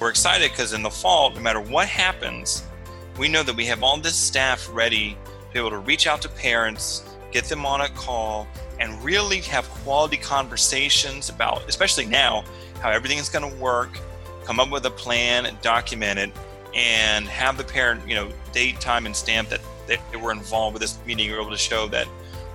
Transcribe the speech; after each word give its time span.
we're 0.00 0.08
excited 0.08 0.50
because 0.50 0.72
in 0.72 0.82
the 0.82 0.90
fall, 0.90 1.30
no 1.30 1.40
matter 1.40 1.60
what 1.60 1.86
happens, 1.86 2.64
we 3.18 3.28
know 3.28 3.42
that 3.42 3.54
we 3.54 3.66
have 3.66 3.82
all 3.82 3.98
this 3.98 4.16
staff 4.16 4.66
ready 4.72 5.10
to 5.10 5.52
be 5.52 5.58
able 5.58 5.70
to 5.70 5.78
reach 5.78 6.06
out 6.06 6.22
to 6.22 6.28
parents, 6.28 7.04
get 7.32 7.44
them 7.44 7.66
on 7.66 7.82
a 7.82 7.88
call, 7.90 8.48
and 8.80 9.00
really 9.04 9.40
have 9.42 9.68
quality 9.68 10.16
conversations 10.16 11.28
about, 11.28 11.68
especially 11.68 12.06
now, 12.06 12.42
how 12.80 12.90
everything 12.90 13.18
is 13.18 13.28
going 13.28 13.48
to 13.48 13.56
work, 13.58 13.98
come 14.44 14.58
up 14.58 14.70
with 14.70 14.86
a 14.86 14.90
plan, 14.90 15.54
document 15.60 16.18
it, 16.18 16.32
and 16.74 17.26
have 17.26 17.58
the 17.58 17.64
parent, 17.64 18.08
you 18.08 18.14
know, 18.14 18.30
date, 18.52 18.80
time, 18.80 19.04
and 19.04 19.14
stamp 19.14 19.50
that 19.50 19.60
they, 19.86 19.98
were 20.16 20.32
involved 20.32 20.72
with 20.72 20.80
this 20.80 20.98
meeting. 21.04 21.30
We're 21.30 21.40
able 21.40 21.50
to 21.50 21.58
show 21.58 21.88
that 21.88 22.06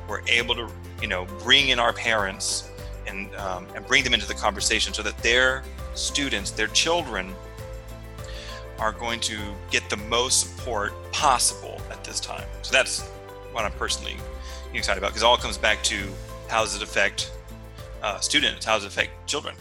we're 0.07 0.21
able 0.27 0.55
to, 0.55 0.67
you 0.99 1.07
know, 1.07 1.25
bring 1.43 1.69
in 1.69 1.79
our 1.79 1.93
parents 1.93 2.71
and 3.07 3.33
um, 3.35 3.67
and 3.75 3.85
bring 3.85 4.03
them 4.03 4.13
into 4.15 4.25
the 4.25 4.33
conversation 4.33 4.93
so 4.93 5.03
that 5.03 5.17
their 5.19 5.63
students, 5.95 6.51
their 6.51 6.67
children, 6.67 7.33
are 8.79 8.91
going 8.91 9.19
to 9.21 9.37
get 9.71 9.89
the 9.89 9.97
most 9.97 10.41
support 10.41 10.93
possible 11.11 11.81
at 11.89 12.03
this 12.03 12.19
time. 12.19 12.45
So 12.61 12.71
that's 12.71 13.01
what 13.51 13.65
I'm 13.65 13.71
personally 13.73 14.17
excited 14.73 14.99
about 14.99 15.11
because 15.11 15.23
all 15.23 15.37
comes 15.37 15.57
back 15.57 15.81
to 15.83 15.97
how 16.49 16.61
does 16.61 16.75
it 16.75 16.81
affect 16.81 17.31
uh, 18.03 18.19
students? 18.19 18.65
How 18.65 18.75
does 18.75 18.83
it 18.83 18.87
affect 18.87 19.11
children? 19.27 19.55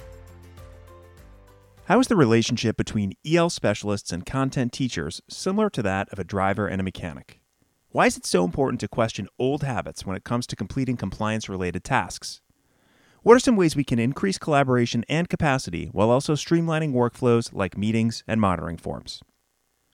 How 1.86 2.00
is 2.00 2.08
the 2.08 2.16
relationship 2.16 2.76
between 2.76 3.12
EL 3.26 3.50
specialists 3.50 4.10
and 4.10 4.24
content 4.24 4.72
teachers 4.72 5.20
similar 5.28 5.68
to 5.70 5.82
that 5.82 6.10
of 6.12 6.18
a 6.18 6.24
driver 6.24 6.66
and 6.66 6.80
a 6.80 6.84
mechanic? 6.84 7.40
Why 7.90 8.06
is 8.06 8.16
it 8.16 8.26
so 8.26 8.44
important 8.44 8.80
to 8.80 8.88
question 8.88 9.28
old 9.38 9.62
habits 9.62 10.04
when 10.04 10.16
it 10.16 10.24
comes 10.24 10.46
to 10.48 10.56
completing 10.56 10.96
compliance 10.96 11.48
related 11.48 11.84
tasks? 11.84 12.40
What 13.24 13.36
are 13.36 13.40
some 13.40 13.56
ways 13.56 13.74
we 13.74 13.84
can 13.84 13.98
increase 13.98 14.36
collaboration 14.36 15.02
and 15.08 15.30
capacity 15.30 15.86
while 15.92 16.10
also 16.10 16.34
streamlining 16.34 16.92
workflows 16.92 17.54
like 17.54 17.74
meetings 17.74 18.22
and 18.28 18.38
monitoring 18.38 18.76
forms? 18.76 19.22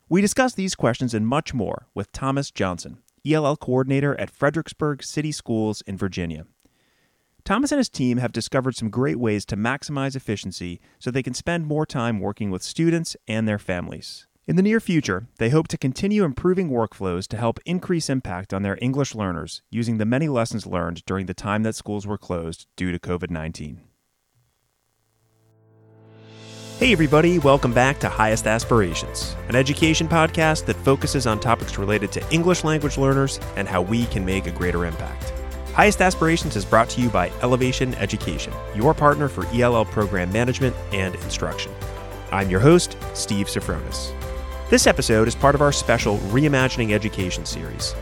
We 0.09 0.21
discuss 0.21 0.55
these 0.55 0.75
questions 0.75 1.15
and 1.15 1.29
much 1.29 1.55
more 1.55 1.87
with 1.95 2.11
Thomas 2.11 2.51
Johnson, 2.51 2.99
ELL 3.25 3.57
coordinator 3.57 4.19
at 4.19 4.33
Fredericksburg 4.33 5.05
City 5.05 5.31
Schools 5.31 5.81
in 5.83 5.97
Virginia. 5.97 6.45
Thomas 7.45 7.71
and 7.71 7.79
his 7.79 7.89
team 7.89 8.19
have 8.19 8.33
discovered 8.33 8.75
some 8.75 8.91
great 8.91 9.21
ways 9.21 9.45
to 9.45 9.57
maximize 9.57 10.17
efficiency 10.17 10.81
so 10.99 11.13
they 11.13 11.23
can 11.23 11.33
spend 11.33 11.67
more 11.67 11.87
time 11.87 12.19
working 12.19 12.51
with 12.51 12.65
students 12.65 13.17
and 13.29 13.47
their 13.47 13.61
families. 13.61 14.27
In 14.51 14.57
the 14.57 14.63
near 14.63 14.81
future, 14.81 15.29
they 15.39 15.51
hope 15.51 15.69
to 15.69 15.79
continue 15.79 16.25
improving 16.25 16.71
workflows 16.71 17.29
to 17.29 17.37
help 17.37 17.61
increase 17.65 18.11
impact 18.11 18.53
on 18.53 18.63
their 18.63 18.77
English 18.83 19.15
learners 19.15 19.63
using 19.71 19.99
the 19.99 20.05
many 20.05 20.27
lessons 20.27 20.67
learned 20.67 21.05
during 21.07 21.27
the 21.27 21.35
time 21.35 21.63
that 21.63 21.77
schools 21.77 22.05
were 22.05 22.19
closed 22.19 22.67
due 22.75 22.91
to 22.91 22.99
COVID 22.99 23.31
19. 23.31 23.81
Hey, 26.81 26.91
everybody, 26.91 27.39
welcome 27.39 27.73
back 27.73 28.01
to 28.01 28.09
Highest 28.09 28.49
Aspirations, 28.49 29.37
an 29.49 29.55
education 29.55 30.09
podcast 30.09 30.67
that 30.67 30.75
focuses 30.75 31.29
on 31.29 31.39
topics 31.39 31.79
related 31.79 32.11
to 32.11 32.35
English 32.35 32.65
language 32.65 32.99
learners 32.99 33.39
and 33.55 33.69
how 33.69 33.83
we 33.83 34.07
can 34.07 34.25
make 34.25 34.49
a 34.49 34.51
greater 34.51 34.85
impact. 34.85 35.33
Highest 35.75 36.01
Aspirations 36.01 36.57
is 36.57 36.65
brought 36.65 36.91
to 36.91 37.01
you 37.01 37.09
by 37.09 37.29
Ellevation 37.39 37.95
Education, 37.99 38.53
your 38.75 38.95
partner 38.95 39.29
for 39.29 39.47
ELL 39.55 39.85
program 39.85 40.33
management 40.33 40.75
and 40.91 41.15
instruction. 41.15 41.71
I'm 42.33 42.51
your 42.51 42.59
host, 42.59 42.97
Steve 43.15 43.47
Sofronis. 43.47 44.20
This 44.71 44.87
episode 44.87 45.27
is 45.27 45.35
part 45.35 45.57
of 45.57 45.63
our 45.63 45.73
special 45.73 46.19
Reimagining 46.29 46.93
Education 46.93 47.45
series. 47.45 47.93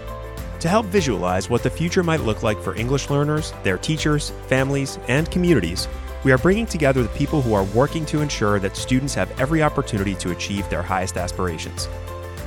To 0.61 0.69
help 0.69 0.85
visualize 0.85 1.49
what 1.49 1.63
the 1.63 1.71
future 1.71 2.03
might 2.03 2.21
look 2.21 2.43
like 2.43 2.61
for 2.61 2.77
English 2.77 3.09
learners, 3.09 3.55
their 3.63 3.79
teachers, 3.79 4.35
families, 4.49 4.99
and 5.09 5.31
communities, 5.31 5.89
we 6.25 6.31
are 6.31 6.37
bringing 6.37 6.67
together 6.67 7.03
the 7.03 7.09
people 7.17 7.41
who 7.41 7.55
are 7.55 7.65
working 7.65 8.05
to 8.05 8.21
ensure 8.21 8.59
that 8.59 8.77
students 8.77 9.15
have 9.15 9.41
every 9.41 9.63
opportunity 9.63 10.15
to 10.17 10.33
achieve 10.33 10.69
their 10.69 10.83
highest 10.83 11.17
aspirations. 11.17 11.89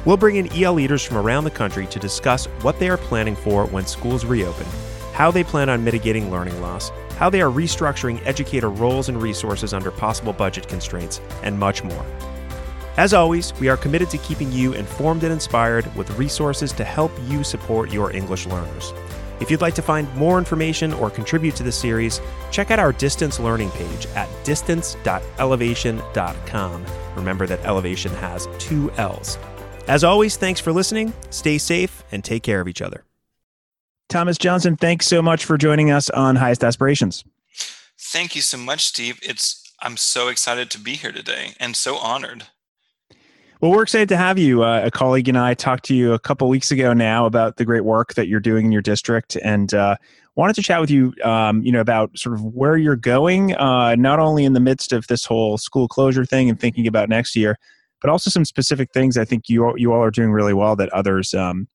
We'll 0.05 0.17
bring 0.17 0.35
in 0.35 0.53
EL 0.53 0.73
leaders 0.73 1.03
from 1.03 1.17
around 1.17 1.45
the 1.45 1.50
country 1.50 1.88
to 1.88 1.97
discuss 1.97 2.45
what 2.61 2.78
they 2.78 2.89
are 2.89 2.97
planning 2.97 3.35
for 3.35 3.66
when 3.66 3.88
schools 3.88 4.23
reopen 4.23 4.67
how 5.13 5.29
they 5.29 5.44
plan 5.44 5.69
on 5.69 5.84
mitigating 5.84 6.31
learning 6.31 6.59
loss, 6.62 6.90
how 7.17 7.29
they 7.29 7.41
are 7.41 7.51
restructuring 7.51 8.25
educator 8.25 8.69
roles 8.69 9.09
and 9.09 9.22
resources 9.22 9.73
under 9.73 9.91
possible 9.91 10.31
budget 10.31 10.67
constraints, 10.67 11.19
and 11.44 11.59
much 11.59 11.84
more. 11.84 12.06
As 12.97 13.13
always, 13.13 13.57
we 13.59 13.69
are 13.69 13.78
committed 13.78 14.09
to 14.09 14.18
keeping 14.18 14.52
you 14.52 14.74
informed 14.74 15.24
and 15.24 15.31
inspired 15.31 15.96
with 15.96 16.18
resources 16.18 16.74
to 16.74 16.84
help 16.84 17.12
you 17.28 17.41
support 17.44 17.90
your 17.91 18.12
English 18.13 18.47
learners. 18.47 18.91
If 19.40 19.50
you'd 19.50 19.62
like 19.62 19.75
to 19.75 19.81
find 19.81 20.13
more 20.16 20.38
information 20.38 20.91
or 20.94 21.09
contribute 21.09 21.56
to 21.56 21.63
the 21.63 21.72
series, 21.72 22.19
check 22.52 22.69
out 22.69 22.79
our 22.79 22.91
distance 22.94 23.40
learning 23.40 23.72
page 23.72 24.06
at 24.07 24.28
distance.ellevation.com. 24.44 26.85
Remember 27.16 27.47
that 27.47 27.66
elevation 27.66 28.12
has 28.16 28.47
two 28.59 28.91
L's. 28.97 29.38
As 29.88 30.03
always, 30.03 30.35
thanks 30.38 30.59
for 30.59 30.72
listening, 30.72 31.12
stay 31.31 31.58
safe, 31.58 32.03
and 32.12 32.23
take 32.23 32.44
care 32.44 32.62
of 32.62 32.68
each 32.68 32.84
other. 32.84 33.03
Thomas 34.09 34.38
Johnson, 34.38 34.75
thanks 34.75 35.08
so 35.08 35.22
much 35.22 35.46
for 35.46 35.58
joining 35.58 35.90
us 35.90 36.09
on 36.09 36.35
Highest 36.35 36.62
Aspirations. 36.63 37.23
Thank 37.97 38.35
you 38.35 38.41
so 38.41 38.58
much, 38.58 38.85
Steve. 38.85 39.19
It's 39.23 39.73
I'm 39.81 39.97
so 39.97 40.28
excited 40.28 40.69
to 40.72 40.78
be 40.78 40.96
here 40.96 41.13
today 41.13 41.53
and 41.59 41.75
so 41.75 41.96
honored. 41.96 42.47
Well, 43.61 43.69
we're 43.69 43.83
excited 43.83 44.09
to 44.09 44.17
have 44.17 44.39
you. 44.39 44.63
Uh, 44.63 44.81
a 44.85 44.89
colleague 44.89 45.29
and 45.29 45.38
I 45.38 45.53
talked 45.53 45.85
to 45.85 45.95
you 45.95 46.13
a 46.13 46.19
couple 46.19 46.49
weeks 46.49 46.72
ago 46.72 46.94
now 46.94 47.27
about 47.27 47.57
the 47.57 47.63
great 47.63 47.85
work 47.85 48.16
that 48.16 48.27
you're 48.27 48.39
doing 48.39 48.66
in 48.66 48.72
your 48.72 48.81
district, 48.81 49.35
and 49.35 49.72
uh, 49.72 49.97
wanted 50.35 50.55
to 50.55 50.63
chat 50.63 50.81
with 50.81 50.89
you, 50.89 51.13
um, 51.23 51.61
you 51.61 51.72
know, 51.72 51.79
about 51.79 52.17
sort 52.17 52.33
of 52.33 52.44
where 52.44 52.75
you're 52.75 52.95
going, 52.95 53.53
uh, 53.57 53.94
not 53.94 54.17
only 54.17 54.45
in 54.45 54.53
the 54.53 54.59
midst 54.59 54.94
of 54.94 55.05
this 55.05 55.25
whole 55.25 55.59
school 55.59 55.88
closure 55.88 56.25
thing 56.25 56.49
and 56.49 56.59
thinking 56.59 56.88
about 56.88 57.07
next 57.07 57.35
year, 57.35 57.55
but 58.01 58.09
also 58.09 58.31
some 58.31 58.45
specific 58.45 58.89
things 58.95 59.16
I 59.16 59.25
think 59.25 59.47
you 59.47 59.78
you 59.78 59.93
all 59.93 60.01
are 60.01 60.09
doing 60.09 60.31
really 60.31 60.55
well 60.55 60.75
that 60.78 60.89
others 60.89 61.35
um, 61.35 61.67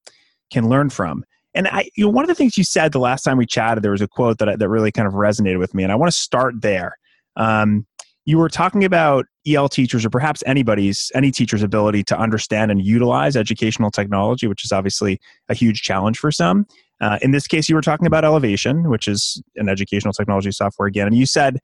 can 0.51 0.69
learn 0.69 0.91
from. 0.91 1.25
And 1.55 1.69
I, 1.69 1.89
you 1.95 2.05
know, 2.05 2.11
one 2.11 2.25
of 2.25 2.29
the 2.29 2.35
things 2.35 2.59
you 2.59 2.65
said 2.65 2.91
the 2.91 2.99
last 2.99 3.23
time 3.23 3.37
we 3.39 3.47
chatted, 3.47 3.85
there 3.85 3.93
was 3.93 4.03
a 4.03 4.09
quote 4.09 4.39
that 4.39 4.59
that 4.59 4.69
really 4.69 4.91
kind 4.91 5.07
of 5.07 5.15
resonated 5.15 5.61
with 5.61 5.73
me, 5.73 5.85
and 5.85 5.93
I 5.93 5.95
want 5.95 6.11
to 6.11 6.19
start 6.19 6.63
there. 6.63 6.99
Um, 7.37 7.87
you 8.25 8.39
were 8.39 8.49
talking 8.49 8.85
about 8.85 9.27
EL 9.47 9.69
teachers, 9.69 10.05
or 10.05 10.11
perhaps 10.11 10.43
anybody's 10.47 11.11
any 11.15 11.31
teacher's 11.31 11.63
ability 11.63 12.03
to 12.05 12.19
understand 12.19 12.71
and 12.71 12.85
utilize 12.85 13.37
educational 13.37 13.91
technology, 13.91 14.47
which 14.47 14.65
is 14.65 14.73
obviously 14.73 15.21
a 15.49 15.55
huge 15.55 15.83
challenge 15.83 16.19
for 16.19 16.31
some. 16.31 16.67
Uh, 17.01 17.19
in 17.23 17.31
this 17.31 17.47
case, 17.47 17.69
you 17.69 17.75
were 17.75 17.83
talking 17.83 18.07
about 18.07 18.25
Ellevation, 18.25 18.89
which 18.89 19.07
is 19.07 19.43
an 19.57 19.69
educational 19.69 20.13
technology 20.13 20.51
software 20.51 20.89
again, 20.89 21.07
and 21.07 21.17
you 21.17 21.27
said, 21.27 21.59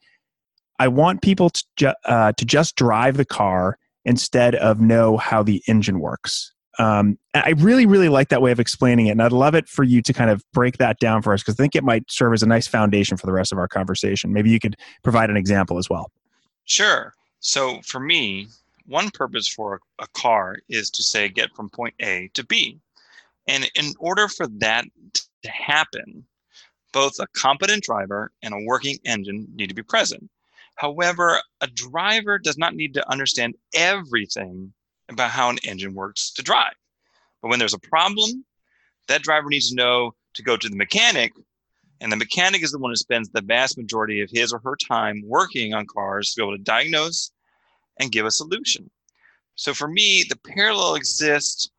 "I 0.78 0.88
want 0.88 1.22
people 1.22 1.50
to 1.50 1.64
ju- 1.76 1.94
uh, 2.04 2.32
to 2.32 2.44
just 2.44 2.76
drive 2.76 3.16
the 3.16 3.24
car 3.24 3.78
instead 4.04 4.54
of 4.54 4.80
know 4.80 5.16
how 5.16 5.42
the 5.42 5.62
engine 5.66 6.00
works." 6.00 6.52
Um, 6.78 7.18
I 7.34 7.50
really, 7.58 7.86
really 7.86 8.08
like 8.08 8.28
that 8.30 8.40
way 8.40 8.50
of 8.50 8.58
explaining 8.58 9.06
it. 9.06 9.10
And 9.10 9.22
I'd 9.22 9.32
love 9.32 9.54
it 9.54 9.68
for 9.68 9.84
you 9.84 10.00
to 10.02 10.12
kind 10.12 10.30
of 10.30 10.42
break 10.52 10.78
that 10.78 10.98
down 10.98 11.20
for 11.20 11.32
us 11.34 11.42
because 11.42 11.54
I 11.54 11.62
think 11.62 11.74
it 11.74 11.84
might 11.84 12.10
serve 12.10 12.32
as 12.32 12.42
a 12.42 12.46
nice 12.46 12.66
foundation 12.66 13.16
for 13.16 13.26
the 13.26 13.32
rest 13.32 13.52
of 13.52 13.58
our 13.58 13.68
conversation. 13.68 14.32
Maybe 14.32 14.50
you 14.50 14.58
could 14.58 14.76
provide 15.02 15.28
an 15.28 15.36
example 15.36 15.78
as 15.78 15.90
well. 15.90 16.10
Sure. 16.64 17.12
So 17.42 17.80
for 17.82 18.00
me, 18.00 18.48
one 18.86 19.10
purpose 19.10 19.48
for 19.48 19.80
a 19.98 20.06
car 20.14 20.56
is 20.68 20.90
to 20.90 21.02
say 21.02 21.28
get 21.28 21.54
from 21.54 21.68
point 21.68 21.94
A 22.00 22.30
to 22.34 22.46
B. 22.46 22.78
And 23.48 23.68
in 23.74 23.92
order 23.98 24.28
for 24.28 24.46
that 24.46 24.84
to 25.42 25.50
happen, 25.50 26.24
both 26.92 27.18
a 27.18 27.26
competent 27.34 27.82
driver 27.82 28.30
and 28.42 28.54
a 28.54 28.64
working 28.64 28.96
engine 29.04 29.48
need 29.54 29.68
to 29.68 29.74
be 29.74 29.82
present. 29.82 30.30
However, 30.76 31.40
a 31.60 31.66
driver 31.66 32.38
does 32.38 32.58
not 32.58 32.74
need 32.74 32.94
to 32.94 33.10
understand 33.10 33.56
everything 33.74 34.72
about 35.08 35.30
how 35.30 35.50
an 35.50 35.58
engine 35.64 35.94
works 35.94 36.30
to 36.32 36.42
drive. 36.42 36.74
But 37.40 37.48
when 37.48 37.58
there's 37.58 37.74
a 37.74 37.78
problem, 37.78 38.44
that 39.08 39.22
driver 39.22 39.48
needs 39.48 39.70
to 39.70 39.74
know 39.74 40.14
to 40.34 40.42
go 40.42 40.56
to 40.56 40.68
the 40.68 40.76
mechanic. 40.76 41.32
And 42.02 42.10
the 42.10 42.16
mechanic 42.16 42.64
is 42.64 42.72
the 42.72 42.78
one 42.78 42.90
who 42.90 42.96
spends 42.96 43.28
the 43.28 43.40
vast 43.40 43.78
majority 43.78 44.22
of 44.22 44.30
his 44.30 44.52
or 44.52 44.58
her 44.64 44.74
time 44.74 45.22
working 45.24 45.72
on 45.72 45.86
cars 45.86 46.34
to 46.34 46.40
be 46.40 46.42
able 46.42 46.56
to 46.56 46.62
diagnose 46.62 47.30
and 48.00 48.10
give 48.10 48.26
a 48.26 48.30
solution. 48.30 48.90
So 49.54 49.72
for 49.72 49.86
me, 49.86 50.24
the 50.28 50.36
parallel 50.36 50.96
exists 50.96 51.70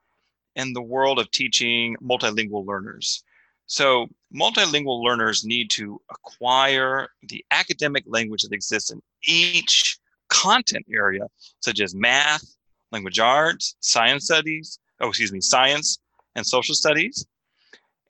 in 0.56 0.72
the 0.72 0.82
world 0.82 1.20
of 1.20 1.30
teaching 1.32 1.98
multilingual 2.02 2.66
learners. 2.66 3.22
So 3.66 4.08
multilingual 4.34 5.04
learners 5.04 5.44
need 5.44 5.70
to 5.72 6.00
acquire 6.10 7.10
the 7.24 7.44
academic 7.52 8.06
language 8.08 8.44
that 8.44 8.54
exists 8.54 8.92
in 8.92 9.02
each 9.24 9.98
content 10.30 10.86
area, 10.90 11.28
such 11.60 11.82
as 11.82 11.94
math, 11.94 12.46
language 12.94 13.20
arts, 13.20 13.76
science 13.82 14.24
studies, 14.24 14.80
oh, 15.02 15.10
excuse 15.10 15.34
me, 15.34 15.42
science 15.42 16.00
and 16.36 16.48
social 16.48 16.76
studies. 16.76 17.26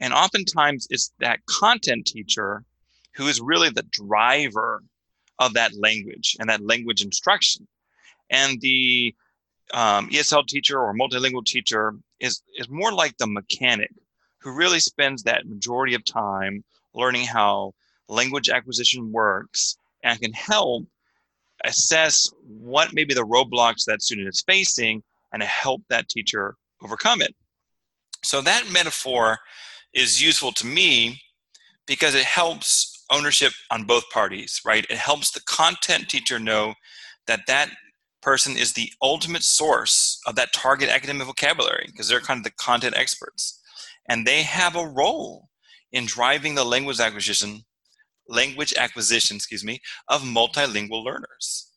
And 0.03 0.13
oftentimes 0.13 0.85
it's 0.89 1.13
that 1.19 1.39
content 1.45 2.05
teacher 2.05 2.65
who 3.15 3.27
is 3.27 3.39
really 3.39 3.69
the 3.69 3.87
driver 3.89 4.83
of 5.39 5.53
that 5.53 5.71
language 5.79 6.35
and 6.41 6.49
that 6.49 6.61
language 6.61 7.01
instruction. 7.01 7.65
And 8.29 8.59
the 8.59 9.15
um, 9.73 10.09
ESL 10.09 10.45
teacher 10.45 10.77
or 10.77 10.93
multilingual 10.93 11.45
teacher 11.45 11.95
is, 12.19 12.41
is 12.57 12.67
more 12.67 12.91
like 12.91 13.15
the 13.17 13.27
mechanic 13.27 13.91
who 14.39 14.51
really 14.51 14.81
spends 14.81 15.23
that 15.23 15.47
majority 15.47 15.93
of 15.93 16.03
time 16.03 16.65
learning 16.93 17.25
how 17.25 17.73
language 18.09 18.49
acquisition 18.49 19.09
works 19.09 19.77
and 20.03 20.19
can 20.19 20.33
help 20.33 20.85
assess 21.63 22.29
what 22.45 22.93
maybe 22.93 23.13
the 23.13 23.25
roadblocks 23.25 23.85
that 23.85 24.01
student 24.01 24.27
is 24.27 24.43
facing 24.45 25.01
and 25.31 25.41
help 25.41 25.81
that 25.87 26.09
teacher 26.09 26.57
overcome 26.81 27.21
it. 27.21 27.33
So 28.21 28.41
that 28.41 28.69
metaphor 28.69 29.39
is 29.93 30.21
useful 30.21 30.51
to 30.53 30.65
me 30.65 31.21
because 31.87 32.15
it 32.15 32.23
helps 32.23 33.05
ownership 33.11 33.53
on 33.71 33.83
both 33.83 34.09
parties, 34.09 34.61
right? 34.65 34.85
It 34.89 34.97
helps 34.97 35.31
the 35.31 35.41
content 35.41 36.09
teacher 36.09 36.39
know 36.39 36.73
that 37.27 37.41
that 37.47 37.69
person 38.21 38.57
is 38.57 38.73
the 38.73 38.91
ultimate 39.01 39.43
source 39.43 40.19
of 40.25 40.35
that 40.35 40.53
target 40.53 40.89
academic 40.89 41.27
vocabulary 41.27 41.85
because 41.87 42.07
they're 42.07 42.21
kind 42.21 42.39
of 42.39 42.43
the 42.43 42.51
content 42.51 42.95
experts. 42.97 43.59
And 44.09 44.25
they 44.25 44.43
have 44.43 44.75
a 44.75 44.87
role 44.87 45.49
in 45.91 46.05
driving 46.05 46.55
the 46.55 46.63
language 46.63 46.99
acquisition 46.99 47.63
language 48.29 48.73
acquisition, 48.77 49.35
excuse 49.35 49.65
me, 49.65 49.81
of 50.07 50.21
multilingual 50.21 51.03
learners. 51.03 51.69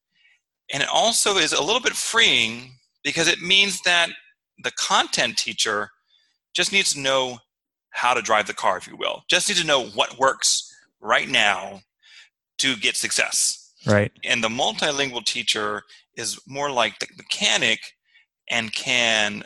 And 0.72 0.82
it 0.82 0.88
also 0.92 1.36
is 1.36 1.52
a 1.52 1.62
little 1.62 1.80
bit 1.80 1.94
freeing 1.94 2.76
because 3.02 3.28
it 3.28 3.40
means 3.40 3.80
that 3.82 4.10
the 4.62 4.70
content 4.72 5.36
teacher 5.36 5.90
just 6.54 6.72
needs 6.72 6.92
to 6.92 7.00
know 7.00 7.38
how 7.96 8.14
to 8.14 8.22
drive 8.22 8.46
the 8.46 8.54
car, 8.54 8.76
if 8.76 8.86
you 8.86 8.96
will. 8.96 9.24
Just 9.28 9.48
need 9.48 9.58
to 9.58 9.66
know 9.66 9.86
what 9.86 10.18
works 10.18 10.72
right 11.00 11.28
now 11.28 11.80
to 12.58 12.76
get 12.76 12.96
success. 12.96 13.72
Right. 13.86 14.12
And 14.24 14.42
the 14.42 14.48
multilingual 14.48 15.24
teacher 15.24 15.82
is 16.16 16.38
more 16.46 16.70
like 16.70 16.98
the 16.98 17.06
mechanic 17.16 17.80
and 18.50 18.72
can 18.74 19.44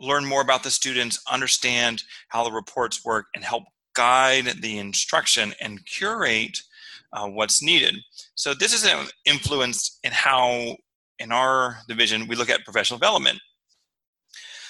learn 0.00 0.24
more 0.24 0.42
about 0.42 0.62
the 0.62 0.70
students, 0.70 1.22
understand 1.30 2.02
how 2.28 2.44
the 2.44 2.52
reports 2.52 3.04
work, 3.04 3.26
and 3.34 3.44
help 3.44 3.64
guide 3.94 4.46
the 4.62 4.78
instruction 4.78 5.54
and 5.60 5.84
curate 5.86 6.58
uh, 7.12 7.26
what's 7.26 7.62
needed. 7.62 7.96
So 8.34 8.54
this 8.54 8.72
is 8.72 8.88
influenced 9.26 9.98
in 10.02 10.12
how, 10.12 10.76
in 11.18 11.30
our 11.30 11.78
division, 11.88 12.26
we 12.26 12.36
look 12.36 12.50
at 12.50 12.64
professional 12.64 12.98
development. 12.98 13.38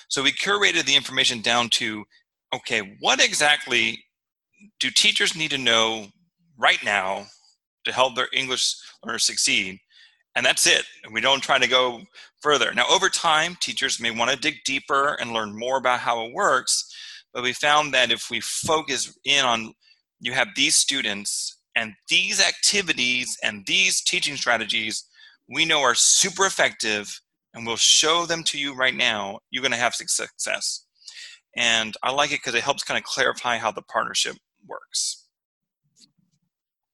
So 0.08 0.22
we 0.22 0.32
curated 0.32 0.84
the 0.84 0.96
information 0.96 1.40
down 1.40 1.70
to, 1.70 2.04
okay, 2.54 2.96
what 3.00 3.22
exactly 3.22 4.04
do 4.80 4.90
teachers 4.90 5.36
need 5.36 5.50
to 5.50 5.58
know 5.58 6.06
right 6.58 6.82
now 6.84 7.26
to 7.84 7.92
help 7.92 8.14
their 8.14 8.28
English 8.32 8.74
learners 9.04 9.24
succeed? 9.24 9.78
And 10.34 10.46
that's 10.46 10.66
it. 10.66 10.84
We 11.12 11.20
don't 11.20 11.42
try 11.42 11.58
to 11.58 11.68
go 11.68 12.02
further. 12.40 12.72
Now, 12.72 12.86
over 12.90 13.08
time, 13.08 13.56
teachers 13.60 14.00
may 14.00 14.10
want 14.10 14.30
to 14.30 14.36
dig 14.36 14.56
deeper 14.64 15.14
and 15.20 15.32
learn 15.32 15.58
more 15.58 15.76
about 15.76 16.00
how 16.00 16.24
it 16.24 16.32
works. 16.32 16.90
But 17.34 17.42
we 17.42 17.52
found 17.52 17.92
that 17.94 18.10
if 18.10 18.30
we 18.30 18.40
focus 18.40 19.16
in 19.24 19.44
on 19.44 19.74
you 20.20 20.32
have 20.32 20.48
these 20.54 20.76
students 20.76 21.58
and 21.74 21.94
these 22.08 22.40
activities 22.40 23.36
and 23.42 23.64
these 23.66 24.00
teaching 24.02 24.36
strategies 24.36 25.04
we 25.48 25.64
know 25.64 25.80
are 25.80 25.94
super 25.94 26.46
effective 26.46 27.20
and 27.54 27.66
we'll 27.66 27.76
show 27.76 28.24
them 28.24 28.42
to 28.44 28.58
you 28.58 28.74
right 28.74 28.94
now, 28.94 29.38
you're 29.50 29.62
going 29.62 29.72
to 29.72 29.78
have 29.78 29.94
success. 29.94 30.84
And 31.56 31.94
I 32.02 32.12
like 32.12 32.30
it 32.30 32.40
because 32.40 32.54
it 32.54 32.62
helps 32.62 32.82
kind 32.82 32.98
of 32.98 33.04
clarify 33.04 33.58
how 33.58 33.70
the 33.72 33.82
partnership 33.82 34.36
works. 34.66 35.26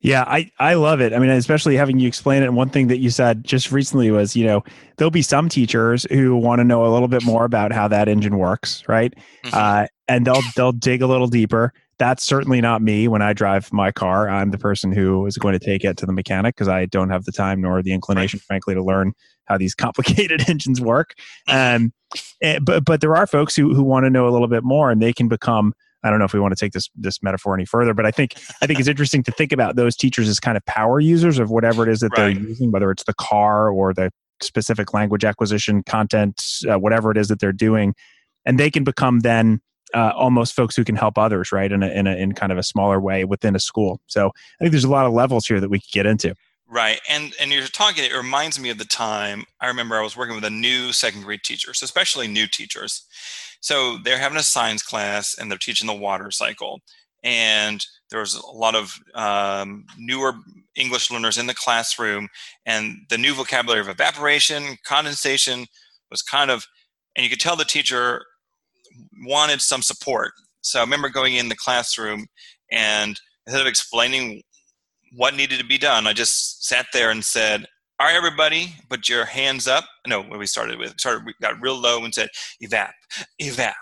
Yeah, 0.00 0.22
I, 0.26 0.50
I 0.60 0.74
love 0.74 1.00
it. 1.00 1.12
I 1.12 1.18
mean, 1.18 1.30
especially 1.30 1.76
having 1.76 1.98
you 1.98 2.06
explain 2.06 2.42
it. 2.42 2.46
And 2.46 2.56
one 2.56 2.70
thing 2.70 2.86
that 2.86 2.98
you 2.98 3.10
said 3.10 3.42
just 3.44 3.72
recently 3.72 4.12
was, 4.12 4.36
you 4.36 4.46
know, 4.46 4.62
there'll 4.96 5.10
be 5.10 5.22
some 5.22 5.48
teachers 5.48 6.06
who 6.10 6.36
want 6.36 6.60
to 6.60 6.64
know 6.64 6.86
a 6.86 6.90
little 6.92 7.08
bit 7.08 7.24
more 7.24 7.44
about 7.44 7.72
how 7.72 7.88
that 7.88 8.08
engine 8.08 8.38
works, 8.38 8.84
right? 8.88 9.12
Mm-hmm. 9.44 9.50
Uh, 9.52 9.86
and 10.06 10.24
they'll 10.24 10.42
they'll 10.54 10.72
dig 10.72 11.02
a 11.02 11.06
little 11.06 11.26
deeper. 11.26 11.72
That's 11.98 12.24
certainly 12.24 12.60
not 12.60 12.80
me 12.80 13.08
when 13.08 13.22
I 13.22 13.32
drive 13.32 13.72
my 13.72 13.90
car. 13.90 14.28
I'm 14.28 14.50
the 14.50 14.58
person 14.58 14.92
who 14.92 15.26
is 15.26 15.36
going 15.36 15.58
to 15.58 15.64
take 15.64 15.84
it 15.84 15.96
to 15.98 16.06
the 16.06 16.12
mechanic 16.12 16.54
because 16.54 16.68
I 16.68 16.86
don't 16.86 17.10
have 17.10 17.24
the 17.24 17.32
time 17.32 17.60
nor 17.60 17.82
the 17.82 17.92
inclination, 17.92 18.38
frankly, 18.38 18.74
to 18.74 18.82
learn 18.82 19.12
how 19.46 19.58
these 19.58 19.74
complicated 19.76 20.48
engines 20.48 20.80
work. 20.80 21.14
Um, 21.48 21.92
eh, 22.40 22.60
but 22.62 22.84
but 22.84 23.00
there 23.00 23.16
are 23.16 23.26
folks 23.26 23.56
who 23.56 23.74
who 23.74 23.82
want 23.82 24.04
to 24.04 24.10
know 24.10 24.28
a 24.28 24.30
little 24.30 24.48
bit 24.48 24.62
more, 24.62 24.90
and 24.90 25.02
they 25.02 25.12
can 25.12 25.28
become 25.28 25.72
I 26.04 26.10
don't 26.10 26.18
know 26.18 26.24
if 26.24 26.32
we 26.32 26.40
want 26.40 26.56
to 26.56 26.64
take 26.64 26.72
this 26.72 26.88
this 26.94 27.22
metaphor 27.22 27.54
any 27.54 27.64
further, 27.64 27.94
but 27.94 28.06
I 28.06 28.10
think 28.10 28.34
I 28.62 28.66
think 28.66 28.78
it's 28.78 28.88
interesting 28.88 29.22
to 29.24 29.32
think 29.32 29.52
about 29.52 29.76
those 29.76 29.96
teachers 29.96 30.28
as 30.28 30.38
kind 30.38 30.56
of 30.56 30.64
power 30.66 31.00
users 31.00 31.38
of 31.38 31.50
whatever 31.50 31.82
it 31.82 31.88
is 31.88 32.00
that 32.00 32.16
right. 32.16 32.34
they're 32.34 32.44
using, 32.44 32.70
whether 32.70 32.90
it's 32.90 33.04
the 33.04 33.14
car 33.14 33.70
or 33.70 33.92
the 33.92 34.10
specific 34.40 34.94
language 34.94 35.24
acquisition 35.24 35.82
content, 35.82 36.40
uh, 36.70 36.78
whatever 36.78 37.10
it 37.10 37.16
is 37.16 37.28
that 37.28 37.40
they're 37.40 37.52
doing, 37.52 37.94
and 38.46 38.58
they 38.58 38.70
can 38.70 38.84
become 38.84 39.20
then 39.20 39.60
uh, 39.94 40.12
almost 40.16 40.54
folks 40.54 40.76
who 40.76 40.84
can 40.84 40.96
help 40.96 41.18
others, 41.18 41.52
right, 41.52 41.70
in 41.70 41.82
a, 41.82 41.88
in 41.88 42.06
a 42.06 42.16
in 42.16 42.32
kind 42.32 42.52
of 42.52 42.58
a 42.58 42.62
smaller 42.62 43.00
way 43.00 43.24
within 43.24 43.56
a 43.56 43.60
school. 43.60 44.00
So 44.06 44.28
I 44.28 44.64
think 44.64 44.72
there's 44.72 44.84
a 44.84 44.90
lot 44.90 45.06
of 45.06 45.12
levels 45.12 45.46
here 45.46 45.60
that 45.60 45.70
we 45.70 45.80
could 45.80 45.90
get 45.92 46.06
into. 46.06 46.34
Right, 46.70 47.00
and 47.08 47.34
and 47.40 47.50
you're 47.50 47.66
talking. 47.66 48.04
It 48.04 48.14
reminds 48.14 48.60
me 48.60 48.68
of 48.70 48.78
the 48.78 48.84
time 48.84 49.44
I 49.60 49.68
remember 49.68 49.96
I 49.96 50.02
was 50.02 50.16
working 50.16 50.34
with 50.34 50.44
a 50.44 50.50
new 50.50 50.92
second 50.92 51.22
grade 51.22 51.42
teacher, 51.42 51.72
so 51.72 51.84
especially 51.84 52.28
new 52.28 52.46
teachers, 52.46 53.06
so 53.60 53.98
they're 54.04 54.18
having 54.18 54.38
a 54.38 54.42
science 54.42 54.82
class 54.82 55.36
and 55.38 55.50
they're 55.50 55.58
teaching 55.58 55.86
the 55.86 55.94
water 55.94 56.30
cycle. 56.30 56.80
And 57.24 57.84
there 58.10 58.20
was 58.20 58.34
a 58.34 58.46
lot 58.46 58.74
of 58.74 58.94
um, 59.14 59.86
newer 59.98 60.34
English 60.76 61.10
learners 61.10 61.38
in 61.38 61.46
the 61.46 61.54
classroom, 61.54 62.28
and 62.66 62.98
the 63.08 63.18
new 63.18 63.34
vocabulary 63.34 63.80
of 63.80 63.88
evaporation, 63.88 64.76
condensation 64.84 65.66
was 66.10 66.22
kind 66.22 66.50
of, 66.50 66.66
and 67.16 67.24
you 67.24 67.30
could 67.30 67.40
tell 67.40 67.56
the 67.56 67.64
teacher 67.64 68.24
wanted 69.24 69.60
some 69.60 69.82
support. 69.82 70.32
So 70.60 70.78
I 70.80 70.82
remember 70.82 71.08
going 71.08 71.34
in 71.34 71.48
the 71.48 71.56
classroom 71.56 72.26
and 72.70 73.18
instead 73.46 73.62
of 73.62 73.66
explaining 73.66 74.42
what 75.12 75.34
needed 75.34 75.58
to 75.58 75.66
be 75.66 75.78
done, 75.78 76.06
I 76.06 76.12
just 76.12 76.66
sat 76.66 76.86
there 76.92 77.10
and 77.10 77.24
said, 77.24 77.64
all 78.00 78.06
right, 78.06 78.16
everybody, 78.16 78.74
put 78.88 79.08
your 79.08 79.24
hands 79.24 79.66
up. 79.66 79.84
No, 80.06 80.22
what 80.22 80.38
we 80.38 80.46
started 80.46 80.78
with, 80.78 80.98
started, 81.00 81.24
we 81.26 81.34
got 81.42 81.60
real 81.60 81.76
low 81.76 82.04
and 82.04 82.14
said, 82.14 82.28
evap, 82.62 82.92
evap, 83.42 83.72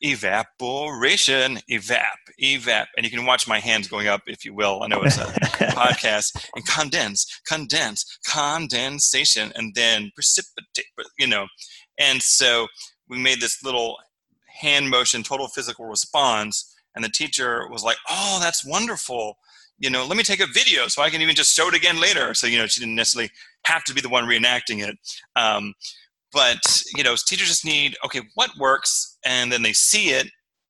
evaporation, 0.00 1.58
evap, 1.70 2.16
evap. 2.42 2.86
And 2.96 3.04
you 3.04 3.10
can 3.10 3.26
watch 3.26 3.46
my 3.46 3.60
hands 3.60 3.88
going 3.88 4.08
up, 4.08 4.22
if 4.26 4.44
you 4.44 4.54
will. 4.54 4.82
I 4.82 4.86
know 4.86 5.02
it's 5.02 5.18
a 5.18 5.24
podcast. 5.74 6.48
And 6.54 6.66
condense, 6.66 7.26
condense, 7.46 8.18
condensation, 8.26 9.52
and 9.54 9.74
then 9.74 10.10
precipitate, 10.14 10.86
you 11.18 11.26
know. 11.26 11.46
And 11.98 12.22
so 12.22 12.68
we 13.08 13.18
made 13.18 13.40
this 13.40 13.62
little 13.62 13.98
hand 14.58 14.90
motion, 14.90 15.22
total 15.22 15.48
physical 15.48 15.86
response. 15.86 16.74
And 16.94 17.04
the 17.04 17.10
teacher 17.10 17.68
was 17.70 17.84
like, 17.84 17.98
oh, 18.08 18.38
that's 18.40 18.64
wonderful 18.64 19.36
you 19.78 19.90
know, 19.90 20.06
let 20.06 20.16
me 20.16 20.22
take 20.22 20.40
a 20.40 20.46
video 20.46 20.88
so 20.88 21.02
I 21.02 21.10
can 21.10 21.20
even 21.20 21.34
just 21.34 21.54
show 21.54 21.68
it 21.68 21.74
again 21.74 22.00
later. 22.00 22.32
So, 22.34 22.46
you 22.46 22.58
know, 22.58 22.66
she 22.66 22.80
didn't 22.80 22.94
necessarily 22.94 23.30
have 23.66 23.84
to 23.84 23.94
be 23.94 24.00
the 24.00 24.08
one 24.08 24.24
reenacting 24.24 24.86
it. 24.86 24.96
Um, 25.36 25.74
but, 26.32 26.82
you 26.94 27.04
know, 27.04 27.14
teachers 27.14 27.48
just 27.48 27.64
need, 27.64 27.96
okay, 28.04 28.22
what 28.34 28.50
works? 28.58 29.18
And 29.24 29.52
then 29.52 29.62
they 29.62 29.72
see 29.72 30.10
it. 30.10 30.28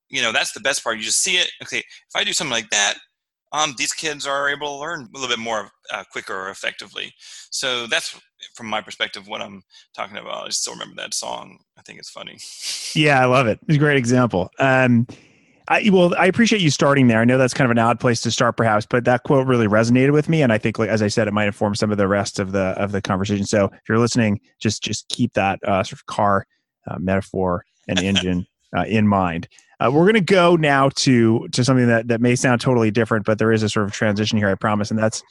You 0.09 0.23
know, 0.23 0.33
that's 0.33 0.53
the 0.53 0.61
best 0.61 0.83
part. 0.83 0.97
You 0.97 1.03
just 1.03 1.23
see 1.23 1.37
it. 1.37 1.51
Okay, 1.63 1.79
if 1.79 2.15
I 2.15 2.25
do 2.25 2.33
something 2.33 2.53
like 2.53 2.71
that, 2.71 2.95
um, 3.53 3.75
these 3.79 3.93
kids 3.93 4.27
are 4.27 4.49
able 4.49 4.69
to 4.69 4.81
learn 4.81 5.09
a 5.15 5.19
little 5.19 5.29
bit 5.29 5.39
more 5.39 5.71
uh, 5.93 6.05
quicker 6.11 6.35
or 6.35 6.51
effectively. 6.51 7.13
So 7.51 7.87
that's 7.87 8.19
from 8.55 8.67
my 8.67 8.81
perspective 8.81 9.29
what 9.29 9.41
I'm 9.41 9.63
talking 9.95 10.17
about. 10.17 10.47
I 10.47 10.49
still 10.51 10.75
remember 10.75 10.97
that 10.97 11.15
song. 11.15 11.59
I 11.79 11.83
think 11.83 11.99
it's 11.99 12.11
funny. 12.11 12.39
Yeah, 12.95 13.21
I 13.21 13.27
love 13.27 13.47
it. 13.47 13.59
It's 13.69 13.77
a 13.77 13.79
great 13.79 13.99
example. 13.99 14.51
Um, 14.59 15.07
I, 15.69 15.91
well, 15.93 16.15
I 16.19 16.25
appreciate 16.27 16.63
you 16.63 16.71
starting 16.71 17.09
there. 17.09 17.21
I 17.21 17.27
know 17.27 17.37
that's 17.37 17.53
kind 17.53 17.67
of 17.67 17.73
an 17.73 17.79
odd 17.79 18.01
place 18.01 18.23
to 18.23 18.31
start, 18.31 18.57
perhaps, 18.57 18.87
but 18.89 19.05
that 19.05 19.25
quote 19.25 19.47
really 19.47 19.67
resonated 19.67 20.13
with 20.13 20.29
me, 20.31 20.41
and 20.41 20.51
I 20.51 20.57
think, 20.57 20.79
like 20.79 20.89
as 20.89 21.03
I 21.03 21.09
said, 21.09 21.29
it 21.29 21.35
might 21.35 21.47
inform 21.47 21.75
some 21.75 21.91
of 21.91 21.99
the 21.99 22.09
rest 22.09 22.39
of 22.39 22.53
the 22.53 22.69
of 22.79 22.93
the 22.93 23.03
conversation. 23.03 23.45
So, 23.45 23.67
if 23.67 23.81
you're 23.89 23.99
listening, 23.99 24.41
just 24.61 24.83
just 24.83 25.09
keep 25.09 25.35
that 25.35 25.59
uh, 25.65 25.83
sort 25.83 26.01
of 26.01 26.07
car 26.07 26.47
uh, 26.89 26.99
metaphor 26.99 27.65
and 27.89 27.99
engine 27.99 28.47
uh, 28.77 28.85
in 28.85 29.09
mind. 29.09 29.49
Uh, 29.79 29.91
we're 29.93 30.05
going 30.05 30.15
to 30.15 30.21
go 30.21 30.57
now 30.57 30.89
to 30.91 31.47
to 31.49 31.65
something 31.65 31.87
that 31.87 32.09
that 32.09 32.21
may 32.21 32.35
sound 32.35 32.61
totally 32.61 32.91
different, 32.91 33.27
but 33.27 33.39
there 33.39 33.53
is 33.53 33.63
a 33.63 33.69
sort 33.69 33.87
of 33.87 33.93
transition 33.93 34.39
here, 34.39 34.49
I 34.49 34.55
promise, 34.55 34.91
and 34.91 34.99
that's 34.99 35.23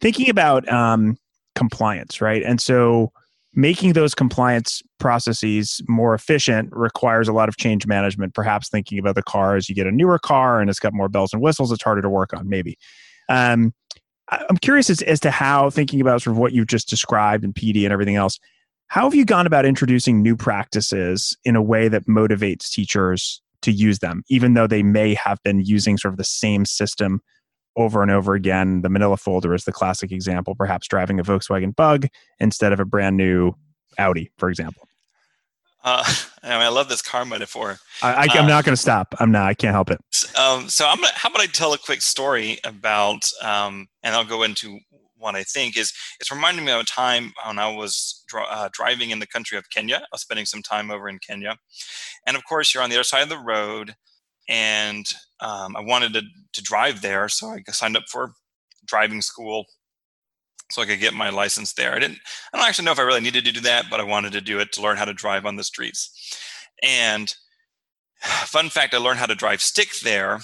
thinking 0.00 0.30
about 0.30 0.68
um, 0.70 1.18
compliance, 1.54 2.20
right? 2.20 2.42
And 2.42 2.60
so, 2.60 3.12
making 3.54 3.92
those 3.92 4.14
compliance 4.14 4.82
processes 4.98 5.82
more 5.88 6.14
efficient 6.14 6.70
requires 6.72 7.28
a 7.28 7.32
lot 7.32 7.48
of 7.48 7.56
change 7.56 7.86
management 7.86 8.34
perhaps 8.34 8.68
thinking 8.68 8.98
about 8.98 9.14
the 9.14 9.22
car 9.22 9.56
as 9.56 9.68
you 9.68 9.74
get 9.74 9.86
a 9.86 9.92
newer 9.92 10.18
car 10.18 10.60
and 10.60 10.70
it's 10.70 10.78
got 10.78 10.94
more 10.94 11.08
bells 11.08 11.32
and 11.32 11.42
whistles 11.42 11.70
it's 11.70 11.82
harder 11.82 12.00
to 12.00 12.08
work 12.08 12.32
on 12.32 12.48
maybe 12.48 12.78
um, 13.28 13.74
i'm 14.30 14.56
curious 14.56 14.88
as, 14.88 15.02
as 15.02 15.20
to 15.20 15.30
how 15.30 15.68
thinking 15.68 16.00
about 16.00 16.22
sort 16.22 16.32
of 16.32 16.38
what 16.38 16.52
you've 16.52 16.66
just 16.68 16.88
described 16.88 17.44
and 17.44 17.54
pd 17.54 17.84
and 17.84 17.92
everything 17.92 18.16
else 18.16 18.38
how 18.86 19.04
have 19.04 19.14
you 19.14 19.24
gone 19.24 19.46
about 19.46 19.66
introducing 19.66 20.22
new 20.22 20.36
practices 20.36 21.36
in 21.44 21.56
a 21.56 21.62
way 21.62 21.88
that 21.88 22.06
motivates 22.06 22.70
teachers 22.70 23.41
to 23.62 23.72
use 23.72 24.00
them 24.00 24.22
even 24.28 24.54
though 24.54 24.66
they 24.66 24.82
may 24.82 25.14
have 25.14 25.42
been 25.42 25.60
using 25.60 25.96
sort 25.96 26.12
of 26.12 26.18
the 26.18 26.24
same 26.24 26.64
system 26.64 27.20
over 27.76 28.02
and 28.02 28.10
over 28.10 28.34
again. 28.34 28.82
The 28.82 28.88
manila 28.88 29.16
folder 29.16 29.54
is 29.54 29.64
the 29.64 29.72
classic 29.72 30.12
example, 30.12 30.54
perhaps 30.54 30.86
driving 30.88 31.18
a 31.18 31.22
Volkswagen 31.22 31.74
Bug 31.74 32.06
instead 32.38 32.72
of 32.72 32.80
a 32.80 32.84
brand 32.84 33.16
new 33.16 33.52
Audi, 33.98 34.30
for 34.38 34.48
example. 34.48 34.86
Uh, 35.84 36.04
I, 36.42 36.50
mean, 36.50 36.62
I 36.62 36.68
love 36.68 36.88
this 36.88 37.02
car 37.02 37.24
metaphor. 37.24 37.78
I, 38.02 38.28
am 38.34 38.46
not 38.46 38.64
going 38.64 38.74
to 38.74 38.80
stop. 38.80 39.14
I'm 39.18 39.30
not. 39.30 39.46
I 39.46 39.54
can't 39.54 39.72
help 39.72 39.90
it. 39.90 40.00
Um, 40.38 40.68
so 40.68 40.86
I'm 40.86 40.96
gonna. 40.96 41.08
How 41.14 41.28
about 41.28 41.40
I 41.40 41.46
tell 41.46 41.72
a 41.72 41.78
quick 41.78 42.02
story 42.02 42.58
about, 42.64 43.30
um, 43.42 43.88
and 44.02 44.14
I'll 44.14 44.24
go 44.24 44.42
into 44.42 44.78
one 45.22 45.36
I 45.36 45.44
think 45.44 45.76
is 45.76 45.92
it's 46.20 46.30
reminding 46.30 46.64
me 46.64 46.72
of 46.72 46.80
a 46.80 46.84
time 46.84 47.32
when 47.46 47.58
I 47.58 47.74
was 47.74 48.24
uh, 48.34 48.68
driving 48.72 49.10
in 49.10 49.20
the 49.20 49.26
country 49.26 49.56
of 49.56 49.70
Kenya. 49.70 49.96
I 49.96 50.06
was 50.12 50.22
spending 50.22 50.46
some 50.46 50.62
time 50.62 50.90
over 50.90 51.08
in 51.08 51.18
Kenya, 51.18 51.56
and 52.26 52.36
of 52.36 52.44
course 52.44 52.74
you're 52.74 52.82
on 52.82 52.90
the 52.90 52.96
other 52.96 53.04
side 53.04 53.22
of 53.22 53.28
the 53.28 53.38
road, 53.38 53.94
and 54.48 55.06
um, 55.40 55.76
I 55.76 55.80
wanted 55.80 56.12
to 56.14 56.22
to 56.52 56.62
drive 56.62 57.00
there, 57.00 57.28
so 57.28 57.48
I 57.48 57.62
signed 57.70 57.96
up 57.96 58.04
for 58.10 58.32
driving 58.84 59.22
school 59.22 59.64
so 60.70 60.82
I 60.82 60.86
could 60.86 61.00
get 61.00 61.14
my 61.14 61.30
license 61.30 61.74
there. 61.74 61.94
I 61.94 61.98
didn't 61.98 62.18
I 62.52 62.58
don't 62.58 62.66
actually 62.66 62.86
know 62.86 62.92
if 62.92 62.98
I 62.98 63.02
really 63.02 63.20
needed 63.20 63.44
to 63.44 63.52
do 63.52 63.60
that, 63.60 63.86
but 63.90 64.00
I 64.00 64.04
wanted 64.04 64.32
to 64.32 64.40
do 64.40 64.58
it 64.58 64.72
to 64.72 64.82
learn 64.82 64.96
how 64.96 65.04
to 65.04 65.14
drive 65.14 65.46
on 65.46 65.56
the 65.56 65.64
streets. 65.64 66.10
And 66.82 67.34
fun 68.22 68.68
fact, 68.68 68.94
I 68.94 68.98
learned 68.98 69.18
how 69.18 69.26
to 69.26 69.34
drive 69.34 69.62
stick 69.62 69.88
there, 70.02 70.40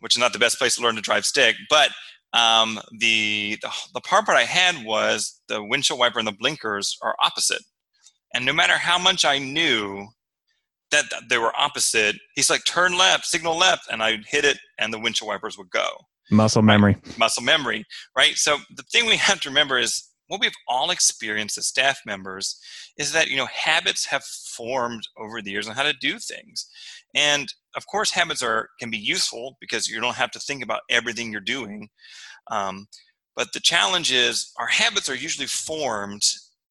which 0.00 0.16
is 0.16 0.20
not 0.20 0.32
the 0.32 0.38
best 0.38 0.58
place 0.58 0.76
to 0.76 0.82
learn 0.82 0.96
to 0.96 1.00
drive 1.00 1.24
stick, 1.24 1.56
but 1.68 1.90
um, 2.32 2.78
the, 2.98 3.58
the 3.62 3.70
the 3.94 4.00
part 4.00 4.28
I 4.28 4.44
had 4.44 4.84
was 4.84 5.40
the 5.48 5.62
windshield 5.62 5.98
wiper 5.98 6.18
and 6.18 6.28
the 6.28 6.32
blinkers 6.32 6.96
are 7.02 7.16
opposite, 7.22 7.62
and 8.34 8.44
no 8.44 8.52
matter 8.52 8.76
how 8.76 8.98
much 8.98 9.24
I 9.24 9.38
knew 9.38 10.06
that 10.90 11.04
they 11.28 11.38
were 11.38 11.52
opposite, 11.58 12.16
he's 12.34 12.50
like 12.50 12.64
turn 12.64 12.96
left, 12.96 13.24
signal 13.24 13.56
left, 13.56 13.90
and 13.90 14.02
I'd 14.02 14.24
hit 14.26 14.44
it, 14.44 14.58
and 14.78 14.92
the 14.92 14.98
windshield 14.98 15.28
wipers 15.28 15.56
would 15.58 15.70
go. 15.70 15.86
Muscle 16.30 16.62
memory. 16.62 16.96
Right? 17.04 17.18
Muscle 17.18 17.42
memory, 17.42 17.84
right? 18.16 18.34
So 18.36 18.58
the 18.76 18.84
thing 18.84 19.06
we 19.06 19.16
have 19.16 19.40
to 19.40 19.48
remember 19.48 19.78
is 19.78 20.09
what 20.30 20.40
we've 20.40 20.52
all 20.68 20.92
experienced 20.92 21.58
as 21.58 21.66
staff 21.66 22.00
members 22.06 22.56
is 22.96 23.12
that 23.12 23.28
you 23.28 23.36
know 23.36 23.46
habits 23.46 24.06
have 24.06 24.22
formed 24.24 25.02
over 25.18 25.42
the 25.42 25.50
years 25.50 25.68
on 25.68 25.74
how 25.74 25.82
to 25.82 25.92
do 25.94 26.18
things. 26.20 26.68
And 27.16 27.52
of 27.76 27.86
course 27.86 28.12
habits 28.12 28.42
are 28.42 28.68
can 28.78 28.90
be 28.90 28.98
useful 28.98 29.56
because 29.60 29.88
you 29.88 30.00
don't 30.00 30.14
have 30.16 30.30
to 30.32 30.38
think 30.38 30.62
about 30.62 30.82
everything 30.88 31.32
you're 31.32 31.40
doing 31.40 31.88
um, 32.50 32.86
but 33.36 33.52
the 33.52 33.60
challenge 33.60 34.12
is 34.12 34.52
our 34.58 34.66
habits 34.66 35.08
are 35.08 35.14
usually 35.14 35.46
formed 35.48 36.22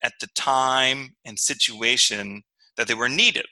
at 0.03 0.13
the 0.21 0.27
time 0.35 1.15
and 1.25 1.37
situation 1.37 2.43
that 2.77 2.87
they 2.87 2.93
were 2.93 3.09
needed. 3.09 3.47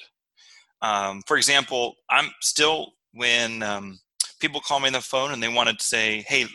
Um, 0.82 1.22
for 1.28 1.38
example 1.38 1.96
i'm 2.10 2.30
still 2.42 2.94
when 3.14 3.64
um, 3.64 4.00
people 4.40 4.62
call 4.62 4.80
me 4.80 4.88
on 4.88 4.94
the 4.94 5.02
phone 5.02 5.32
and 5.32 5.44
they 5.44 5.48
want 5.48 5.70
to 5.70 5.84
say 5.84 6.24
hey 6.28 6.46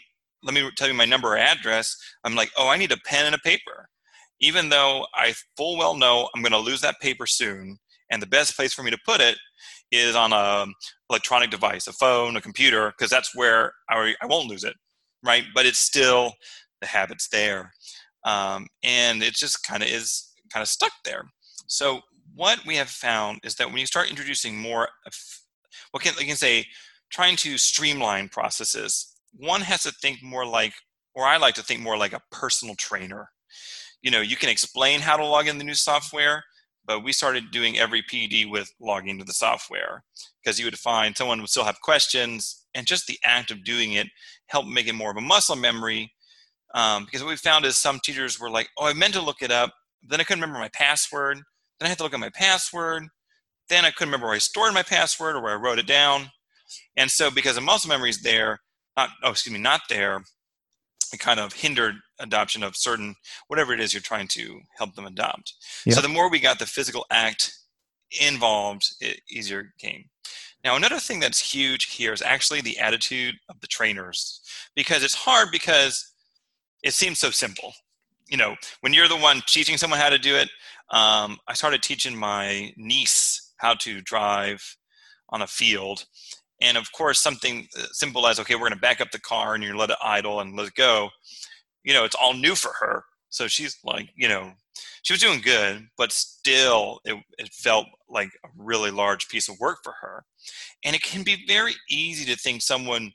let 0.43 0.55
me 0.55 0.69
tell 0.77 0.89
you 0.89 0.95
my 0.95 1.05
number 1.05 1.29
or 1.29 1.39
address 1.39 1.97
i'm 2.25 2.35
like 2.35 2.51
oh 2.57 2.69
i 2.69 2.77
need 2.77 2.93
a 2.93 2.99
pen 3.07 3.27
and 3.27 3.35
a 3.35 3.39
paper. 3.39 3.89
Even 4.41 4.69
though 4.69 5.07
i 5.15 5.35
full 5.57 5.77
well 5.77 5.97
know 5.97 6.29
i'm 6.35 6.43
going 6.43 6.53
to 6.53 6.59
lose 6.59 6.81
that 6.81 7.01
paper 7.01 7.27
soon 7.27 7.79
and 8.11 8.21
the 8.21 8.27
best 8.27 8.57
place 8.57 8.75
for 8.75 8.83
me 8.83 8.91
to 8.91 8.99
put 9.07 9.21
it 9.21 9.39
is 9.91 10.17
on 10.17 10.33
a 10.33 10.67
electronic 11.11 11.51
device 11.51 11.87
a 11.87 11.93
phone 11.93 12.37
a 12.37 12.41
computer 12.41 12.93
because 12.97 13.11
that's 13.11 13.35
where 13.35 13.73
I, 13.89 14.15
I 14.21 14.27
won't 14.27 14.49
lose 14.49 14.65
it 14.65 14.75
right? 15.23 15.45
But 15.55 15.67
it's 15.67 15.79
still 15.79 16.33
the 16.81 16.87
habits 16.87 17.29
there. 17.29 17.73
Um, 18.25 18.67
and 18.83 19.23
it 19.23 19.35
just 19.35 19.65
kind 19.67 19.83
of 19.83 19.89
is 19.89 20.33
kind 20.53 20.63
of 20.63 20.69
stuck 20.69 20.93
there. 21.05 21.25
So 21.67 22.01
what 22.35 22.65
we 22.67 22.77
have 22.77 22.91
found 22.91 23.41
is 23.45 23.55
that 23.57 23.69
when 23.69 23.79
you 23.79 23.87
start 23.87 24.11
introducing 24.11 24.57
more 24.57 24.89
what 25.91 26.03
can, 26.03 26.15
I 26.19 26.25
can 26.25 26.37
say 26.37 26.67
trying 27.11 27.37
to 27.37 27.59
streamline 27.59 28.29
processes 28.29 29.12
one 29.35 29.61
has 29.61 29.83
to 29.83 29.93
think 30.03 30.23
more 30.23 30.47
like 30.47 30.73
or 31.15 31.25
i 31.25 31.37
like 31.37 31.55
to 31.55 31.63
think 31.63 31.81
more 31.81 31.97
like 31.97 32.13
a 32.13 32.23
personal 32.31 32.75
trainer 32.77 33.29
you 34.03 34.11
know 34.11 34.21
you 34.21 34.37
can 34.37 34.49
explain 34.49 35.01
how 35.01 35.17
to 35.17 35.25
log 35.25 35.47
in 35.47 35.59
the 35.59 35.65
new 35.65 35.75
software 35.75 36.43
but 36.85 37.05
we 37.05 37.13
started 37.13 37.51
doing 37.51 37.79
every 37.79 38.03
PD 38.03 38.51
with 38.51 38.73
logging 38.81 39.11
into 39.11 39.25
the 39.25 39.33
software 39.33 40.03
because 40.43 40.59
you 40.59 40.65
would 40.65 40.79
find 40.79 41.17
someone 41.17 41.41
would 41.41 41.51
still 41.51 41.65
have 41.65 41.81
questions, 41.81 42.65
and 42.75 42.87
just 42.87 43.07
the 43.07 43.19
act 43.25 43.51
of 43.51 43.65
doing 43.65 43.93
it 43.93 44.09
helped 44.47 44.69
make 44.69 44.89
it 44.89 44.95
more 44.95 45.11
of 45.11 45.17
a 45.17 45.21
muscle 45.21 45.57
memory. 45.57 46.13
Um, 46.75 47.05
because 47.05 47.23
what 47.23 47.31
we 47.31 47.37
found 47.37 47.65
is 47.65 47.77
some 47.77 48.01
teachers 48.01 48.41
were 48.41 48.51
like, 48.51 48.69
"Oh, 48.79 48.87
I 48.87 48.95
meant 48.95 49.15
to 49.15 49.21
look 49.23 49.43
it 49.43 49.53
up, 49.53 49.73
then 50.03 50.21
I 50.21 50.25
couldn't 50.25 50.41
remember 50.41 50.59
my 50.59 50.71
password. 50.71 51.37
Then 51.79 51.87
I 51.87 51.89
had 51.89 51.99
to 51.99 52.05
look 52.05 52.15
at 52.15 52.21
my 52.21 52.31
password. 52.31 53.09
Then 53.69 53.85
I 53.85 53.91
couldn't 53.91 54.09
remember 54.09 54.27
where 54.27 54.37
I 54.37 54.39
stored 54.39 54.75
my 54.75 54.83
password 54.83 55.37
or 55.37 55.43
where 55.43 55.53
I 55.53 55.61
wrote 55.61 55.79
it 55.79 55.87
down." 55.87 56.31
And 56.97 57.11
so, 57.11 57.31
because 57.31 57.55
the 57.55 57.61
muscle 57.61 57.89
memory 57.89 58.11
is 58.11 58.23
there, 58.23 58.61
not 58.97 59.11
oh, 59.23 59.31
excuse 59.31 59.53
me, 59.53 59.61
not 59.61 59.83
there, 59.89 60.23
it 61.13 61.21
kind 61.21 61.41
of 61.41 61.53
hindered 61.53 61.97
adoption 62.19 62.63
of 62.63 62.77
certain 62.77 63.15
whatever 63.49 63.73
it 63.73 63.81
is 63.81 63.93
you're 63.93 64.01
trying 64.01 64.29
to 64.29 64.61
help 64.79 64.95
them 64.95 65.07
adopt. 65.07 65.55
So 65.95 66.01
the 66.01 66.09
more 66.09 66.31
we 66.31 66.41
got 66.41 66.59
the 66.59 66.67
physical 66.67 67.05
act 67.11 67.53
involved, 68.21 68.95
it 69.01 69.21
easier 69.31 69.73
came. 69.79 70.05
Now 70.65 70.77
another 70.77 70.99
thing 70.99 71.21
that's 71.21 71.41
huge 71.41 71.95
here 71.95 72.13
is 72.13 72.23
actually 72.23 72.61
the 72.61 72.79
attitude 72.79 73.35
of 73.49 73.61
the 73.61 73.67
trainers 73.67 74.41
because 74.77 75.03
it's 75.03 75.15
hard 75.15 75.49
because 75.51 76.13
it 76.83 76.95
seems 76.95 77.19
so 77.19 77.31
simple. 77.31 77.73
You 78.29 78.37
know, 78.37 78.57
when 78.81 78.93
you're 78.93 79.09
the 79.09 79.17
one 79.17 79.43
teaching 79.47 79.77
someone 79.77 79.99
how 79.99 80.09
to 80.09 80.19
do 80.19 80.37
it, 80.37 80.49
um, 80.91 81.39
I 81.49 81.55
started 81.55 81.83
teaching 81.83 82.17
my 82.17 82.73
niece 82.77 83.53
how 83.57 83.75
to 83.75 84.01
drive 84.01 84.77
on 85.31 85.43
a 85.43 85.47
field, 85.47 86.05
and 86.63 86.79
of 86.79 86.91
course 86.93 87.19
something 87.19 87.67
uh, 87.79 87.85
simple 87.91 88.27
as 88.27 88.41
okay 88.41 88.55
we're 88.55 88.61
going 88.61 88.73
to 88.73 88.79
back 88.79 89.01
up 89.01 89.11
the 89.11 89.21
car 89.21 89.55
and 89.55 89.63
you 89.63 89.77
let 89.77 89.91
it 89.91 89.97
idle 90.03 90.41
and 90.41 90.57
let 90.57 90.69
it 90.69 90.75
go. 90.75 91.11
You 91.85 91.93
know 91.93 92.05
it's 92.05 92.15
all 92.15 92.33
new 92.33 92.55
for 92.55 92.73
her. 92.81 93.05
So 93.29 93.49
she's 93.49 93.77
like 93.85 94.09
you 94.17 94.29
know 94.29 94.53
she 95.03 95.13
was 95.13 95.21
doing 95.21 95.41
good 95.41 95.87
but 95.99 96.13
still 96.13 97.01
it, 97.05 97.17
it 97.39 97.49
felt 97.53 97.87
like 98.09 98.31
a 98.45 98.49
really 98.57 98.91
large 98.91 99.29
piece 99.29 99.49
of 99.49 99.59
work 99.59 99.79
for 99.83 99.93
her. 100.01 100.25
And 100.85 100.95
it 100.97 101.03
can 101.03 101.23
be 101.23 101.45
very 101.47 101.75
easy 101.91 102.25
to 102.33 102.39
think 102.39 102.63
someone 102.63 103.13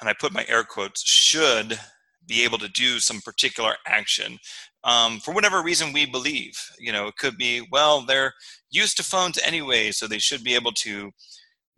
and 0.00 0.08
i 0.08 0.14
put 0.18 0.32
my 0.32 0.44
air 0.48 0.64
quotes 0.64 1.02
should 1.02 1.78
be 2.26 2.44
able 2.44 2.58
to 2.58 2.68
do 2.68 2.98
some 2.98 3.20
particular 3.22 3.74
action 3.86 4.38
um, 4.84 5.18
for 5.18 5.32
whatever 5.32 5.62
reason 5.62 5.92
we 5.92 6.06
believe. 6.06 6.52
You 6.78 6.92
know 6.92 7.08
it 7.08 7.16
could 7.16 7.36
be 7.36 7.66
well 7.70 8.02
they're 8.02 8.32
used 8.70 8.96
to 8.98 9.02
phones 9.02 9.38
anyway 9.44 9.90
so 9.90 10.06
they 10.06 10.18
should 10.18 10.44
be 10.44 10.54
able 10.54 10.72
to 10.72 11.10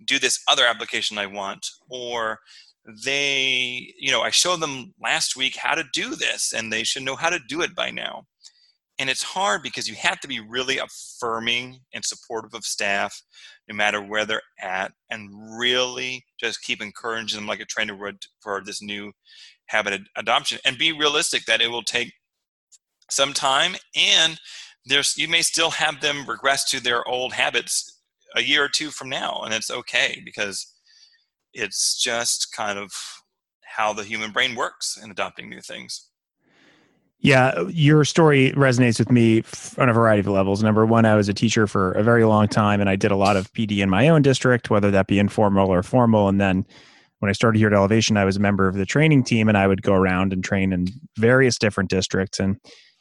do 0.05 0.19
this 0.19 0.41
other 0.49 0.67
application 0.67 1.19
I 1.19 1.27
want, 1.27 1.67
or 1.89 2.39
they, 3.05 3.93
you 3.99 4.11
know, 4.11 4.23
I 4.23 4.31
showed 4.31 4.61
them 4.61 4.95
last 5.01 5.37
week 5.37 5.57
how 5.57 5.75
to 5.75 5.85
do 5.93 6.15
this 6.15 6.53
and 6.53 6.73
they 6.73 6.85
should 6.85 7.03
know 7.03 7.17
how 7.17 7.31
to 7.31 7.39
do 7.49 7.61
it 7.63 7.75
by 7.75 7.91
now. 7.91 8.25
And 8.99 9.09
it's 9.09 9.23
hard 9.23 9.63
because 9.63 9.89
you 9.89 9.95
have 9.95 10.21
to 10.21 10.29
be 10.29 10.41
really 10.41 10.79
affirming 10.79 11.81
and 11.95 12.05
supportive 12.05 12.53
of 12.55 12.65
staff 12.65 13.23
no 13.69 13.75
matter 13.75 14.03
where 14.03 14.27
they're 14.27 14.43
at 14.61 14.93
and 15.11 15.31
really 15.59 16.25
just 16.39 16.63
keep 16.63 16.83
encouraging 16.83 17.39
them 17.39 17.47
like 17.47 17.61
a 17.61 17.65
trainer 17.65 17.97
would 17.97 18.19
for 18.41 18.63
this 18.63 18.83
new 18.83 19.13
habit 19.67 20.03
adoption 20.17 20.59
and 20.65 20.77
be 20.77 20.93
realistic 20.93 21.45
that 21.47 21.63
it 21.63 21.71
will 21.71 21.83
take 21.83 22.13
some 23.09 23.33
time 23.33 23.75
and 23.97 24.39
there's 24.87 25.17
you 25.17 25.29
may 25.29 25.43
still 25.43 25.71
have 25.71 26.01
them 26.01 26.27
regress 26.29 26.69
to 26.69 26.81
their 26.81 27.07
old 27.09 27.33
habits 27.33 28.00
a 28.37 28.43
year 28.43 28.65
or 28.65 28.69
two 28.69 28.91
from 28.91 29.09
now, 29.09 29.43
and 29.45 29.53
it's 29.53 29.71
okay 29.71 30.23
because 30.25 30.75
it's 31.53 32.01
just 32.01 32.53
kind 32.57 32.79
of 32.79 32.93
how 33.65 33.93
the 33.93 34.05
human 34.05 34.33
brain 34.33 34.55
works 34.55 34.99
in 35.03 35.11
adopting 35.11 35.49
new 35.49 35.61
things. 35.61 36.07
Yeah, 37.23 37.65
your 37.69 38.05
story 38.07 38.53
resonates 38.53 38.99
with 38.99 39.11
me 39.11 39.43
on 39.77 39.91
a 39.91 39.93
variety 39.93 40.21
of 40.21 40.29
levels. 40.29 40.63
Number 40.63 40.87
one, 40.87 41.05
I 41.05 41.17
was 41.17 41.29
a 41.29 41.35
teacher 41.35 41.67
for 41.67 41.93
a 41.93 42.03
very 42.03 42.25
long 42.25 42.49
time, 42.49 42.81
and 42.81 42.89
I 42.89 42.97
did 42.97 43.11
a 43.11 43.17
lot 43.17 43.37
of 43.37 43.53
PD 43.53 43.81
in 43.81 43.91
my 43.91 44.09
own 44.09 44.23
district, 44.23 44.71
whether 44.71 44.91
that 44.91 45.07
be 45.07 45.19
informal 45.19 45.69
or 45.69 45.83
formal. 45.83 46.29
And 46.29 46.41
then 46.41 46.67
when 47.19 47.29
I 47.29 47.33
started 47.33 47.59
here 47.59 47.69
at 47.69 47.75
Ellevation, 47.75 48.17
I 48.17 48.25
was 48.25 48.37
a 48.37 48.41
member 48.41 48.67
of 48.69 48.75
the 48.75 48.87
training 48.87 49.25
team, 49.25 49.49
and 49.49 49.59
I 49.59 49.67
would 49.67 49.83
go 49.83 49.93
around 49.93 50.33
and 50.33 50.43
train 50.43 50.73
in 50.73 50.87
various 51.19 51.59
different 51.59 51.91
districts. 51.91 52.41
And 52.41 52.57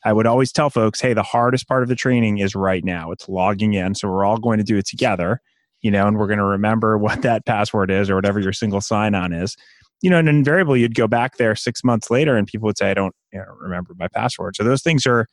I 0.06 0.14
would 0.14 0.28
always 0.28 0.52
tell 0.52 0.70
folks, 0.70 1.02
hey, 1.02 1.14
the 1.14 1.24
hardest 1.24 1.68
part 1.68 1.84
of 1.84 1.90
the 1.90 1.96
training 1.96 2.38
is 2.38 2.56
right 2.56 2.84
now. 2.84 3.12
It's 3.12 3.28
logging 3.28 3.74
in. 3.74 3.96
So 3.96 4.10
we're 4.10 4.26
all 4.26 4.38
going 4.38 4.58
to 4.58 4.64
do 4.64 4.78
it 4.78 4.86
together, 4.86 5.42
you 5.82 5.92
know, 5.92 6.08
and 6.08 6.18
we're 6.18 6.28
going 6.28 6.40
to 6.40 6.46
remember 6.46 6.98
what 6.98 7.22
that 7.24 7.46
password 7.46 7.92
is 7.92 8.10
or 8.10 8.16
whatever 8.16 8.40
your 8.40 8.54
single 8.54 8.82
sign 8.82 9.16
on 9.16 9.34
is. 9.34 9.56
You 10.02 10.10
know, 10.10 10.18
and 10.18 10.30
invariably 10.30 10.80
you'd 10.80 10.96
go 10.96 11.08
back 11.08 11.36
there 11.36 11.56
six 11.56 11.84
months 11.84 12.10
later 12.10 12.38
and 12.38 12.48
people 12.48 12.68
would 12.68 12.78
say, 12.78 12.90
I 12.90 12.94
don't 12.94 13.14
you 13.34 13.40
know, 13.40 13.46
remember 13.60 13.94
my 14.00 14.08
password. 14.08 14.56
So 14.56 14.64
those 14.64 14.82
things 14.82 15.06
are, 15.06 15.28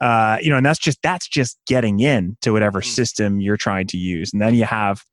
uh, 0.00 0.38
you 0.42 0.50
know, 0.50 0.56
and 0.56 0.66
that's 0.66 0.80
just, 0.80 0.98
that's 1.02 1.28
just 1.28 1.60
getting 1.68 2.00
in 2.00 2.36
to 2.40 2.50
whatever 2.50 2.80
mm. 2.80 2.86
system 2.86 3.40
you're 3.40 3.56
trying 3.56 3.86
to 3.88 3.96
use. 3.96 4.32
And 4.32 4.42
then 4.42 4.56
you 4.56 4.64
have 4.64 5.04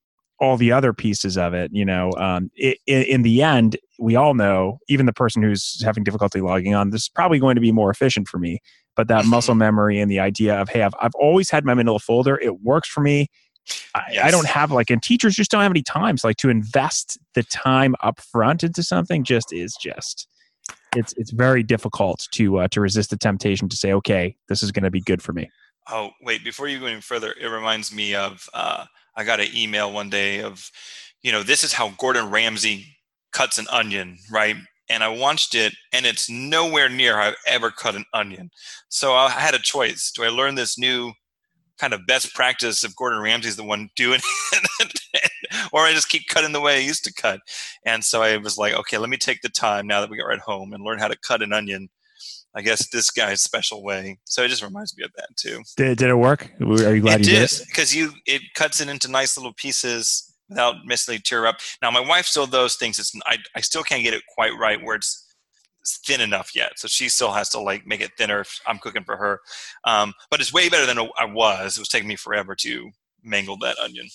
all 0.42 0.58
the 0.58 0.72
other 0.72 0.92
pieces 0.92 1.38
of 1.38 1.54
it, 1.54 1.70
you 1.72 1.86
know, 1.86 2.12
um, 2.18 2.50
it, 2.56 2.80
it, 2.88 3.08
in 3.08 3.22
the 3.22 3.44
end, 3.44 3.78
we 4.00 4.16
all 4.16 4.34
know, 4.34 4.80
even 4.90 5.06
the 5.06 5.14
person 5.14 5.44
who's 5.44 5.80
having 5.86 6.04
difficulty 6.04 6.42
logging 6.42 6.74
on, 6.74 6.90
this 6.90 7.04
is 7.04 7.10
probably 7.10 7.38
going 7.38 7.54
to 7.54 7.62
be 7.62 7.72
more 7.72 7.92
efficient 7.92 8.28
for 8.28 8.40
me. 8.40 8.60
But 8.96 9.08
that 9.08 9.22
mm-hmm. 9.22 9.30
muscle 9.30 9.54
memory 9.54 10.00
and 10.00 10.10
the 10.10 10.20
idea 10.20 10.60
of, 10.60 10.68
hey, 10.68 10.82
I've, 10.82 10.96
I've 11.00 11.14
always 11.14 11.52
had 11.52 11.64
my 11.64 11.76
manila 11.76 12.00
folder, 12.00 12.40
it 12.42 12.62
works 12.62 12.90
for 12.90 13.02
me. 13.02 13.28
I, 13.94 14.02
yes. 14.14 14.26
I, 14.26 14.32
don't 14.32 14.48
have 14.48 14.72
like, 14.72 14.90
and 14.90 15.02
teachers 15.02 15.36
just 15.36 15.52
don't 15.52 15.62
have 15.62 15.72
any 15.72 15.84
times 15.84 16.24
like 16.24 16.38
to 16.38 16.50
invest 16.50 17.20
the 17.36 17.44
time 17.44 17.96
up 18.02 18.20
front 18.20 18.64
into 18.64 18.82
something. 18.82 19.24
Just 19.24 19.54
is 19.54 19.78
just, 19.80 20.28
it's 20.96 21.14
it's 21.18 21.32
very 21.32 21.62
difficult 21.62 22.28
to 22.32 22.58
uh, 22.58 22.68
to 22.70 22.82
resist 22.82 23.12
the 23.12 23.18
temptation 23.18 23.70
to 23.70 23.78
say, 23.78 23.94
okay, 23.94 24.36
this 24.50 24.64
is 24.64 24.72
going 24.72 24.84
to 24.84 24.90
be 24.90 25.02
good 25.02 25.22
for 25.22 25.34
me. 25.34 25.52
Oh 25.88 26.10
wait, 26.24 26.44
before 26.44 26.68
you 26.68 26.80
go 26.80 26.88
any 26.88 27.02
further, 27.02 27.36
it 27.40 27.48
reminds 27.48 27.94
me 27.94 28.16
of 28.16 28.50
uh, 28.56 28.86
I 29.16 29.24
got 29.24 29.40
an 29.40 29.48
email 29.54 29.92
one 29.92 30.10
day 30.10 30.42
of, 30.42 30.72
you 31.22 31.32
know, 31.32 31.44
this 31.44 31.64
is 31.64 31.74
how 31.74 31.90
Gordon 31.98 32.30
Ramsay 32.30 32.86
cuts 33.32 33.58
an 33.58 33.68
onion, 33.70 34.18
right? 34.32 34.56
and 34.92 35.06
I 35.06 35.08
watched 35.08 35.56
it, 35.56 35.74
and 35.94 36.06
it's 36.06 36.30
nowhere 36.30 36.90
near 36.90 37.16
how 37.18 37.30
I've 37.30 37.36
ever 37.48 37.72
cut 37.72 37.96
an 37.96 38.04
onion. 38.14 38.52
So 38.90 39.14
I 39.14 39.30
had 39.30 39.56
a 39.56 39.60
choice: 39.60 40.12
do 40.12 40.24
I 40.24 40.28
learn 40.28 40.56
this 40.56 40.78
new 40.78 41.14
kind 41.78 41.94
of 41.94 42.06
best 42.06 42.36
practice 42.36 42.84
if 42.84 42.96
Gordon 42.96 43.22
Ramsay's 43.22 43.56
the 43.56 43.64
one 43.64 43.90
doing 43.96 44.20
it, 44.52 45.00
or 45.74 45.82
I 45.82 45.94
just 45.94 46.10
keep 46.10 46.28
cutting 46.28 46.52
the 46.52 46.60
way 46.60 46.76
I 46.76 46.80
used 46.80 47.06
to 47.06 47.14
cut? 47.14 47.40
And 47.86 48.04
so 48.04 48.22
I 48.22 48.36
was 48.38 48.58
like, 48.58 48.74
okay, 48.74 48.98
let 48.98 49.10
me 49.10 49.18
take 49.18 49.42
the 49.42 49.50
time 49.50 49.88
now 49.88 50.02
that 50.02 50.10
we 50.10 50.18
got 50.18 50.34
at 50.34 50.40
home 50.40 50.74
and 50.74 50.84
learn 50.84 51.00
how 51.00 51.08
to 51.08 51.18
cut 51.18 51.42
an 51.42 51.54
onion. 51.54 51.90
I 52.56 52.62
guess 52.62 52.90
this 52.90 53.12
guy's 53.12 53.42
special 53.42 53.84
way. 53.84 54.20
So 54.26 54.44
it 54.44 54.50
just 54.50 54.64
reminds 54.64 54.98
me 54.98 55.04
of 55.04 55.12
that 55.16 55.30
too. 55.38 55.62
Did, 55.78 55.98
did 55.98 56.10
it 56.10 56.16
work? 56.16 56.52
Are 56.60 56.96
you 56.96 57.02
glad 57.02 57.22
it 57.22 57.28
you 57.28 57.34
did? 57.34 57.50
Because 57.68 57.96
you 57.96 58.12
it 58.26 58.42
cuts 58.56 58.82
it 58.82 58.90
into 58.90 59.10
nice 59.10 59.38
little 59.38 59.54
pieces 59.54 60.34
without 60.50 60.76
necessarily 60.86 61.22
tear 61.22 61.48
up. 61.48 61.58
Now 61.82 61.92
my 61.92 62.02
wife 62.02 62.26
still 62.26 62.46
those 62.46 62.76
things. 62.76 63.00
It's 63.00 63.14
I, 63.26 63.38
I 63.56 63.62
still 63.62 63.84
can't 63.84 64.04
get 64.04 64.14
it 64.14 64.24
quite 64.36 64.52
right 64.60 64.84
where 64.84 64.96
it's 64.96 65.28
thin 66.06 66.22
enough 66.22 66.52
yet. 66.54 66.74
So 66.76 66.88
she 66.88 67.10
still 67.10 67.32
has 67.32 67.50
to 67.50 67.60
like 67.60 67.88
make 67.88 68.02
it 68.02 68.12
thinner. 68.18 68.42
If 68.42 68.60
I'm 68.68 68.80
cooking 68.80 69.04
for 69.04 69.18
her, 69.18 69.40
um, 69.86 70.14
but 70.30 70.40
it's 70.40 70.54
way 70.54 70.70
better 70.70 70.86
than 70.86 71.00
I 71.18 71.26
was. 71.26 71.78
It 71.78 71.82
was 71.82 71.90
taking 71.90 72.10
me 72.10 72.18
forever 72.18 72.56
to 72.56 72.92
mangle 73.24 73.58
that 73.60 73.78
onion. 73.80 74.08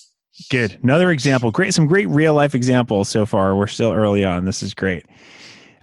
Good. 0.51 0.79
Another 0.83 1.11
example. 1.11 1.49
Great. 1.49 1.73
Some 1.73 1.87
great 1.87 2.07
real 2.09 2.35
life 2.35 2.53
examples 2.53 3.09
so 3.09 3.25
far. 3.25 3.55
We're 3.55 3.65
still 3.67 3.91
early 3.91 4.23
on. 4.23 4.45
This 4.45 4.61
is 4.61 4.75
great. 4.75 5.05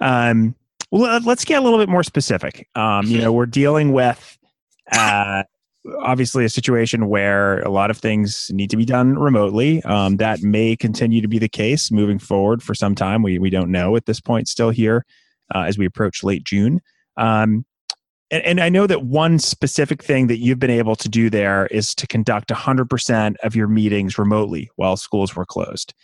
Um, 0.00 0.54
well, 0.94 1.20
let's 1.24 1.44
get 1.44 1.60
a 1.60 1.60
little 1.60 1.78
bit 1.78 1.88
more 1.88 2.04
specific. 2.04 2.68
Um, 2.76 3.06
you 3.06 3.20
know, 3.20 3.32
we're 3.32 3.46
dealing 3.46 3.92
with 3.92 4.38
uh, 4.92 5.42
obviously 5.98 6.44
a 6.44 6.48
situation 6.48 7.08
where 7.08 7.60
a 7.62 7.70
lot 7.70 7.90
of 7.90 7.98
things 7.98 8.48
need 8.52 8.70
to 8.70 8.76
be 8.76 8.84
done 8.84 9.18
remotely. 9.18 9.82
Um, 9.82 10.18
that 10.18 10.42
may 10.42 10.76
continue 10.76 11.20
to 11.20 11.26
be 11.26 11.40
the 11.40 11.48
case 11.48 11.90
moving 11.90 12.20
forward 12.20 12.62
for 12.62 12.74
some 12.74 12.94
time. 12.94 13.22
We 13.22 13.40
we 13.40 13.50
don't 13.50 13.72
know 13.72 13.96
at 13.96 14.06
this 14.06 14.20
point. 14.20 14.48
Still 14.48 14.70
here 14.70 15.04
uh, 15.52 15.62
as 15.62 15.76
we 15.76 15.84
approach 15.84 16.22
late 16.22 16.44
June. 16.44 16.80
Um, 17.16 17.64
and, 18.30 18.42
and, 18.44 18.60
I 18.60 18.68
know 18.68 18.86
that 18.88 19.04
one 19.04 19.38
specific 19.38 20.02
thing 20.02 20.26
that 20.28 20.38
you've 20.38 20.58
been 20.58 20.70
able 20.70 20.96
to 20.96 21.08
do 21.08 21.30
there 21.30 21.66
is 21.66 21.94
to 21.96 22.06
conduct 22.06 22.48
100% 22.48 23.36
of 23.44 23.54
your 23.54 23.68
meetings 23.68 24.18
remotely 24.18 24.70
while 24.74 24.96
schools 24.96 25.36
were 25.36 25.44
closed. 25.44 25.94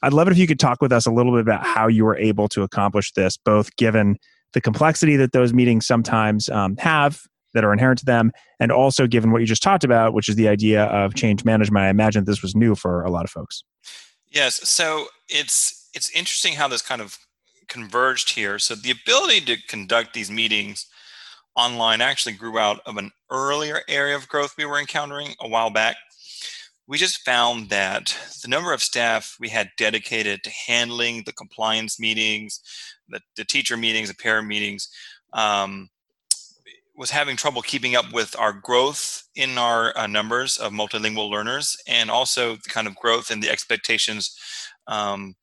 I'd 0.00 0.12
love 0.12 0.28
it 0.28 0.32
if 0.32 0.38
you 0.38 0.46
could 0.46 0.60
talk 0.60 0.80
with 0.80 0.92
us 0.92 1.04
a 1.04 1.10
little 1.10 1.32
bit 1.32 1.40
about 1.40 1.66
how 1.66 1.88
you 1.88 2.04
were 2.04 2.16
able 2.16 2.48
to 2.50 2.62
accomplish 2.62 3.12
this, 3.12 3.36
both 3.36 3.74
given 3.76 4.16
the 4.54 4.60
complexity 4.60 5.16
that 5.16 5.32
those 5.32 5.52
meetings 5.52 5.86
sometimes 5.86 6.48
um, 6.48 6.76
have 6.78 7.20
that 7.52 7.64
are 7.64 7.72
inherent 7.72 7.98
to 8.00 8.04
them, 8.04 8.32
and 8.58 8.72
also 8.72 9.06
given 9.06 9.30
what 9.30 9.40
you 9.40 9.46
just 9.46 9.62
talked 9.62 9.84
about, 9.84 10.12
which 10.12 10.28
is 10.28 10.36
the 10.36 10.48
idea 10.48 10.84
of 10.84 11.14
change 11.14 11.44
management. 11.44 11.84
I 11.84 11.88
imagine 11.88 12.24
this 12.24 12.42
was 12.42 12.54
new 12.54 12.74
for 12.74 13.04
a 13.04 13.10
lot 13.10 13.24
of 13.24 13.30
folks. 13.30 13.62
Yes, 14.30 14.68
so 14.68 15.06
it's 15.28 15.88
it's 15.94 16.10
interesting 16.10 16.54
how 16.54 16.66
this 16.66 16.82
kind 16.82 17.00
of 17.00 17.18
converged 17.68 18.30
here. 18.30 18.58
So 18.58 18.74
the 18.74 18.90
ability 18.90 19.40
to 19.42 19.56
conduct 19.68 20.14
these 20.14 20.30
meetings 20.30 20.86
online 21.56 22.00
actually 22.00 22.32
grew 22.32 22.58
out 22.58 22.80
of 22.84 22.96
an 22.96 23.12
earlier 23.30 23.82
area 23.88 24.16
of 24.16 24.28
growth 24.28 24.54
we 24.58 24.64
were 24.64 24.78
encountering 24.78 25.34
a 25.40 25.48
while 25.48 25.70
back. 25.70 25.96
We 26.86 26.98
just 26.98 27.24
found 27.24 27.70
that 27.70 28.16
the 28.42 28.48
number 28.48 28.72
of 28.72 28.82
staff 28.82 29.36
we 29.40 29.48
had 29.48 29.70
dedicated 29.78 30.42
to 30.42 30.50
handling 30.50 31.22
the 31.24 31.32
compliance 31.32 31.98
meetings, 31.98 32.60
the, 33.08 33.20
the 33.36 33.44
teacher 33.44 33.76
meetings, 33.76 34.08
the 34.08 34.14
parent 34.14 34.46
meetings, 34.46 34.88
um, 35.32 35.88
was 36.96 37.10
having 37.10 37.36
trouble 37.36 37.62
keeping 37.62 37.96
up 37.96 38.12
with 38.12 38.38
our 38.38 38.52
growth 38.52 39.24
in 39.34 39.58
our 39.58 39.96
uh, 39.96 40.06
numbers 40.06 40.58
of 40.58 40.72
multilingual 40.72 41.30
learners 41.30 41.76
and 41.88 42.10
also 42.10 42.54
the 42.54 42.70
kind 42.70 42.86
of 42.86 42.94
growth 42.96 43.30
and 43.30 43.42
the 43.42 43.50
expectations 43.50 44.36
um, 44.86 45.34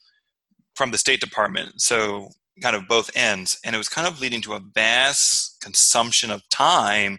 from 0.76 0.92
the 0.92 0.98
State 0.98 1.20
Department. 1.20 1.82
So 1.82 2.30
kind 2.62 2.76
of 2.76 2.88
both 2.88 3.10
ends, 3.16 3.60
and 3.66 3.76
it 3.76 3.78
was 3.78 3.90
kind 3.90 4.08
of 4.08 4.22
leading 4.22 4.42
to 4.42 4.54
a 4.54 4.60
vast 4.60 5.60
consumption 5.62 6.32
of 6.32 6.48
time, 6.50 7.18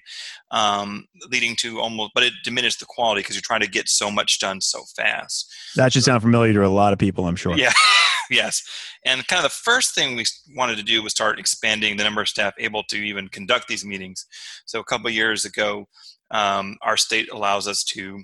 um, 0.51 1.07
leading 1.31 1.57
to 1.57 1.81
almost, 1.81 2.13
but 2.15 2.23
it 2.23 2.33
diminished 2.45 2.81
the 2.81 2.87
quality 2.87 3.21
because 3.21 3.37
you're 3.37 3.43
trying 3.43 3.61
to 3.61 3.69
get 3.69 3.89
so 3.89 4.11
much 4.11 4.39
done 4.39 4.61
so 4.61 4.83
fast. 4.97 5.53
That 5.77 5.93
should 5.93 6.05
sound 6.05 6.23
familiar 6.23 6.53
to 6.55 6.67
a 6.67 6.69
lot 6.69 6.93
of 6.93 6.99
people, 6.99 7.27
I'm 7.27 7.37
sure. 7.37 7.57
Yeah, 7.57 7.73
yes. 8.31 8.63
And 9.05 9.27
kind 9.27 9.39
of 9.39 9.45
the 9.45 9.57
first 9.57 9.95
thing 9.95 10.17
we 10.17 10.25
wanted 10.57 10.77
to 10.77 10.83
do 10.83 11.03
was 11.03 11.13
start 11.13 11.39
expanding 11.39 11.97
the 11.97 12.05
number 12.05 12.21
of 12.21 12.29
staff 12.29 12.55
able 12.59 12.83
to 12.85 12.97
even 12.97 13.29
conduct 13.29 13.69
these 13.69 13.85
meetings. 13.85 14.27
So 14.67 14.81
a 14.81 14.85
couple 14.85 15.11
years 15.11 15.45
ago, 15.45 15.87
um, 16.31 16.77
our 16.83 16.97
state 16.97 17.31
allows 17.31 17.69
us 17.69 17.85
to 17.85 18.23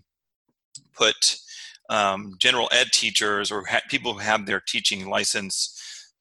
put 0.94 1.36
um, 1.90 2.34
general 2.38 2.68
ed 2.72 2.88
teachers 2.92 3.50
or 3.50 3.64
ha- 3.64 3.80
people 3.88 4.14
who 4.14 4.18
have 4.18 4.46
their 4.46 4.60
teaching 4.60 5.08
license 5.08 5.74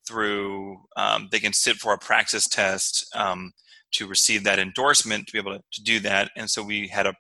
through 0.08 0.78
um, 0.96 1.28
they 1.32 1.40
can 1.40 1.54
sit 1.54 1.78
for 1.78 1.94
a 1.94 1.98
praxis 1.98 2.48
test 2.48 3.08
um, 3.16 3.52
to 3.94 4.08
receive 4.08 4.44
that 4.44 4.60
endorsement 4.60 5.28
to 5.28 5.34
be 5.34 5.40
able 5.40 5.54
to, 5.54 5.64
to, 5.74 5.84
do 5.84 6.00
that. 6.00 6.32
And 6.36 6.50
so 6.50 6.64
we 6.64 6.88
had 6.88 7.08
a 7.08 7.16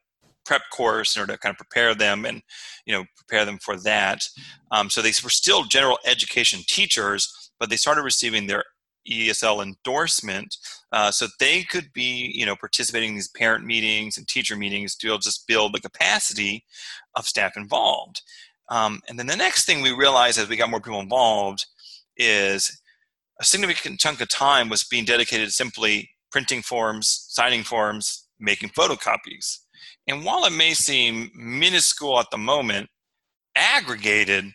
prep 0.45 0.61
course 0.71 1.15
in 1.15 1.21
order 1.21 1.33
to 1.33 1.39
kind 1.39 1.53
of 1.53 1.57
prepare 1.57 1.93
them 1.93 2.25
and 2.25 2.41
you 2.85 2.93
know 2.93 3.03
prepare 3.17 3.45
them 3.45 3.57
for 3.61 3.77
that. 3.77 4.21
Um, 4.71 4.89
so 4.89 5.01
they 5.01 5.11
were 5.23 5.29
still 5.29 5.63
general 5.63 5.99
education 6.05 6.61
teachers 6.67 7.47
but 7.59 7.69
they 7.69 7.75
started 7.75 8.03
receiving 8.03 8.47
their 8.47 8.63
ESL 9.09 9.63
endorsement 9.63 10.57
uh, 10.91 11.11
so 11.11 11.27
they 11.39 11.63
could 11.63 11.91
be 11.93 12.31
you 12.35 12.45
know 12.45 12.55
participating 12.55 13.09
in 13.09 13.15
these 13.15 13.29
parent 13.29 13.65
meetings 13.65 14.17
and 14.17 14.27
teacher 14.27 14.55
meetings 14.55 14.95
to 14.95 15.17
just 15.19 15.47
build 15.47 15.73
the 15.73 15.79
capacity 15.79 16.65
of 17.15 17.25
staff 17.25 17.55
involved. 17.55 18.21
Um, 18.69 18.99
and 19.07 19.17
then 19.17 19.27
the 19.27 19.35
next 19.35 19.65
thing 19.65 19.81
we 19.81 19.91
realized 19.91 20.37
as 20.37 20.49
we 20.49 20.57
got 20.57 20.69
more 20.69 20.81
people 20.81 20.99
involved 20.99 21.65
is 22.17 22.81
a 23.39 23.45
significant 23.45 23.99
chunk 23.99 24.21
of 24.21 24.29
time 24.29 24.69
was 24.69 24.83
being 24.83 25.05
dedicated 25.05 25.51
simply 25.51 26.09
printing 26.31 26.61
forms, 26.61 27.25
signing 27.29 27.63
forms, 27.63 28.27
making 28.39 28.69
photocopies. 28.69 29.59
And 30.07 30.23
while 30.23 30.45
it 30.45 30.53
may 30.53 30.73
seem 30.73 31.31
minuscule 31.35 32.19
at 32.19 32.31
the 32.31 32.37
moment, 32.37 32.89
aggregated, 33.55 34.45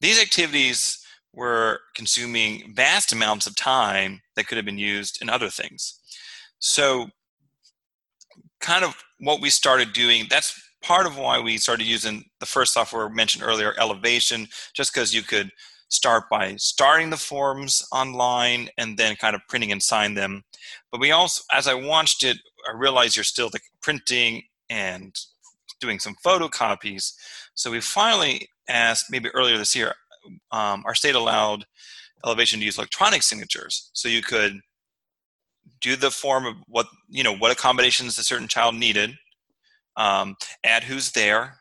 these 0.00 0.20
activities 0.20 0.98
were 1.32 1.80
consuming 1.94 2.72
vast 2.74 3.12
amounts 3.12 3.46
of 3.46 3.56
time 3.56 4.20
that 4.36 4.46
could 4.46 4.56
have 4.56 4.64
been 4.64 4.78
used 4.78 5.20
in 5.22 5.30
other 5.30 5.48
things. 5.48 6.00
So, 6.58 7.08
kind 8.60 8.84
of 8.84 8.94
what 9.18 9.40
we 9.40 9.50
started 9.50 9.92
doing, 9.92 10.26
that's 10.28 10.60
part 10.82 11.06
of 11.06 11.16
why 11.16 11.40
we 11.40 11.58
started 11.58 11.86
using 11.86 12.24
the 12.40 12.46
first 12.46 12.74
software 12.74 13.08
mentioned 13.08 13.44
earlier, 13.44 13.72
Ellevation, 13.74 14.48
just 14.74 14.92
because 14.92 15.14
you 15.14 15.22
could 15.22 15.50
start 15.92 16.24
by 16.30 16.56
starting 16.56 17.10
the 17.10 17.16
forms 17.16 17.86
online 17.92 18.68
and 18.78 18.96
then 18.96 19.14
kind 19.16 19.34
of 19.34 19.42
printing 19.48 19.72
and 19.72 19.82
sign 19.82 20.14
them. 20.14 20.42
But 20.90 21.00
we 21.00 21.10
also, 21.10 21.42
as 21.52 21.68
I 21.68 21.74
watched 21.74 22.22
it, 22.24 22.38
I 22.68 22.72
realized 22.76 23.16
you're 23.16 23.24
still 23.24 23.50
printing 23.82 24.42
and 24.70 25.14
doing 25.80 25.98
some 25.98 26.16
photocopies. 26.24 27.12
So 27.54 27.70
we 27.70 27.80
finally 27.80 28.48
asked, 28.68 29.06
maybe 29.10 29.28
earlier 29.30 29.58
this 29.58 29.76
year, 29.76 29.94
um, 30.50 30.82
our 30.86 30.94
state 30.94 31.14
allowed 31.14 31.64
Ellevation 32.24 32.58
to 32.58 32.64
use 32.64 32.78
electronic 32.78 33.22
signatures. 33.22 33.90
So 33.92 34.08
you 34.08 34.22
could 34.22 34.60
do 35.80 35.96
the 35.96 36.10
form 36.10 36.46
of 36.46 36.54
what 36.68 36.86
you 37.08 37.24
know 37.24 37.34
what 37.34 37.50
accommodations 37.50 38.16
a 38.16 38.22
certain 38.22 38.46
child 38.46 38.76
needed, 38.76 39.16
um, 39.96 40.36
add 40.64 40.84
who's 40.84 41.10
there, 41.10 41.58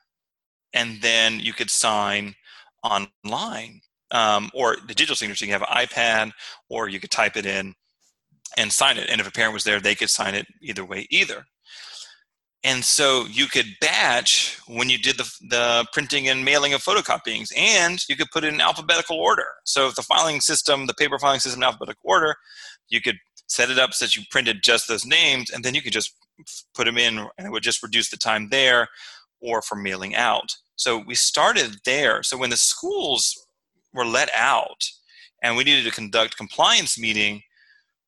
and 0.73 1.01
then 1.01 1.39
you 1.39 1.53
could 1.53 1.71
sign 1.71 2.35
online 2.83 3.81
um, 4.11 4.49
or 4.53 4.77
the 4.87 4.93
digital 4.93 5.15
signature. 5.15 5.45
You 5.45 5.51
can 5.51 5.61
have 5.61 5.69
an 5.69 5.87
iPad, 5.87 6.31
or 6.69 6.89
you 6.89 6.99
could 6.99 7.11
type 7.11 7.37
it 7.37 7.45
in 7.45 7.73
and 8.57 8.71
sign 8.71 8.97
it. 8.97 9.09
And 9.09 9.21
if 9.21 9.27
a 9.27 9.31
parent 9.31 9.53
was 9.53 9.63
there, 9.63 9.79
they 9.79 9.95
could 9.95 10.09
sign 10.09 10.35
it 10.35 10.45
either 10.61 10.85
way, 10.85 11.07
either. 11.09 11.45
And 12.63 12.83
so 12.83 13.25
you 13.25 13.47
could 13.47 13.65
batch 13.79 14.59
when 14.67 14.89
you 14.89 14.99
did 14.99 15.17
the, 15.17 15.31
the 15.49 15.85
printing 15.93 16.29
and 16.29 16.45
mailing 16.45 16.73
of 16.73 16.83
photocopyings, 16.83 17.51
and 17.57 18.07
you 18.07 18.15
could 18.15 18.29
put 18.31 18.43
it 18.43 18.53
in 18.53 18.61
alphabetical 18.61 19.17
order. 19.17 19.47
So 19.63 19.87
if 19.87 19.95
the 19.95 20.03
filing 20.03 20.41
system, 20.41 20.85
the 20.85 20.93
paper 20.93 21.17
filing 21.17 21.39
system 21.39 21.61
in 21.61 21.65
alphabetical 21.65 22.03
order, 22.03 22.35
you 22.89 23.01
could 23.01 23.17
set 23.47 23.71
it 23.71 23.79
up 23.79 23.93
so 23.93 24.05
that 24.05 24.15
you 24.15 24.23
printed 24.29 24.61
just 24.61 24.87
those 24.87 25.05
names, 25.05 25.49
and 25.49 25.63
then 25.63 25.73
you 25.73 25.81
could 25.81 25.93
just 25.93 26.15
put 26.75 26.85
them 26.85 26.97
in, 26.97 27.17
and 27.37 27.47
it 27.47 27.51
would 27.51 27.63
just 27.63 27.81
reduce 27.81 28.09
the 28.09 28.17
time 28.17 28.49
there 28.49 28.87
or 29.41 29.63
for 29.63 29.75
mailing 29.75 30.15
out. 30.15 30.55
So 30.75 31.03
we 31.05 31.15
started 31.15 31.77
there. 31.83 32.21
So 32.21 32.37
when 32.37 32.51
the 32.51 32.57
schools 32.57 33.40
were 33.93 34.05
let 34.05 34.29
out 34.35 34.83
and 35.43 35.55
we 35.55 35.63
needed 35.63 35.85
to 35.85 35.91
conduct 35.91 36.37
compliance 36.37 36.97
meeting 36.97 37.41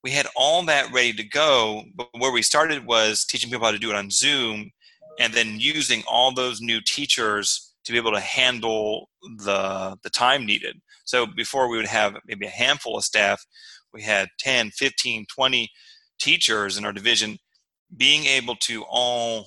we 0.03 0.11
had 0.11 0.27
all 0.35 0.63
that 0.65 0.91
ready 0.91 1.13
to 1.13 1.23
go. 1.23 1.83
But 1.95 2.09
where 2.17 2.31
we 2.31 2.41
started 2.41 2.85
was 2.85 3.23
teaching 3.23 3.49
people 3.49 3.65
how 3.65 3.71
to 3.71 3.79
do 3.79 3.89
it 3.89 3.95
on 3.95 4.09
zoom 4.09 4.71
and 5.19 5.33
then 5.33 5.59
using 5.59 6.03
all 6.07 6.33
those 6.33 6.61
new 6.61 6.81
teachers 6.81 7.73
to 7.85 7.91
be 7.91 7.97
able 7.97 8.11
to 8.11 8.19
handle 8.19 9.09
the 9.37 9.97
the 10.03 10.09
time 10.09 10.45
needed. 10.45 10.79
So 11.05 11.25
before 11.25 11.69
we 11.69 11.77
would 11.77 11.87
have 11.87 12.17
maybe 12.27 12.45
a 12.45 12.49
handful 12.49 12.97
of 12.97 13.03
staff 13.03 13.41
we 13.93 14.01
had 14.01 14.29
10 14.39 14.71
15 14.71 15.25
20 15.33 15.69
teachers 16.19 16.77
in 16.77 16.85
our 16.85 16.93
division 16.93 17.37
being 17.95 18.25
able 18.25 18.55
to 18.55 18.83
all 18.89 19.45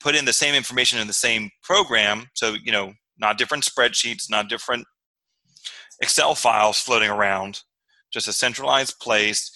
put 0.00 0.14
in 0.14 0.24
the 0.24 0.32
same 0.32 0.54
information 0.54 0.98
in 0.98 1.06
the 1.06 1.12
same 1.12 1.50
program. 1.62 2.26
So 2.34 2.54
you 2.62 2.72
know 2.72 2.92
not 3.18 3.38
different 3.38 3.64
spreadsheets 3.64 4.30
not 4.30 4.48
different 4.48 4.84
Excel 6.00 6.34
files 6.34 6.80
floating 6.80 7.10
around, 7.10 7.62
just 8.12 8.28
a 8.28 8.32
centralized 8.32 8.98
place, 9.00 9.50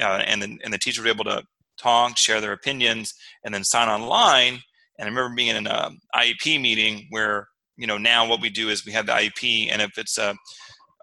uh, 0.00 0.22
and 0.26 0.42
then 0.42 0.58
and 0.64 0.72
the 0.72 0.78
teacher 0.78 1.02
be 1.02 1.10
able 1.10 1.24
to 1.24 1.42
talk, 1.78 2.16
share 2.16 2.40
their 2.40 2.52
opinions, 2.52 3.14
and 3.44 3.54
then 3.54 3.64
sign 3.64 3.88
online. 3.88 4.60
And 4.98 5.06
I 5.06 5.10
remember 5.10 5.34
being 5.34 5.48
in 5.48 5.66
an 5.66 5.98
IEP 6.14 6.60
meeting 6.60 7.06
where 7.10 7.48
you 7.76 7.86
know 7.86 7.98
now 7.98 8.26
what 8.26 8.40
we 8.40 8.50
do 8.50 8.68
is 8.68 8.86
we 8.86 8.92
have 8.92 9.06
the 9.06 9.12
IEP, 9.12 9.68
and 9.70 9.82
if 9.82 9.98
it's 9.98 10.18
a, 10.18 10.34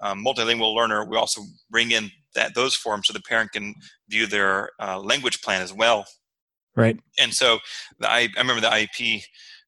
a 0.02 0.16
multilingual 0.16 0.76
learner, 0.76 1.06
we 1.10 1.18
also 1.18 1.42
bring 1.70 1.92
in 1.92 2.10
that 2.36 2.56
those 2.56 2.76
forms 2.76 3.08
so 3.08 3.14
the 3.14 3.22
parent 3.22 3.52
can 3.52 3.76
view 4.10 4.26
their 4.26 4.70
uh, 4.80 5.00
language 5.00 5.42
plan 5.42 5.62
as 5.62 5.74
well. 5.74 6.06
Right. 6.76 6.98
And 7.20 7.34
so 7.34 7.60
the 8.00 8.10
I, 8.10 8.30
I 8.36 8.40
remember 8.40 8.62
the 8.62 8.68
IEP 8.68 9.24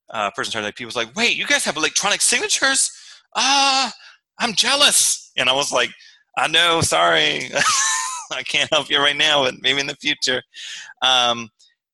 uh, 0.10 0.32
person 0.32 0.52
started 0.52 0.74
IEP 0.76 0.86
was 0.86 0.96
like, 0.96 1.16
"Wait, 1.16 1.36
you 1.36 1.46
guys 1.46 1.66
have 1.66 1.78
electronic 1.78 2.22
signatures? 2.22 2.92
Ah, 3.36 3.88
uh, 3.88 3.92
I'm 4.40 4.54
jealous." 4.54 5.32
And 5.38 5.50
I 5.50 5.54
was 5.54 5.72
like, 5.72 5.92
"I 6.38 6.48
know, 6.48 6.82
sorry, 6.82 7.50
I 8.32 8.44
can't 8.44 8.72
help 8.72 8.90
you 8.90 9.00
right 9.00 9.16
now, 9.16 9.44
but 9.44 9.56
maybe 9.62 9.80
in 9.80 9.88
the 9.88 9.96
future." 9.96 10.42
Um, 11.02 11.50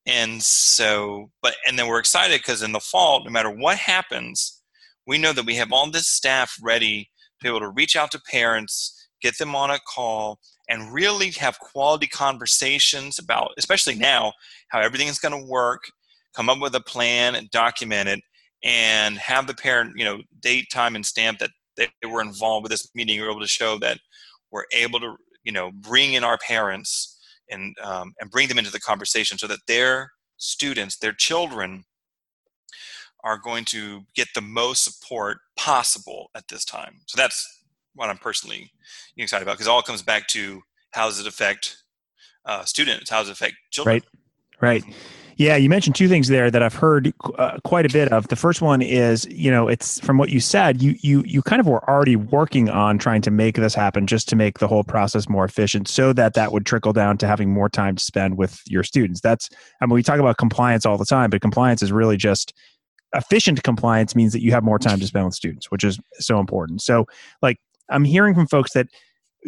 and 0.06 0.42
so, 0.42 1.30
but 1.42 1.56
and 1.68 1.78
then 1.78 1.88
we're 1.88 2.00
excited 2.00 2.40
because 2.40 2.64
in 2.64 2.72
the 2.72 2.80
fall, 2.80 3.24
no 3.24 3.30
matter 3.30 3.52
what 3.52 3.78
happens, 3.78 4.62
we 5.06 5.18
know 5.18 5.34
that 5.34 5.46
we 5.46 5.56
have 5.56 5.72
all 5.72 5.90
this 5.90 6.10
staff 6.10 6.58
ready 6.62 7.10
to 7.40 7.44
be 7.44 7.50
able 7.50 7.60
to 7.60 7.70
reach 7.70 7.96
out 7.96 8.12
to 8.12 8.22
parents, 8.22 9.08
get 9.22 9.38
them 9.38 9.56
on 9.56 9.72
a 9.72 9.80
call, 9.80 10.40
and 10.70 10.94
really 10.94 11.32
have 11.32 11.60
quality 11.60 12.08
conversations 12.08 13.20
about, 13.20 13.52
especially 13.58 13.96
now, 13.96 14.34
how 14.70 14.80
everything 14.80 15.08
is 15.08 15.20
going 15.20 15.40
to 15.40 15.50
work, 15.50 15.82
come 16.36 16.50
up 16.50 16.60
with 16.60 16.76
a 16.76 16.82
plan 16.82 17.36
and 17.36 17.50
document 17.50 18.08
it, 18.08 18.22
and 18.64 19.18
have 19.18 19.48
the 19.48 19.54
parent, 19.54 19.94
you 19.96 20.06
know, 20.06 20.20
date, 20.42 20.68
time, 20.72 20.96
and 20.96 21.06
stamp 21.06 21.40
that 21.40 21.52
they 21.80 22.08
were 22.08 22.22
involved 22.22 22.64
with 22.64 22.72
this 22.72 22.90
meeting. 22.94 23.20
We're 23.20 23.32
able 23.32 23.42
to 23.42 23.48
show 23.48 23.78
that 23.80 24.00
we're 24.52 24.66
able 24.74 25.00
to, 25.00 25.16
you 25.44 25.52
know, 25.52 25.72
bring 25.72 26.14
in 26.14 26.24
our 26.24 26.38
parents 26.38 27.20
and 27.50 27.76
um, 27.84 28.14
and 28.20 28.30
bring 28.30 28.48
them 28.48 28.60
into 28.60 28.72
the 28.72 28.80
conversation 28.80 29.38
so 29.38 29.48
that 29.48 29.60
their 29.68 30.12
students, 30.38 30.98
their 30.98 31.14
children, 31.14 31.84
are 33.24 33.38
going 33.38 33.66
to 33.66 34.02
get 34.16 34.28
the 34.36 34.42
most 34.42 34.84
support 34.84 35.40
possible 35.58 36.30
at 36.36 36.48
this 36.48 36.66
time. 36.66 37.02
So 37.08 37.18
that's 37.18 37.46
what 37.96 38.10
I'm 38.10 38.18
personally 38.18 38.72
excited 39.18 39.44
about 39.44 39.54
because 39.54 39.68
it 39.68 39.72
all 39.72 39.82
comes 39.82 40.02
back 40.02 40.28
to 40.28 40.62
how 40.92 41.08
does 41.08 41.20
it 41.20 41.28
affect 41.28 41.78
uh, 42.46 42.64
students? 42.64 43.10
How 43.10 43.20
does 43.20 43.30
it 43.30 43.34
affect 43.34 43.56
children? 43.72 44.02
Right, 44.62 44.84
right. 44.84 44.96
Yeah, 45.40 45.56
you 45.56 45.70
mentioned 45.70 45.96
two 45.96 46.10
things 46.10 46.28
there 46.28 46.52
that 46.52 46.62
I've 46.62 46.74
heard 46.74 47.14
uh, 47.38 47.60
quite 47.64 47.86
a 47.86 47.90
bit 47.90 48.12
of. 48.12 48.28
The 48.28 48.36
first 48.36 48.62
one 48.62 48.82
is, 48.82 49.26
you 49.32 49.50
know, 49.50 49.70
it's 49.70 49.98
from 50.02 50.18
what 50.18 50.32
you 50.32 50.42
said, 50.42 50.82
you 50.82 50.96
you 51.00 51.24
you 51.26 51.42
kind 51.42 51.62
of 51.62 51.66
were 51.66 51.90
already 51.90 52.18
working 52.18 52.70
on 52.70 52.98
trying 52.98 53.22
to 53.22 53.32
make 53.32 53.56
this 53.56 53.74
happen, 53.74 54.06
just 54.06 54.28
to 54.30 54.36
make 54.36 54.60
the 54.60 54.68
whole 54.68 54.84
process 54.84 55.30
more 55.30 55.46
efficient, 55.46 55.88
so 55.88 56.12
that 56.12 56.34
that 56.34 56.52
would 56.52 56.66
trickle 56.66 56.92
down 56.92 57.18
to 57.20 57.26
having 57.26 57.54
more 57.54 57.70
time 57.70 57.96
to 57.96 58.04
spend 58.04 58.38
with 58.38 58.62
your 58.68 58.84
students. 58.84 59.22
That's, 59.22 59.50
I 59.80 59.86
mean, 59.86 59.94
we 59.94 60.04
talk 60.04 60.20
about 60.20 60.38
compliance 60.38 60.86
all 60.86 60.98
the 60.98 61.06
time, 61.06 61.30
but 61.30 61.40
compliance 61.40 61.82
is 61.82 61.94
really 61.94 62.18
just 62.18 62.54
efficient 63.16 63.64
compliance 63.64 64.18
means 64.18 64.34
that 64.34 64.44
you 64.44 64.52
have 64.52 64.66
more 64.66 64.78
time 64.78 65.00
to 65.00 65.08
spend 65.08 65.24
with 65.24 65.36
students, 65.36 65.72
which 65.72 65.86
is 65.86 66.02
so 66.16 66.42
important. 66.42 66.82
So, 66.82 67.06
like, 67.42 67.56
I'm 67.90 68.04
hearing 68.04 68.36
from 68.36 68.48
folks 68.48 68.74
that 68.74 68.88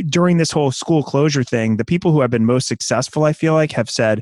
during 0.08 0.38
this 0.38 0.52
whole 0.52 0.72
school 0.72 1.04
closure 1.04 1.44
thing, 1.44 1.76
the 1.76 1.84
people 1.84 2.14
who 2.14 2.22
have 2.22 2.32
been 2.32 2.46
most 2.46 2.70
successful, 2.70 3.26
I 3.26 3.34
feel 3.34 3.56
like, 3.56 3.74
have 3.74 3.90
said, 3.90 4.22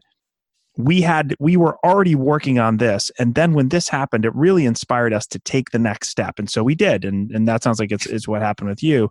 we 0.79 1.01
had 1.01 1.35
we 1.39 1.57
were 1.57 1.77
already 1.85 2.15
working 2.15 2.57
on 2.57 2.77
this. 2.77 3.11
And 3.19 3.35
then 3.35 3.51
when 3.53 3.67
this 3.67 3.89
happened 3.89 4.23
it 4.23 4.33
really 4.33 4.65
inspired 4.65 5.13
us 5.13 5.27
to 5.27 5.39
take 5.39 5.71
the 5.71 5.79
next 5.79 6.09
step. 6.09 6.39
And 6.39 6.49
so 6.49 6.63
we 6.63 6.73
did. 6.73 7.03
And 7.03 7.29
and 7.31 7.47
that 7.49 7.63
sounds 7.63 7.79
like 7.79 7.91
it's, 7.91 8.05
it's 8.05 8.29
what 8.29 8.41
happened 8.41 8.69
with 8.69 8.81
you. 8.81 9.09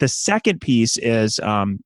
The 0.00 0.08
second 0.08 0.62
piece 0.62 0.96
is 0.96 1.38
um, 1.40 1.80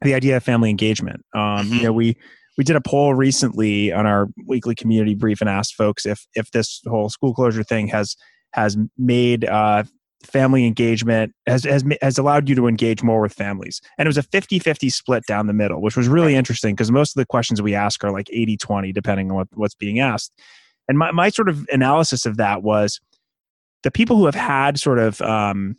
the 0.00 0.14
idea 0.14 0.38
of 0.38 0.42
family 0.42 0.70
engagement. 0.70 1.22
Um, 1.34 1.42
mm-hmm. 1.42 1.74
you 1.74 1.82
know 1.82 1.92
we 1.92 2.16
we 2.56 2.64
did 2.64 2.76
a 2.76 2.80
poll 2.80 3.14
recently 3.14 3.92
on 3.92 4.06
our 4.06 4.28
weekly 4.46 4.74
community 4.74 5.14
brief 5.14 5.42
and 5.42 5.50
asked 5.50 5.74
folks 5.74 6.06
if 6.06 6.26
if 6.34 6.50
this 6.52 6.80
whole 6.86 7.10
school 7.10 7.34
closure 7.34 7.62
thing 7.62 7.88
has 7.88 8.16
has 8.54 8.78
made 8.96 9.44
uh, 9.44 9.84
family 10.26 10.66
engagement 10.66 11.34
has, 11.46 11.64
has 11.64 11.84
has 12.02 12.18
allowed 12.18 12.48
you 12.48 12.54
to 12.54 12.66
engage 12.66 13.02
more 13.02 13.20
with 13.20 13.32
families. 13.32 13.80
And 13.98 14.06
it 14.06 14.08
was 14.08 14.18
a 14.18 14.22
50-50 14.22 14.92
split 14.92 15.24
down 15.26 15.46
the 15.46 15.52
middle 15.52 15.80
which 15.80 15.96
was 15.96 16.08
really 16.08 16.34
interesting 16.34 16.74
because 16.74 16.90
most 16.90 17.16
of 17.16 17.20
the 17.20 17.26
questions 17.26 17.62
we 17.62 17.74
ask 17.74 18.02
are 18.04 18.12
like 18.12 18.26
80-20 18.26 18.92
depending 18.92 19.30
on 19.30 19.36
what, 19.36 19.48
what's 19.54 19.74
being 19.74 20.00
asked. 20.00 20.32
And 20.88 20.98
my, 20.98 21.10
my 21.10 21.30
sort 21.30 21.48
of 21.48 21.66
analysis 21.72 22.26
of 22.26 22.36
that 22.36 22.62
was 22.62 23.00
the 23.82 23.90
people 23.90 24.16
who 24.16 24.26
have 24.26 24.34
had 24.34 24.78
sort 24.78 24.98
of 24.98 25.20
um, 25.22 25.76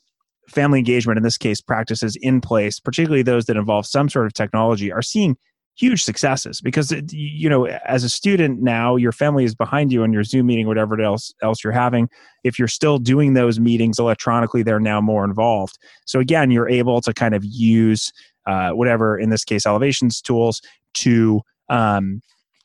family 0.48 0.80
engagement 0.80 1.18
in 1.18 1.24
this 1.24 1.38
case 1.38 1.62
practices 1.62 2.16
in 2.22 2.42
place 2.42 2.80
particularly 2.80 3.22
those 3.22 3.46
that 3.46 3.58
involve 3.58 3.86
some 3.86 4.10
sort 4.10 4.26
of 4.26 4.34
technology 4.34 4.92
are 4.92 5.02
seeing 5.02 5.36
huge 5.78 6.04
successes 6.04 6.60
because 6.60 6.92
you 7.12 7.48
know 7.48 7.66
as 7.66 8.04
a 8.04 8.10
student 8.10 8.62
now 8.62 8.96
your 8.96 9.12
family 9.12 9.44
is 9.44 9.54
behind 9.54 9.92
you 9.92 10.02
on 10.02 10.12
your 10.12 10.24
zoom 10.24 10.48
meeting 10.48 10.66
whatever 10.66 11.00
else 11.00 11.34
else 11.42 11.64
you're 11.64 11.72
having. 11.72 12.10
If 12.44 12.58
you're 12.58 12.68
still 12.68 12.98
doing 12.98 13.34
those 13.34 13.60
meetings 13.60 14.00
electronically 14.00 14.64
they're 14.64 14.80
now 14.80 15.00
more 15.00 15.24
involved. 15.24 15.78
So 16.06 16.20
again 16.20 16.50
you're 16.52 16.68
able 16.68 17.00
to 17.02 17.14
kind 17.14 17.36
of 17.36 17.46
use 17.46 18.12
uh, 18.48 18.72
whatever 18.72 19.18
in 19.20 19.30
this 19.30 19.44
case 19.44 19.66
ellevations 19.66 20.20
tools 20.20 20.62
to 20.96 21.42
um, 21.70 22.22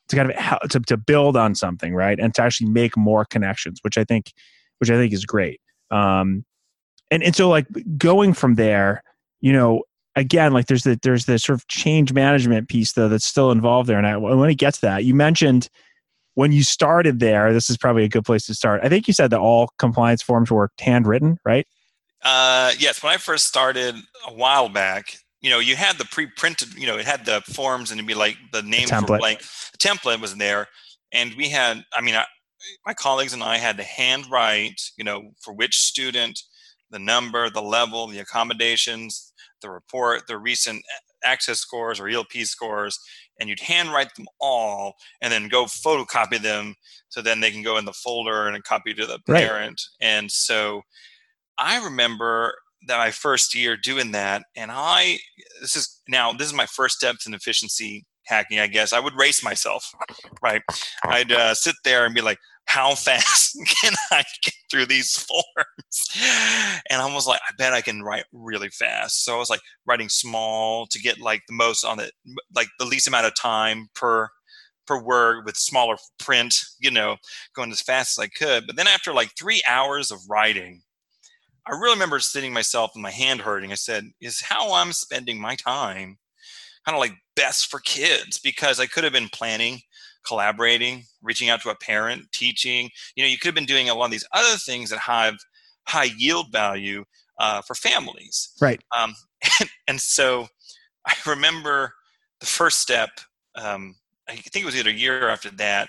to 0.09 0.17
kind 0.17 0.33
of 0.33 0.71
to, 0.71 0.81
to 0.81 0.97
build 0.97 1.37
on 1.37 1.55
something 1.55 1.95
right 1.95 2.19
and 2.19 2.35
to 2.35 2.43
actually 2.43 2.71
make 2.71 2.97
more 2.97 3.25
connections 3.25 3.79
which 3.83 3.99
i 3.99 4.05
think 4.05 4.33
which 4.79 4.91
i 4.91 4.97
think 4.97 5.13
is 5.13 5.27
great. 5.27 5.61
Um, 5.91 6.45
and 7.11 7.23
and 7.23 7.37
so 7.37 7.51
like 7.51 7.67
going 7.99 8.33
from 8.33 8.55
there 8.55 9.03
you 9.43 9.53
know 9.53 9.83
again, 10.17 10.53
like 10.53 10.67
there's 10.67 10.85
the 10.85 10.99
there's 11.03 11.27
the 11.27 11.39
sort 11.39 11.59
of 11.59 11.67
change 11.69 12.13
management 12.13 12.69
piece 12.69 12.93
though 12.93 13.09
that's 13.09 13.25
still 13.25 13.51
involved 13.51 13.89
there. 13.89 13.99
And 13.99 14.07
I 14.07 14.17
when 14.17 14.51
it 14.51 14.57
gets 14.57 14.79
to 14.79 14.87
that, 14.87 15.05
you 15.05 15.15
mentioned 15.15 15.69
when 16.35 16.53
you 16.53 16.63
started 16.63 17.21
there, 17.21 17.53
this 17.53 17.69
is 17.69 17.77
probably 17.77 18.05
a 18.05 18.09
good 18.09 18.25
place 18.25 18.47
to 18.47 18.55
start. 18.55 18.81
I 18.83 18.89
think 18.89 19.07
you 19.07 19.15
said 19.15 19.31
that 19.31 19.41
all 19.41 19.71
compliance 19.79 20.23
forms 20.23 20.51
were 20.51 20.71
handwritten, 20.81 21.39
right? 21.45 21.67
Uh, 22.23 22.73
yes. 22.79 23.03
When 23.03 23.13
I 23.13 23.17
first 23.17 23.47
started 23.47 23.97
a 24.27 24.33
while 24.33 24.69
back, 24.69 25.17
you 25.41 25.51
know, 25.51 25.59
you 25.59 25.77
had 25.77 25.99
the 25.99 26.05
pre-printed, 26.05 26.75
you 26.75 26.87
know, 26.87 26.97
it 26.97 27.05
had 27.05 27.27
the 27.27 27.43
forms 27.43 27.91
and 27.91 27.99
it'd 27.99 28.07
be 28.07 28.15
like 28.15 28.37
the 28.53 28.63
name 28.63 28.87
the 28.87 29.05
were 29.09 29.19
blank. 29.19 29.41
The 29.41 29.79
template 29.79 30.21
was 30.21 30.37
there, 30.37 30.69
and 31.13 31.35
we 31.35 31.49
had. 31.49 31.85
I 31.93 32.01
mean, 32.01 32.15
I, 32.15 32.25
my 32.87 32.95
colleagues 32.95 33.33
and 33.33 33.43
I 33.43 33.59
had 33.59 33.77
to 33.77 33.83
handwrite, 33.83 34.81
you 34.97 35.05
know, 35.05 35.33
for 35.41 35.53
which 35.53 35.79
student, 35.79 36.41
the 36.91 37.01
number, 37.01 37.51
the 37.51 37.63
level, 37.63 38.07
the 38.07 38.21
accommodations, 38.21 39.32
the 39.63 39.71
report, 39.71 40.27
the 40.27 40.39
recent 40.39 40.83
access 41.25 41.61
scores 41.61 42.01
or 42.01 42.09
ELP 42.09 42.33
scores, 42.43 42.99
and 43.41 43.49
you'd 43.49 43.61
handwrite 43.61 44.15
them 44.15 44.27
all 44.41 44.95
and 45.21 45.33
then 45.33 45.49
go 45.49 45.65
photocopy 45.65 46.41
them 46.41 46.75
so 47.09 47.23
then 47.23 47.41
they 47.41 47.51
can 47.51 47.63
go 47.63 47.79
in 47.79 47.85
the 47.85 47.93
folder 47.93 48.49
and 48.49 48.65
copy 48.65 48.95
to 48.95 49.07
the 49.07 49.19
parent. 49.27 49.81
Right. 50.01 50.09
And 50.09 50.31
so 50.31 50.83
I 51.59 51.83
remember 51.83 52.55
that 52.89 52.99
my 52.99 53.11
first 53.11 53.55
year 53.55 53.77
doing 53.77 54.13
that, 54.13 54.43
and 54.57 54.71
I 54.73 55.19
this 55.61 55.77
is 55.77 56.01
now 56.09 56.33
this 56.33 56.49
is 56.49 56.55
my 56.55 56.67
first 56.67 56.97
steps 56.97 57.27
in 57.27 57.35
efficiency 57.35 58.05
hacking. 58.27 58.59
I 58.59 58.67
guess 58.67 58.93
I 58.93 59.01
would 59.01 59.17
race 59.17 59.43
myself, 59.43 59.93
right? 60.43 60.63
I'd 61.05 61.33
uh, 61.33 61.55
sit 61.55 61.77
there 61.85 62.05
and 62.05 62.15
be 62.15 62.21
like, 62.21 62.39
how 62.67 62.95
fast 62.95 63.57
can 63.83 63.93
I 64.11 64.25
get 64.43 64.55
through 64.71 64.87
these 64.87 65.17
forms? 65.29 66.83
And 66.91 67.01
I 67.01 67.15
was 67.15 67.27
like, 67.27 67.41
I 67.49 67.53
bet 67.59 67.73
I 67.73 67.81
can 67.81 68.03
write 68.03 68.25
really 68.33 68.69
fast. 68.69 69.25
So 69.25 69.35
I 69.35 69.39
was 69.39 69.51
like 69.51 69.61
writing 69.87 70.09
small 70.09 70.87
to 70.87 70.99
get 70.99 71.21
like 71.21 71.43
the 71.47 71.55
most 71.55 71.85
on 71.85 72.01
it, 72.01 72.13
like 72.55 72.69
the 72.79 72.87
least 72.87 73.09
amount 73.09 73.27
of 73.27 73.35
time 73.35 73.89
per 73.95 74.29
per 74.87 75.01
word 75.01 75.45
with 75.45 75.57
smaller 75.57 75.97
print, 76.19 76.57
you 76.81 76.91
know, 76.91 77.17
going 77.55 77.71
as 77.71 77.81
fast 77.81 78.19
as 78.19 78.23
I 78.25 78.27
could. 78.27 78.67
But 78.67 78.77
then 78.77 78.89
after 78.89 79.13
like 79.13 79.31
three 79.39 79.63
hours 79.69 80.11
of 80.11 80.19
writing, 80.29 80.83
I 81.67 81.73
really 81.73 81.95
remember 81.95 82.19
sitting 82.19 82.53
myself 82.53 82.91
and 82.95 83.03
my 83.03 83.11
hand 83.11 83.41
hurting. 83.41 83.71
I 83.71 83.77
said, 83.77 84.05
is 84.21 84.41
how 84.41 84.73
I'm 84.73 84.93
spending 84.93 85.41
my 85.41 85.55
time 85.55 86.19
kind 86.85 86.97
of 86.97 87.01
like 87.01 87.13
best 87.37 87.71
for 87.71 87.81
kids 87.81 88.39
because 88.39 88.81
I 88.81 88.87
could 88.87 89.05
have 89.05 89.13
been 89.13 89.29
planning 89.29 89.81
collaborating, 90.27 91.05
reaching 91.23 91.49
out 91.49 91.63
to 91.63 91.71
a 91.71 91.75
parent, 91.75 92.31
teaching. 92.33 92.91
You 93.17 93.25
know, 93.25 93.29
you 93.29 93.39
could 93.39 93.49
have 93.49 93.55
been 93.55 93.67
doing 93.67 93.89
a 93.89 93.95
lot 93.95 94.07
of 94.07 94.11
these 94.11 94.27
other 94.33 94.57
things 94.59 94.91
that 94.91 95.01
have 95.01 95.37
high 95.87 96.11
yield 96.17 96.53
value 96.53 97.05
uh, 97.39 97.63
for 97.63 97.75
families. 97.75 98.53
Right. 98.61 98.81
Um, 98.97 99.15
and, 99.61 99.71
and, 99.89 100.01
so 100.01 100.47
I 101.07 101.15
remember 101.27 101.93
the 102.41 102.47
first 102.47 102.79
step. 102.79 103.11
Um, 103.57 103.97
I 104.29 104.37
think 104.37 104.63
it 104.63 104.65
was 104.65 104.77
either 104.77 104.91
a 104.91 104.95
year 104.95 105.29
after 105.29 105.51
that. 105.53 105.89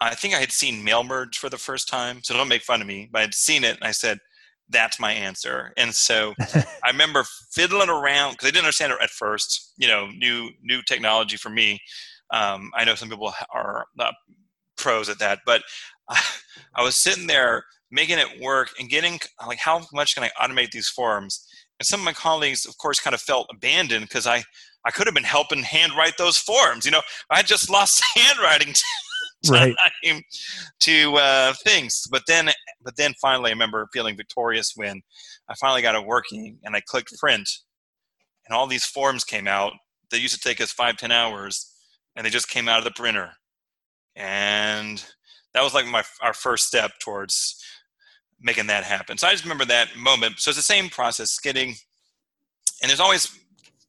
I 0.00 0.14
think 0.16 0.34
I 0.34 0.38
had 0.38 0.50
seen 0.50 0.82
mail 0.82 1.04
merge 1.04 1.38
for 1.38 1.48
the 1.48 1.58
first 1.58 1.88
time. 1.88 2.20
So 2.22 2.34
don't 2.34 2.48
make 2.48 2.62
fun 2.62 2.80
of 2.80 2.88
me, 2.88 3.08
but 3.12 3.22
I'd 3.22 3.34
seen 3.34 3.62
it 3.62 3.76
and 3.76 3.84
I 3.84 3.92
said, 3.92 4.18
that's 4.68 4.98
my 4.98 5.12
answer. 5.12 5.72
And 5.76 5.94
so 5.94 6.34
I 6.54 6.90
remember 6.90 7.24
fiddling 7.52 7.88
around 7.88 8.32
because 8.32 8.48
I 8.48 8.50
didn't 8.50 8.64
understand 8.64 8.92
it 8.92 8.98
at 9.00 9.10
first. 9.10 9.72
You 9.76 9.88
know, 9.88 10.08
new 10.16 10.50
new 10.62 10.82
technology 10.82 11.36
for 11.36 11.50
me. 11.50 11.80
Um, 12.32 12.70
I 12.74 12.84
know 12.84 12.94
some 12.94 13.10
people 13.10 13.32
are 13.54 13.86
not 13.96 14.14
pros 14.76 15.08
at 15.08 15.18
that, 15.20 15.40
but 15.46 15.62
I, 16.08 16.20
I 16.74 16.82
was 16.82 16.96
sitting 16.96 17.26
there 17.26 17.64
making 17.90 18.18
it 18.18 18.40
work 18.40 18.70
and 18.80 18.88
getting 18.88 19.20
like 19.46 19.58
how 19.58 19.86
much 19.92 20.14
can 20.14 20.24
I 20.24 20.30
automate 20.40 20.70
these 20.70 20.88
forms? 20.88 21.46
And 21.78 21.86
some 21.86 22.00
of 22.00 22.04
my 22.04 22.12
colleagues, 22.12 22.64
of 22.64 22.76
course, 22.78 23.00
kind 23.00 23.14
of 23.14 23.20
felt 23.20 23.48
abandoned 23.52 24.06
because 24.06 24.26
I, 24.26 24.42
I 24.84 24.90
could 24.90 25.06
have 25.06 25.14
been 25.14 25.24
helping 25.24 25.62
handwrite 25.62 26.16
those 26.16 26.38
forms. 26.38 26.84
You 26.84 26.92
know, 26.92 27.02
I 27.30 27.42
just 27.42 27.70
lost 27.70 28.02
handwriting 28.16 28.74
right. 29.50 29.74
to 30.80 31.14
uh, 31.14 31.52
things. 31.64 32.04
But 32.10 32.22
then, 32.26 32.50
but 32.82 32.96
then 32.96 33.14
finally, 33.20 33.50
I 33.50 33.52
remember 33.52 33.88
feeling 33.92 34.16
victorious 34.16 34.72
when 34.74 35.02
I 35.48 35.54
finally 35.54 35.82
got 35.82 35.94
it 35.94 36.06
working 36.06 36.58
and 36.64 36.74
I 36.74 36.80
clicked 36.80 37.18
print, 37.18 37.48
and 38.46 38.56
all 38.56 38.66
these 38.66 38.84
forms 38.84 39.24
came 39.24 39.46
out 39.46 39.72
that 40.10 40.20
used 40.20 40.34
to 40.40 40.48
take 40.48 40.60
us 40.60 40.72
five 40.72 40.96
ten 40.96 41.12
hours, 41.12 41.71
and 42.16 42.24
they 42.24 42.30
just 42.30 42.48
came 42.48 42.68
out 42.68 42.78
of 42.78 42.84
the 42.84 42.90
printer, 42.90 43.30
and 44.16 45.04
that 45.54 45.62
was 45.62 45.74
like 45.74 45.86
my 45.86 46.02
our 46.20 46.34
first 46.34 46.66
step 46.66 46.92
towards 47.00 47.62
making 48.40 48.66
that 48.66 48.84
happen. 48.84 49.16
So 49.16 49.28
I 49.28 49.32
just 49.32 49.44
remember 49.44 49.64
that 49.66 49.96
moment. 49.96 50.40
So 50.40 50.50
it's 50.50 50.58
the 50.58 50.62
same 50.62 50.88
process, 50.88 51.38
getting, 51.38 51.68
and 52.82 52.88
there's 52.88 53.00
always 53.00 53.26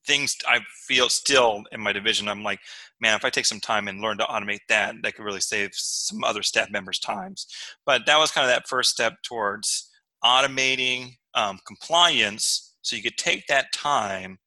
things 0.06 0.36
I 0.48 0.60
feel 0.88 1.10
still 1.10 1.64
in 1.72 1.82
my 1.82 1.94
division. 1.94 2.28
I'm 2.28 2.44
like, 2.44 2.60
man, 3.02 3.16
if 3.16 3.26
I 3.26 3.30
take 3.30 3.46
some 3.46 3.60
time 3.60 3.88
and 3.88 4.02
learn 4.02 4.18
to 4.18 4.26
automate 4.26 4.60
that, 4.70 4.96
that 5.02 5.16
could 5.16 5.26
really 5.26 5.40
save 5.40 5.72
some 5.74 6.24
other 6.24 6.44
staff 6.44 6.70
members' 6.70 7.00
times. 7.00 7.48
But 7.86 8.06
that 8.06 8.20
was 8.20 8.32
kind 8.32 8.46
of 8.46 8.54
that 8.54 8.68
first 8.68 8.92
step 8.92 9.14
towards 9.24 9.90
automating 10.24 11.16
um, 11.34 11.60
compliance 11.66 12.76
so 12.82 12.96
you 12.96 13.02
could 13.02 13.18
take 13.18 13.48
that 13.48 13.72
time 13.74 14.38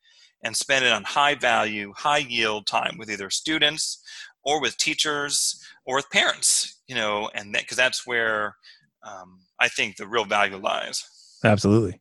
and 0.46 0.56
spend 0.56 0.84
it 0.84 0.92
on 0.92 1.02
high 1.02 1.34
value, 1.34 1.92
high 1.96 2.18
yield 2.18 2.68
time 2.68 2.96
with 2.98 3.10
either 3.10 3.30
students 3.30 4.00
or 4.44 4.60
with 4.60 4.78
teachers 4.78 5.60
or 5.84 5.96
with 5.96 6.08
parents, 6.10 6.80
you 6.86 6.94
know, 6.94 7.28
and 7.34 7.52
that 7.52 7.62
because 7.62 7.76
that's 7.76 8.06
where 8.06 8.54
um, 9.02 9.40
I 9.60 9.66
think 9.68 9.96
the 9.96 10.06
real 10.06 10.24
value 10.24 10.56
lies. 10.56 11.04
Absolutely. 11.42 12.00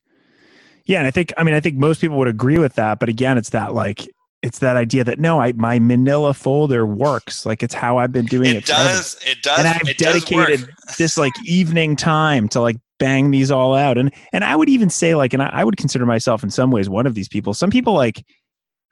Yeah, 0.86 0.99
and 0.99 1.08
I 1.08 1.12
think 1.12 1.34
I 1.38 1.43
mean 1.43 1.55
I 1.55 1.60
think 1.60 1.75
most 1.77 1.99
people 1.99 2.17
would 2.19 2.27
agree 2.27 2.60
with 2.60 2.75
that, 2.75 2.99
but 2.99 3.10
again, 3.10 3.39
it's 3.39 3.49
that 3.49 3.73
like 3.73 4.08
it's 4.43 4.60
that 4.60 4.77
idea 4.77 5.03
that 5.03 5.17
no, 5.17 5.41
I 5.41 5.53
my 5.53 5.79
Manila 5.79 6.36
folder 6.36 6.86
works. 6.86 7.47
Like 7.47 7.63
it's 7.63 7.73
how 7.73 7.97
I've 7.97 8.12
been 8.12 8.27
doing 8.27 8.51
it. 8.51 8.58
It 8.58 8.65
does. 8.65 9.17
It 9.25 9.41
does. 9.41 9.58
And 9.58 9.67
I've 9.67 9.97
dedicated 9.97 10.69
this 10.99 11.17
like 11.17 11.34
evening 11.45 11.95
time 11.95 12.47
to 12.49 12.62
like 12.62 12.77
bang 12.99 13.31
these 13.31 13.51
all 13.51 13.73
out. 13.73 13.97
And 13.97 14.13
and 14.34 14.43
I 14.43 14.55
would 14.55 14.69
even 14.69 14.89
say 14.89 15.15
like, 15.15 15.34
and 15.34 15.41
I, 15.41 15.49
I 15.51 15.63
would 15.63 15.77
consider 15.77 16.05
myself 16.05 16.43
in 16.43 16.49
some 16.49 16.71
ways 16.71 16.89
one 16.89 17.05
of 17.05 17.15
these 17.15 17.27
people. 17.27 17.53
Some 17.53 17.69
people 17.69 17.93
like 17.93 18.23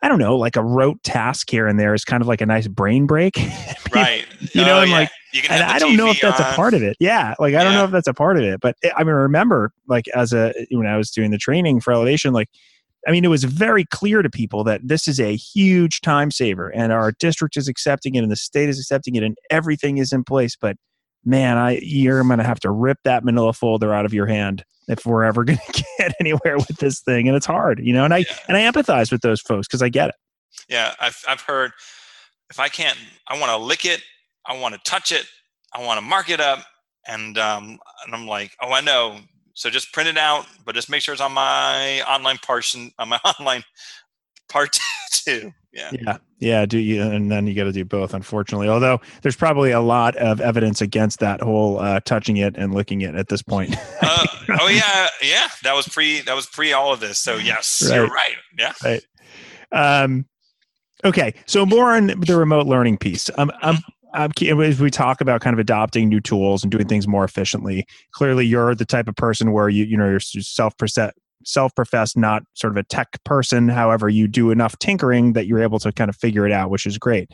I 0.04 0.10
don't 0.10 0.20
know, 0.20 0.36
like 0.36 0.58
a 0.58 0.62
rote 0.62 1.02
task 1.04 1.50
here 1.50 1.66
and 1.66 1.80
there 1.80 1.94
is 1.94 2.04
kind 2.04 2.22
of 2.22 2.28
like 2.28 2.42
a 2.42 2.46
nice 2.46 2.68
brain 2.68 3.08
break. 3.08 3.38
right. 3.96 4.26
you 4.54 4.62
know, 4.66 4.80
oh, 4.80 4.82
and 4.82 4.92
yeah. 4.92 4.98
like, 4.98 5.10
and 5.50 5.64
I 5.64 5.80
don't 5.80 5.96
know 5.96 6.10
if 6.10 6.20
that's 6.20 6.42
on. 6.42 6.52
a 6.52 6.56
part 6.56 6.74
of 6.74 6.84
it. 6.84 6.98
Yeah. 7.00 7.36
Like, 7.40 7.56
I 7.56 7.64
don't 7.64 7.74
know 7.74 7.86
if 7.86 7.92
that's 7.92 8.08
a 8.08 8.14
part 8.14 8.38
of 8.38 8.44
it, 8.44 8.60
but 8.60 8.76
I 8.98 9.06
mean, 9.06 9.16
remember 9.16 9.72
like 9.88 10.10
as 10.10 10.34
a, 10.34 10.54
when 10.72 10.88
I 10.88 10.98
was 10.98 11.10
doing 11.10 11.32
the 11.32 11.38
training 11.38 11.80
for 11.80 11.94
ellevation, 11.94 12.34
like, 12.34 12.50
I 13.08 13.12
mean, 13.12 13.24
it 13.24 13.30
was 13.30 13.46
very 13.46 13.86
clear 13.86 14.22
to 14.22 14.30
people 14.30 14.66
that 14.66 14.82
this 14.84 15.08
is 15.08 15.22
a 15.22 15.38
huge 15.38 16.02
time 16.02 16.32
saver 16.32 16.68
and 16.70 16.92
our 16.92 17.14
district 17.14 17.56
is 17.56 17.70
accepting 17.70 18.16
it 18.16 18.24
and 18.24 18.32
the 18.32 18.36
state 18.36 18.68
is 18.68 18.80
accepting 18.80 19.16
it 19.16 19.24
and 19.24 19.38
everything 19.50 20.00
is 20.00 20.12
in 20.12 20.26
place. 20.26 20.58
But 20.60 20.76
man, 21.26 21.58
I, 21.58 21.80
you're 21.82 22.22
going 22.24 22.38
to 22.38 22.44
have 22.44 22.60
to 22.62 22.72
rip 22.72 23.00
that 23.04 23.24
manila 23.24 23.54
folder 23.54 23.94
out 23.94 24.06
of 24.06 24.14
your 24.14 24.26
hand 24.26 24.64
if 24.88 25.06
we're 25.06 25.24
ever 25.24 25.44
going 25.46 25.60
to 25.72 25.84
get 25.98 26.14
anywhere 26.20 26.58
with 26.58 26.78
this 26.78 27.02
thing 27.02 27.28
and 27.28 27.36
it's 27.36 27.46
hard 27.46 27.80
you 27.80 27.94
know 27.94 28.06
and 28.06 28.14
i 28.14 28.20
yeah. 28.20 28.38
and 28.48 28.58
i 28.58 28.62
empathize 28.62 29.12
with 29.12 29.22
those 29.22 29.42
folks 29.42 29.68
because 29.68 29.82
i 29.82 29.90
get 29.90 30.10
it 30.10 30.16
yeah 30.70 30.94
I've, 31.00 31.22
I've 31.28 31.42
heard 31.42 31.72
if 32.50 32.60
i 32.60 32.68
can't 32.68 32.98
i 33.28 33.40
want 33.40 33.52
to 33.52 33.58
lick 33.58 33.86
it 33.86 34.02
i 34.46 34.58
want 34.58 34.76
to 34.76 34.82
touch 34.90 35.12
it 35.12 35.26
i 35.74 35.84
want 35.84 35.98
to 35.98 36.06
mark 36.06 36.30
it 36.30 36.40
up 36.40 36.66
and 37.08 37.38
um 37.38 37.80
and 38.06 38.14
i'm 38.14 38.28
like 38.28 38.52
oh 38.62 38.72
i 38.72 38.82
know 38.82 39.20
so 39.54 39.70
just 39.70 39.94
print 39.94 40.10
it 40.10 40.18
out 40.18 40.46
but 40.66 40.76
just 40.76 40.90
make 40.90 41.02
sure 41.02 41.14
it's 41.14 41.22
on 41.22 41.32
my 41.32 42.02
online 42.02 42.38
portion 42.44 42.92
on 43.00 43.10
my 43.10 43.20
online 43.40 43.64
part 44.50 44.78
two 45.12 45.54
yeah. 45.72 45.90
Yeah 45.92 46.18
yeah 46.44 46.66
do 46.66 46.78
you 46.78 47.02
and 47.02 47.32
then 47.32 47.48
you 47.48 47.56
got 47.56 47.64
to 47.64 47.72
do 47.72 47.86
both 47.86 48.14
unfortunately 48.14 48.68
although 48.68 49.00
there's 49.22 49.36
probably 49.36 49.72
a 49.72 49.80
lot 49.80 50.16
of 50.18 50.42
evidence 50.42 50.82
against 50.82 51.20
that 51.20 51.42
whole 51.42 51.80
uh, 51.80 52.02
touching 52.02 52.38
it 52.38 52.56
and 52.58 52.74
licking 52.74 53.02
it 53.02 53.16
at 53.16 53.30
this 53.30 53.42
point. 53.42 53.76
Uh, 54.06 54.26
oh 54.60 54.68
yeah 54.68 55.08
yeah 55.22 55.48
that 55.64 55.74
was 55.74 55.88
pre 55.88 56.20
that 56.22 56.36
was 56.36 56.46
pre 56.46 56.74
all 56.74 56.92
of 56.92 57.00
this 57.00 57.18
so 57.18 57.38
yes 57.38 57.82
right. 57.88 57.96
you're 57.96 58.08
right. 58.08 58.36
yeah. 58.60 58.74
Right. 58.84 59.06
Um 59.72 60.26
okay 61.06 61.34
so 61.46 61.66
more 61.66 61.96
on 61.96 62.08
the 62.08 62.36
remote 62.36 62.68
learning 62.68 62.98
piece. 62.98 63.30
Um, 63.38 63.50
I'm, 63.62 63.78
I'm, 64.14 64.32
as 64.42 64.82
we 64.82 64.92
talk 64.92 65.22
about 65.22 65.40
kind 65.40 65.54
of 65.54 65.60
adopting 65.60 66.10
new 66.10 66.20
tools 66.20 66.64
and 66.64 66.72
doing 66.72 66.88
things 66.88 67.08
more 67.08 67.24
efficiently, 67.24 67.86
clearly 68.12 68.46
you're 68.46 68.76
the 68.76 68.86
type 68.86 69.08
of 69.08 69.16
person 69.16 69.54
where 69.54 69.70
you 69.70 69.86
you 69.86 69.96
know 69.96 70.10
you're 70.10 70.20
self 70.20 70.76
self-professed 71.46 72.18
not 72.18 72.44
sort 72.54 72.72
of 72.72 72.78
a 72.78 72.84
tech 72.84 73.24
person 73.24 73.68
however 73.68 74.10
you 74.10 74.28
do 74.28 74.52
enough 74.52 74.78
tinkering 74.80 75.34
that 75.34 75.48
you're 75.48 75.62
able 75.62 75.80
to 75.80 75.92
kind 75.92 76.10
of 76.10 76.16
figure 76.16 76.46
it 76.46 76.52
out 76.52 76.70
which 76.70 76.86
is 76.86 76.98
great. 76.98 77.32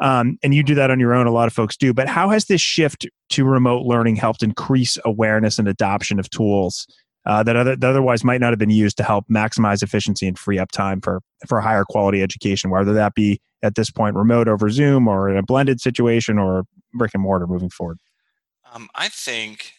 Um, 0.00 0.38
and 0.44 0.54
you 0.54 0.62
do 0.62 0.76
that 0.76 0.92
on 0.92 1.00
your 1.00 1.12
own 1.12 1.26
a 1.26 1.32
lot 1.32 1.48
of 1.48 1.52
folks 1.52 1.76
do 1.76 1.92
but 1.92 2.08
how 2.08 2.28
has 2.30 2.46
this 2.46 2.60
shift 2.60 3.06
to 3.30 3.44
remote 3.44 3.84
learning 3.84 4.16
helped 4.16 4.42
increase 4.42 4.96
awareness 5.04 5.58
and 5.58 5.66
adoption 5.66 6.18
of 6.20 6.30
tools 6.30 6.86
uh, 7.26 7.42
that, 7.42 7.56
other, 7.56 7.76
that 7.76 7.90
otherwise 7.90 8.24
might 8.24 8.40
not 8.40 8.50
have 8.50 8.58
been 8.58 8.70
used 8.70 8.96
to 8.96 9.02
help 9.02 9.26
maximize 9.28 9.82
efficiency 9.82 10.26
and 10.26 10.38
free 10.38 10.58
up 10.58 10.70
time 10.70 11.00
for 11.00 11.20
for 11.46 11.60
higher 11.60 11.84
quality 11.84 12.22
education 12.22 12.70
whether 12.70 12.92
that 12.92 13.14
be 13.14 13.40
at 13.62 13.74
this 13.74 13.90
point 13.90 14.14
remote 14.14 14.46
over 14.46 14.70
zoom 14.70 15.08
or 15.08 15.28
in 15.28 15.36
a 15.36 15.42
blended 15.42 15.80
situation 15.80 16.38
or 16.38 16.64
brick 16.94 17.10
and 17.12 17.22
mortar 17.22 17.46
moving 17.46 17.70
forward? 17.70 17.98
Um, 18.72 18.88
i 18.94 19.08
think 19.08 19.72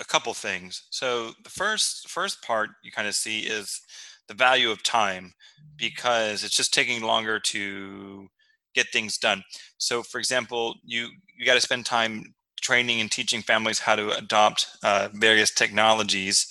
a 0.00 0.04
couple 0.04 0.32
things. 0.34 0.84
So 0.90 1.32
the 1.44 1.50
first 1.50 2.08
first 2.08 2.42
part 2.42 2.70
you 2.82 2.90
kind 2.92 3.08
of 3.08 3.14
see 3.14 3.40
is 3.40 3.80
the 4.28 4.34
value 4.34 4.70
of 4.70 4.82
time 4.82 5.32
because 5.76 6.44
it's 6.44 6.56
just 6.56 6.72
taking 6.74 7.02
longer 7.02 7.38
to 7.40 8.28
get 8.74 8.88
things 8.88 9.18
done. 9.18 9.42
So 9.78 10.02
for 10.02 10.18
example, 10.18 10.74
you 10.84 11.08
you 11.36 11.44
got 11.46 11.54
to 11.54 11.60
spend 11.60 11.86
time 11.86 12.34
training 12.60 13.00
and 13.00 13.10
teaching 13.10 13.42
families 13.42 13.80
how 13.80 13.96
to 13.96 14.16
adopt 14.16 14.68
uh, 14.84 15.08
various 15.14 15.52
technologies 15.52 16.46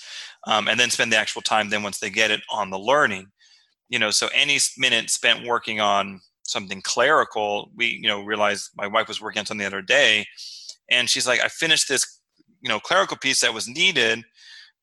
um, 0.46 0.68
and 0.68 0.80
then 0.80 0.90
spend 0.90 1.12
the 1.12 1.18
actual 1.18 1.42
time 1.42 1.70
then 1.70 1.84
once 1.84 2.00
they 2.00 2.10
get 2.10 2.32
it 2.32 2.42
on 2.52 2.70
the 2.70 2.78
learning 2.78 3.28
you 3.90 4.00
know 4.00 4.12
so 4.12 4.28
any 4.34 4.60
minute 4.78 5.10
spent 5.10 5.46
working 5.46 5.80
on 5.80 6.20
something 6.44 6.82
clerical 6.82 7.72
we 7.76 7.88
you 7.88 8.08
know 8.08 8.24
realized 8.24 8.72
my 8.76 8.88
wife 8.88 9.08
was 9.08 9.22
working 9.22 9.40
on 9.40 9.46
something 9.46 9.64
the 9.64 9.68
other 9.68 9.82
day 9.82 10.26
and 10.90 11.10
she's 11.10 11.28
like 11.28 11.42
i 11.42 11.48
finished 11.48 11.88
this 11.88 12.21
you 12.62 12.70
know 12.70 12.80
clerical 12.80 13.18
piece 13.18 13.42
that 13.42 13.54
was 13.54 13.68
needed 13.68 14.24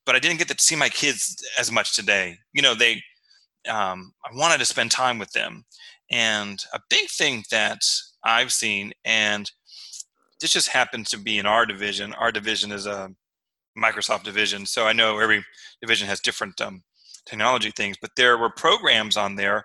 but 0.06 0.14
i 0.14 0.18
didn't 0.18 0.38
get 0.38 0.48
to 0.48 0.56
see 0.62 0.76
my 0.76 0.88
kids 0.88 1.36
as 1.58 1.70
much 1.70 1.94
today. 1.94 2.36
You 2.52 2.62
know 2.62 2.74
they 2.74 3.02
um, 3.68 4.12
i 4.24 4.34
wanted 4.34 4.58
to 4.58 4.64
spend 4.64 4.90
time 4.90 5.18
with 5.18 5.32
them. 5.32 5.64
And 6.10 6.58
a 6.72 6.80
big 6.90 7.08
thing 7.08 7.44
that 7.50 7.80
i've 8.24 8.52
seen 8.52 8.92
and 9.04 9.50
this 10.40 10.52
just 10.52 10.68
happens 10.68 11.10
to 11.10 11.18
be 11.18 11.38
in 11.38 11.46
our 11.46 11.66
division. 11.66 12.14
Our 12.14 12.30
division 12.32 12.70
is 12.70 12.86
a 12.86 13.10
microsoft 13.76 14.24
division 14.24 14.66
so 14.66 14.86
i 14.86 14.92
know 14.92 15.20
every 15.20 15.44
division 15.80 16.08
has 16.08 16.18
different 16.18 16.60
um, 16.60 16.82
technology 17.26 17.70
things 17.70 17.96
but 18.00 18.10
there 18.16 18.36
were 18.36 18.50
programs 18.50 19.16
on 19.16 19.36
there 19.36 19.64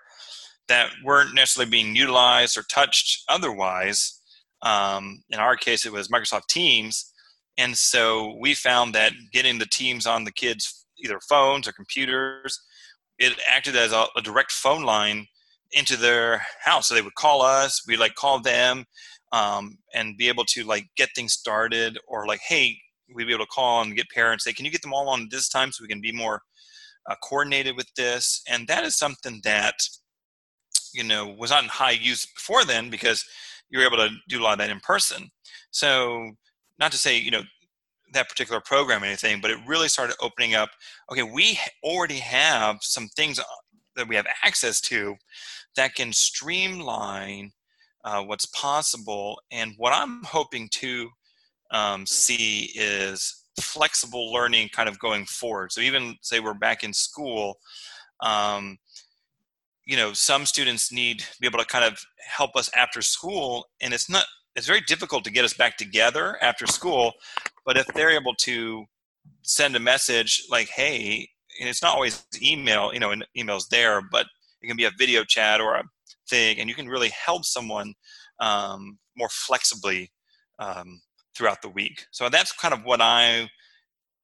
that 0.68 0.92
weren't 1.04 1.34
necessarily 1.34 1.70
being 1.70 1.96
utilized 1.96 2.58
or 2.58 2.64
touched 2.64 3.24
otherwise. 3.28 4.20
Um, 4.62 5.24
in 5.30 5.40
our 5.40 5.58
case 5.58 5.86
it 5.86 5.92
was 5.92 6.08
microsoft 6.08 6.48
teams 6.48 7.13
and 7.58 7.78
so 7.78 8.36
we 8.40 8.54
found 8.54 8.94
that 8.96 9.14
getting 9.32 9.60
the 9.60 9.68
teams 9.68 10.06
on 10.06 10.24
the 10.24 10.32
kids' 10.32 10.86
either 10.98 11.20
phones 11.30 11.68
or 11.68 11.72
computers, 11.72 12.60
it 13.20 13.34
acted 13.50 13.76
as 13.76 13.92
a, 13.92 14.06
a 14.16 14.22
direct 14.22 14.52
phone 14.52 14.84
line 14.84 15.28
into 15.72 15.98
their 15.98 16.44
house. 16.64 16.88
So 16.88 16.96
they 16.96 17.02
would 17.02 17.16
call 17.16 17.42
us, 17.42 17.82
we'd 17.88 18.00
like 18.00 18.16
call 18.16 18.40
them, 18.40 18.86
um, 19.32 19.78
and 19.94 20.18
be 20.18 20.28
able 20.28 20.46
to 20.46 20.64
like 20.64 20.86
get 20.98 21.10
things 21.16 21.34
started, 21.34 21.98
or 22.08 22.28
like, 22.28 22.42
hey, 22.48 22.78
we'd 23.14 23.28
be 23.28 23.34
able 23.34 23.46
to 23.46 23.52
call 23.52 23.82
and 23.82 23.96
get 23.96 24.10
parents. 24.10 24.44
Say, 24.44 24.54
can 24.54 24.66
you 24.66 24.72
get 24.72 24.82
them 24.82 24.94
all 24.94 25.10
on 25.10 25.28
this 25.30 25.50
time 25.50 25.72
so 25.72 25.84
we 25.84 25.88
can 25.88 26.02
be 26.02 26.12
more 26.12 26.42
uh, 27.10 27.16
coordinated 27.24 27.76
with 27.76 27.88
this? 27.96 28.42
And 28.48 28.68
that 28.68 28.84
is 28.84 28.98
something 28.98 29.42
that 29.44 29.76
you 30.94 31.04
know 31.04 31.28
was 31.38 31.52
not 31.52 31.64
in 31.64 31.70
high 31.70 31.92
use 31.92 32.26
before 32.26 32.66
then 32.66 32.90
because 32.90 33.26
you 33.70 33.80
were 33.80 33.86
able 33.86 33.98
to 33.98 34.10
do 34.30 34.40
a 34.40 34.44
lot 34.44 34.54
of 34.54 34.60
that 34.60 34.70
in 34.70 34.80
person. 34.80 35.30
So 35.72 36.32
not 36.80 36.92
to 36.92 36.98
say 36.98 37.18
you 37.18 37.32
know 37.32 37.44
that 38.14 38.30
particular 38.30 38.62
program 38.62 39.04
or 39.04 39.08
anything, 39.08 39.42
but 39.42 39.52
it 39.52 39.58
really 39.68 39.88
started 39.88 40.16
opening 40.22 40.56
up. 40.56 40.70
Okay, 41.12 41.24
we 41.24 41.60
already 41.84 42.20
have 42.20 42.78
some 42.82 43.08
things 43.10 43.40
uh, 43.40 43.44
that 43.96 44.08
we 44.08 44.16
have 44.16 44.28
access 44.44 44.80
to 44.82 45.16
that 45.76 45.96
can 45.96 46.14
streamline 46.14 47.52
uh, 48.04 48.22
what's 48.22 48.46
possible. 48.48 49.40
And 49.52 49.74
what 49.78 49.94
I'm 49.94 50.24
hoping 50.24 50.70
to 50.74 51.10
um, 51.72 52.06
see 52.06 52.72
is 52.76 53.44
flexible 53.60 54.32
learning 54.32 54.70
kind 54.70 54.90
of 54.90 55.00
going 55.00 55.26
forward. 55.26 55.72
So 55.72 55.82
even 55.82 56.16
say 56.22 56.40
we're 56.40 56.54
back 56.54 56.84
in 56.84 56.94
school, 56.94 57.58
um, 58.20 58.78
you 59.86 59.98
know, 59.98 60.14
some 60.14 60.46
students 60.46 60.92
need 60.92 61.20
to 61.20 61.42
be 61.42 61.48
able 61.48 61.60
to 61.60 61.66
kind 61.66 61.84
of 61.86 62.00
help 62.18 62.56
us 62.56 62.70
after 62.76 63.02
school, 63.02 63.66
and 63.82 63.94
it's 63.94 64.10
not 64.10 64.26
it's 64.56 64.68
very 64.68 64.82
difficult 64.82 65.24
to 65.24 65.32
get 65.32 65.46
us 65.46 65.54
back 65.54 65.78
together 65.78 66.38
after 66.42 66.66
school 66.66 67.14
but 67.66 67.78
if 67.78 67.88
they're 67.88 68.12
able 68.12 68.36
to 68.36 68.86
send 69.44 69.76
a 69.76 69.80
message 69.80 70.44
like 70.50 70.70
hey 70.70 71.28
and 71.60 71.70
it's 71.70 71.82
not 71.82 71.96
always 71.96 72.26
email, 72.42 72.94
you 72.94 73.00
know, 73.00 73.12
and 73.12 73.26
emails 73.38 73.68
there, 73.70 74.02
but 74.02 74.26
it 74.62 74.68
can 74.68 74.78
be 74.78 74.86
a 74.86 74.92
video 74.98 75.24
chat 75.24 75.62
or 75.62 75.76
a 75.76 75.84
thing, 76.30 76.60
and 76.60 76.70
you 76.70 76.76
can 76.76 76.88
really 76.88 77.10
help 77.10 77.46
someone 77.46 77.94
um, 78.40 78.98
more 79.16 79.30
flexibly 79.30 80.12
um, 80.60 81.02
throughout 81.36 81.62
the 81.62 81.70
week. 81.70 82.06
So 82.12 82.30
that's 82.30 82.52
kind 82.52 82.74
of 82.74 82.84
what 82.84 83.02
I 83.02 83.50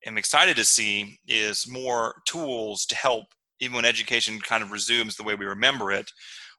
am 0.06 0.18
excited 0.18 0.56
to 0.58 0.66
see 0.66 1.20
is 1.28 1.68
more 1.70 2.16
tools 2.26 2.86
to 2.88 2.96
help 2.96 3.26
even 3.60 3.76
when 3.76 3.86
education 3.86 4.40
kind 4.40 4.64
of 4.64 4.72
resumes 4.72 5.18
the 5.18 5.24
way 5.24 5.36
we 5.36 5.46
remember 5.46 5.92
it 5.92 6.10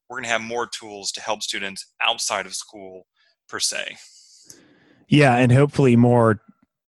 we're 0.07 0.17
going 0.17 0.25
to 0.25 0.31
have 0.31 0.43
more 0.43 0.67
tools 0.67 1.11
to 1.13 1.23
help 1.23 1.41
students 1.41 1.95
outside 2.03 2.45
of 2.45 2.55
school 2.55 3.07
per 3.51 3.61
se 3.61 3.97
yeah 5.09 5.37
and 5.37 5.53
hopefully 5.53 5.97
more 5.97 6.41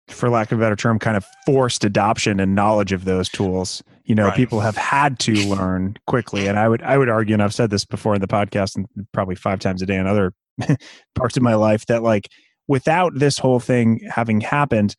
for 0.09 0.31
lack 0.31 0.53
of 0.53 0.59
a 0.59 0.63
better 0.63 0.77
term 0.77 0.99
kind 0.99 1.17
of 1.17 1.25
forced 1.45 1.85
adoption 1.85 2.39
and 2.39 2.55
knowledge 2.55 2.93
of 2.93 3.05
those 3.05 3.29
tools 3.29 3.83
you 4.05 4.15
know 4.15 4.27
right. 4.27 4.37
people 4.37 4.61
have 4.61 4.77
had 4.77 5.19
to 5.19 5.35
learn 5.49 5.97
quickly 6.07 6.47
and 6.47 6.59
i 6.59 6.69
would 6.69 6.83
i 6.83 6.97
would 6.97 7.09
argue 7.09 7.35
and 7.35 7.43
i've 7.43 7.55
said 7.55 7.71
this 7.71 7.85
before 7.85 8.15
in 8.15 8.21
the 8.21 8.27
podcast 8.27 8.77
and 8.77 8.87
probably 9.13 9.35
five 9.35 9.59
times 9.59 9.83
a 9.83 9.87
day 9.87 9.97
in 9.97 10.07
other 10.07 10.33
parts 11.15 11.37
of 11.37 11.43
my 11.43 11.55
life 11.55 11.87
that 11.87 12.03
like 12.03 12.29
without 12.69 13.13
this 13.17 13.39
whole 13.39 13.61
thing 13.61 14.01
having 14.09 14.41
happened 14.41 14.97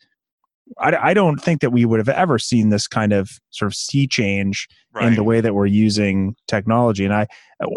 I, 0.79 1.09
I 1.09 1.13
don't 1.13 1.37
think 1.37 1.61
that 1.61 1.71
we 1.71 1.85
would 1.85 1.99
have 1.99 2.09
ever 2.09 2.37
seen 2.39 2.69
this 2.69 2.87
kind 2.87 3.13
of 3.13 3.31
sort 3.51 3.71
of 3.71 3.75
sea 3.75 4.07
change 4.07 4.67
right. 4.93 5.07
in 5.07 5.15
the 5.15 5.23
way 5.23 5.41
that 5.41 5.53
we're 5.53 5.65
using 5.65 6.35
technology. 6.47 7.05
And 7.05 7.13
I, 7.13 7.27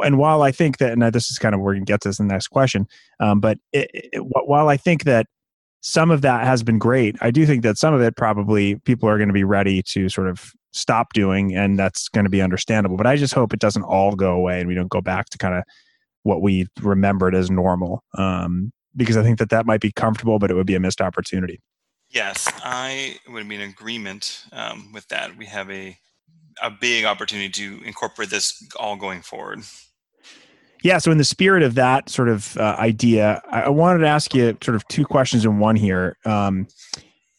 and 0.04 0.18
while 0.18 0.42
I 0.42 0.52
think 0.52 0.78
that, 0.78 0.92
and 0.92 1.02
this 1.14 1.30
is 1.30 1.38
kind 1.38 1.54
of 1.54 1.60
where 1.60 1.72
we 1.72 1.78
can 1.78 1.84
get 1.84 2.00
to 2.02 2.08
this 2.08 2.18
in 2.18 2.28
the 2.28 2.34
next 2.34 2.48
question, 2.48 2.86
um, 3.20 3.40
but 3.40 3.58
it, 3.72 3.90
it, 3.92 4.18
while 4.20 4.68
I 4.68 4.76
think 4.76 5.04
that 5.04 5.26
some 5.80 6.10
of 6.10 6.22
that 6.22 6.44
has 6.44 6.62
been 6.62 6.78
great, 6.78 7.16
I 7.20 7.30
do 7.30 7.46
think 7.46 7.62
that 7.62 7.78
some 7.78 7.94
of 7.94 8.02
it 8.02 8.16
probably 8.16 8.76
people 8.80 9.08
are 9.08 9.16
going 9.16 9.28
to 9.28 9.34
be 9.34 9.44
ready 9.44 9.82
to 9.82 10.08
sort 10.08 10.28
of 10.28 10.52
stop 10.72 11.12
doing, 11.14 11.54
and 11.56 11.78
that's 11.78 12.08
going 12.08 12.24
to 12.24 12.30
be 12.30 12.42
understandable. 12.42 12.96
But 12.96 13.06
I 13.06 13.16
just 13.16 13.34
hope 13.34 13.52
it 13.52 13.60
doesn't 13.60 13.82
all 13.82 14.14
go 14.14 14.32
away 14.32 14.60
and 14.60 14.68
we 14.68 14.74
don't 14.74 14.90
go 14.90 15.00
back 15.00 15.30
to 15.30 15.38
kind 15.38 15.54
of 15.54 15.64
what 16.22 16.42
we 16.42 16.66
remembered 16.80 17.34
as 17.34 17.50
normal. 17.50 18.04
Um, 18.16 18.72
because 18.96 19.16
I 19.16 19.22
think 19.22 19.38
that 19.38 19.50
that 19.50 19.66
might 19.66 19.80
be 19.80 19.92
comfortable, 19.92 20.38
but 20.38 20.50
it 20.50 20.54
would 20.54 20.66
be 20.66 20.74
a 20.74 20.80
missed 20.80 21.00
opportunity. 21.00 21.60
Yes, 22.10 22.50
I 22.64 23.18
would 23.28 23.48
be 23.48 23.54
in 23.54 23.60
agreement 23.60 24.44
um, 24.52 24.92
with 24.92 25.06
that. 25.08 25.36
We 25.36 25.46
have 25.46 25.70
a 25.70 25.96
a 26.62 26.70
big 26.70 27.04
opportunity 27.04 27.48
to 27.48 27.80
incorporate 27.84 28.30
this 28.30 28.66
all 28.78 28.96
going 28.96 29.22
forward. 29.22 29.60
Yeah. 30.82 30.98
So, 30.98 31.10
in 31.10 31.18
the 31.18 31.24
spirit 31.24 31.62
of 31.62 31.74
that 31.74 32.08
sort 32.08 32.28
of 32.28 32.56
uh, 32.56 32.76
idea, 32.78 33.42
I, 33.50 33.62
I, 33.62 33.68
wanted 33.68 34.00
to 34.00 34.08
ask 34.08 34.34
you 34.34 34.56
sort 34.62 34.74
of 34.74 34.86
two 34.88 35.04
questions 35.04 35.44
in 35.44 35.58
one 35.58 35.76
here. 35.76 36.16
Um, 36.24 36.66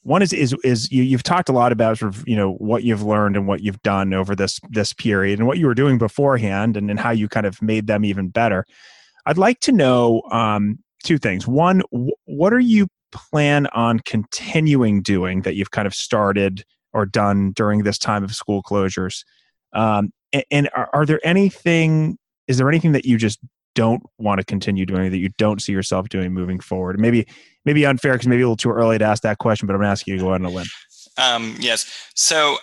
one 0.04 0.22
is 0.22 0.32
is 0.32 0.56
is 0.64 0.92
you, 0.92 1.04
you've 1.04 1.24
talked 1.24 1.50
a 1.50 1.52
lot 1.52 1.72
about 1.72 1.98
sort 1.98 2.16
of 2.16 2.28
you 2.28 2.36
know 2.36 2.54
what 2.54 2.84
you've 2.84 3.04
learned 3.04 3.36
and 3.36 3.48
what 3.48 3.62
you've 3.62 3.82
done 3.82 4.14
over 4.14 4.36
this 4.36 4.60
this 4.70 4.94
period 4.94 5.40
and 5.40 5.48
what 5.48 5.58
you 5.58 5.68
were 5.68 5.76
doing 5.76 5.98
beforehand 5.98 6.78
and, 6.78 6.90
and 6.90 7.00
how 7.00 7.12
you 7.12 7.28
kind 7.28 7.46
of 7.46 7.62
made 7.62 7.88
them 7.88 8.06
even 8.06 8.30
better. 8.30 8.66
I'd 9.26 9.38
like 9.38 9.60
to 9.62 9.72
know 9.72 10.22
um, 10.32 10.80
two 11.04 11.18
things. 11.18 11.48
One, 11.48 11.82
what 12.26 12.54
are 12.54 12.60
you 12.60 12.88
plan 13.12 13.68
on 13.68 14.00
continuing 14.00 15.02
doing 15.02 15.42
that 15.42 15.56
you've 15.56 15.72
kind 15.72 15.88
of 15.88 15.94
started 15.94 16.64
or 16.94 17.06
done 17.06 17.52
during 17.52 17.84
this 17.84 17.98
time 17.98 18.24
of 18.24 18.34
school 18.34 18.64
closures? 18.64 19.24
Um, 19.74 20.12
and, 20.34 20.44
and 20.52 20.70
are, 20.76 20.90
are, 20.94 21.06
there 21.06 21.20
anything? 21.24 22.18
Is 22.48 22.58
there 22.58 22.70
anything 22.70 22.92
that 22.94 23.06
you 23.06 23.18
just 23.18 23.40
don't 23.74 24.04
want 24.18 24.40
to 24.40 24.46
continue 24.46 24.86
doing 24.86 25.12
that 25.12 25.18
you 25.18 25.30
don't 25.38 25.62
see 25.62 25.72
yourself 25.72 26.10
doing 26.10 26.34
moving 26.34 26.60
forward? 26.60 27.00
Maybe 27.00 27.28
maybe 27.66 27.86
unfair 27.86 28.14
because 28.14 28.28
maybe 28.28 28.42
a 28.42 28.46
little 28.46 28.58
too 28.58 28.72
early 28.72 28.98
to 28.98 29.06
ask 29.06 29.24
that 29.24 29.38
question, 29.38 29.68
but 29.68 29.76
I'm 29.76 29.84
asking 29.84 30.14
you 30.14 30.20
to 30.20 30.26
go 30.26 30.30
out 30.32 30.42
on 30.42 30.46
a 30.46 30.50
limb. 30.50 30.68
Um, 31.18 31.56
yes. 31.60 32.10
So 32.16 32.58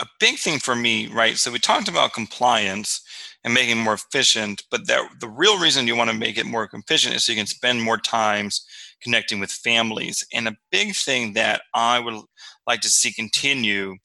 a 0.00 0.06
big 0.18 0.38
thing 0.38 0.58
for 0.58 0.74
me, 0.74 1.08
right? 1.08 1.36
So 1.36 1.50
we 1.50 1.58
talked 1.58 1.88
about 1.88 2.12
compliance 2.12 3.02
and 3.44 3.54
making 3.54 3.78
more 3.78 3.94
efficient, 3.94 4.64
but 4.70 4.86
that 4.86 5.08
the 5.20 5.28
real 5.28 5.58
reason 5.58 5.86
you 5.86 5.96
want 5.96 6.10
to 6.10 6.16
make 6.16 6.36
it 6.36 6.46
more 6.46 6.68
efficient 6.72 7.14
is 7.14 7.24
so 7.24 7.32
you 7.32 7.38
can 7.38 7.46
spend 7.46 7.82
more 7.82 7.98
times 7.98 8.66
connecting 9.02 9.40
with 9.40 9.50
families. 9.50 10.24
And 10.32 10.48
a 10.48 10.56
big 10.70 10.94
thing 10.94 11.32
that 11.34 11.62
I 11.74 11.98
would 11.98 12.22
like 12.66 12.80
to 12.80 12.88
see 12.88 13.12
continue 13.12 13.96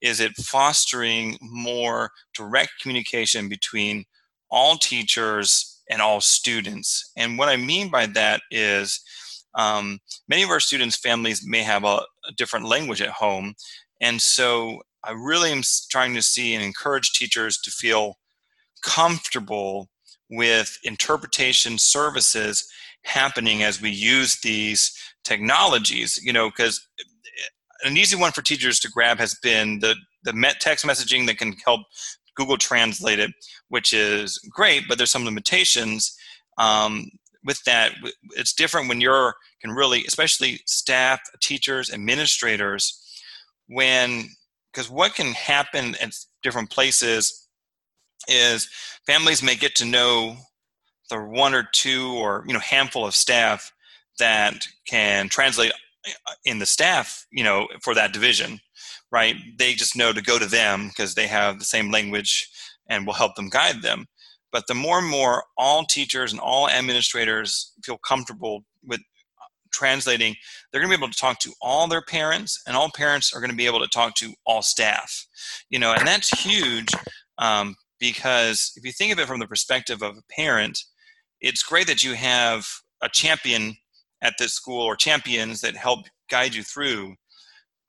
is 0.00 0.20
it 0.20 0.36
fostering 0.36 1.38
more 1.40 2.10
direct 2.34 2.72
communication 2.80 3.48
between 3.48 4.04
all 4.50 4.76
teachers 4.76 5.82
and 5.90 6.00
all 6.00 6.20
students. 6.20 7.10
And 7.16 7.38
what 7.38 7.48
I 7.48 7.56
mean 7.56 7.90
by 7.90 8.06
that 8.06 8.42
is 8.50 9.00
um, 9.54 9.98
many 10.28 10.42
of 10.42 10.50
our 10.50 10.60
students' 10.60 10.96
families 10.96 11.42
may 11.44 11.62
have 11.62 11.84
a, 11.84 12.02
a 12.28 12.32
different 12.36 12.66
language 12.66 13.00
at 13.00 13.10
home. 13.10 13.54
And 14.00 14.20
so 14.20 14.82
I 15.02 15.12
really 15.12 15.52
am 15.52 15.62
trying 15.90 16.14
to 16.14 16.22
see 16.22 16.54
and 16.54 16.64
encourage 16.64 17.12
teachers 17.12 17.58
to 17.58 17.70
feel 17.70 18.18
comfortable 18.82 19.88
with 20.30 20.78
interpretation 20.82 21.78
services 21.78 22.66
happening 23.04 23.62
as 23.62 23.80
we 23.80 23.90
use 23.90 24.40
these 24.40 24.92
technologies 25.24 26.20
you 26.22 26.32
know 26.32 26.50
because 26.50 26.86
an 27.82 27.96
easy 27.96 28.16
one 28.16 28.32
for 28.32 28.42
teachers 28.42 28.78
to 28.80 28.90
grab 28.90 29.18
has 29.18 29.34
been 29.42 29.78
the 29.80 29.94
the 30.24 30.54
text 30.60 30.84
messaging 30.84 31.26
that 31.26 31.38
can 31.38 31.54
help 31.64 31.80
google 32.36 32.56
translate 32.56 33.18
it 33.18 33.30
which 33.68 33.92
is 33.92 34.38
great 34.50 34.84
but 34.88 34.98
there's 34.98 35.10
some 35.10 35.24
limitations 35.24 36.16
um, 36.58 37.10
with 37.44 37.62
that. 37.64 37.92
It's 38.36 38.54
different 38.54 38.88
when 38.88 39.00
you're 39.00 39.34
can 39.60 39.70
really 39.70 40.04
especially 40.06 40.60
staff 40.66 41.20
teachers 41.40 41.92
administrators 41.92 43.00
when 43.68 44.28
because 44.72 44.90
what 44.90 45.14
can 45.14 45.32
happen 45.32 45.94
at 46.02 46.12
different 46.42 46.70
places 46.70 47.48
is 48.28 48.68
families 49.06 49.42
may 49.42 49.54
get 49.54 49.74
to 49.76 49.86
know 49.86 50.36
the 51.10 51.20
one 51.20 51.54
or 51.54 51.68
two 51.72 52.12
or 52.14 52.44
you 52.46 52.54
know 52.54 52.60
handful 52.60 53.06
of 53.06 53.14
staff 53.14 53.72
that 54.18 54.66
can 54.86 55.28
translate 55.28 55.72
uh, 56.06 56.34
in 56.44 56.58
the 56.58 56.66
staff 56.66 57.26
you 57.30 57.44
know 57.44 57.66
for 57.82 57.94
that 57.94 58.12
division 58.12 58.60
right? 59.14 59.36
They 59.58 59.74
just 59.74 59.96
know 59.96 60.12
to 60.12 60.20
go 60.20 60.40
to 60.40 60.46
them 60.46 60.88
because 60.88 61.14
they 61.14 61.28
have 61.28 61.60
the 61.60 61.64
same 61.64 61.92
language 61.92 62.48
and 62.88 63.06
will 63.06 63.14
help 63.14 63.36
them 63.36 63.48
guide 63.48 63.80
them. 63.80 64.06
But 64.50 64.66
the 64.66 64.74
more 64.74 64.98
and 64.98 65.08
more 65.08 65.44
all 65.56 65.84
teachers 65.84 66.32
and 66.32 66.40
all 66.40 66.68
administrators 66.68 67.72
feel 67.84 67.98
comfortable 67.98 68.64
with 68.84 68.98
uh, 69.00 69.46
translating 69.72 70.34
they're 70.70 70.80
going 70.80 70.90
to 70.90 70.98
be 70.98 71.00
able 71.00 71.12
to 71.12 71.18
talk 71.18 71.38
to 71.40 71.52
all 71.62 71.86
their 71.86 72.02
parents 72.02 72.60
and 72.66 72.76
all 72.76 72.90
parents 72.90 73.32
are 73.32 73.40
going 73.40 73.50
to 73.50 73.56
be 73.56 73.66
able 73.66 73.80
to 73.80 73.88
talk 73.88 74.16
to 74.16 74.32
all 74.44 74.62
staff. 74.62 75.26
You 75.70 75.78
know 75.78 75.92
and 75.92 76.06
that's 76.06 76.30
huge 76.30 76.88
um, 77.38 77.76
because 78.00 78.72
if 78.74 78.84
you 78.84 78.90
think 78.90 79.12
of 79.12 79.20
it 79.20 79.28
from 79.28 79.38
the 79.38 79.46
perspective 79.46 80.02
of 80.02 80.16
a 80.16 80.32
parent 80.34 80.76
it's 81.44 81.62
great 81.62 81.86
that 81.86 82.02
you 82.02 82.14
have 82.14 82.66
a 83.02 83.08
champion 83.08 83.76
at 84.22 84.34
this 84.38 84.54
school 84.54 84.82
or 84.82 84.96
champions 84.96 85.60
that 85.60 85.76
help 85.76 86.06
guide 86.30 86.54
you 86.54 86.62
through 86.62 87.14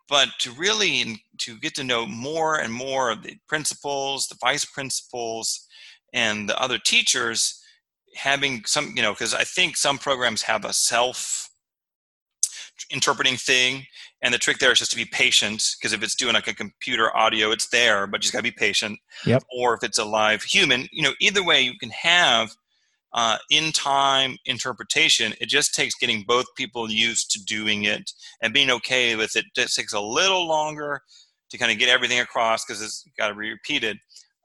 but 0.07 0.27
to 0.39 0.51
really 0.51 1.23
to 1.39 1.57
get 1.59 1.73
to 1.73 1.83
know 1.83 2.05
more 2.05 2.59
and 2.59 2.71
more 2.71 3.09
of 3.09 3.23
the 3.23 3.35
principals 3.47 4.27
the 4.27 4.35
vice 4.41 4.65
principals 4.65 5.67
and 6.13 6.49
the 6.49 6.61
other 6.61 6.77
teachers 6.77 7.61
having 8.15 8.61
some 8.65 8.91
you 8.95 9.01
know 9.01 9.13
because 9.13 9.33
i 9.33 9.43
think 9.43 9.77
some 9.77 9.97
programs 9.97 10.41
have 10.41 10.65
a 10.65 10.73
self 10.73 11.49
interpreting 12.91 13.37
thing 13.37 13.85
and 14.21 14.33
the 14.33 14.37
trick 14.37 14.57
there 14.59 14.71
is 14.71 14.79
just 14.79 14.91
to 14.91 14.97
be 14.97 15.05
patient 15.05 15.75
because 15.79 15.93
if 15.93 16.03
it's 16.03 16.15
doing 16.15 16.33
like 16.33 16.47
a 16.47 16.53
computer 16.53 17.15
audio 17.15 17.51
it's 17.51 17.69
there 17.69 18.05
but 18.05 18.17
you 18.17 18.23
just 18.23 18.33
got 18.33 18.39
to 18.39 18.43
be 18.43 18.51
patient 18.51 18.99
yep. 19.25 19.41
or 19.57 19.73
if 19.73 19.83
it's 19.83 19.97
a 19.97 20.03
live 20.03 20.43
human 20.43 20.85
you 20.91 21.01
know 21.01 21.13
either 21.21 21.43
way 21.43 21.61
you 21.61 21.77
can 21.79 21.89
have 21.89 22.53
uh, 23.15 23.37
in 23.49 23.71
time 23.71 24.37
interpretation. 24.45 25.33
It 25.39 25.47
just 25.47 25.73
takes 25.73 25.95
getting 25.95 26.25
both 26.27 26.45
people 26.55 26.91
used 26.91 27.31
to 27.31 27.43
doing 27.45 27.85
it 27.85 28.11
and 28.41 28.53
being 28.53 28.69
okay 28.69 29.15
with 29.15 29.35
it. 29.35 29.45
It 29.57 29.71
takes 29.71 29.93
a 29.93 29.99
little 29.99 30.47
longer 30.47 31.01
to 31.49 31.57
kind 31.57 31.71
of 31.71 31.79
get 31.79 31.89
everything 31.89 32.19
across 32.19 32.65
because 32.65 32.81
it's 32.81 33.05
got 33.17 33.29
to 33.29 33.35
be 33.35 33.49
repeated. 33.49 33.97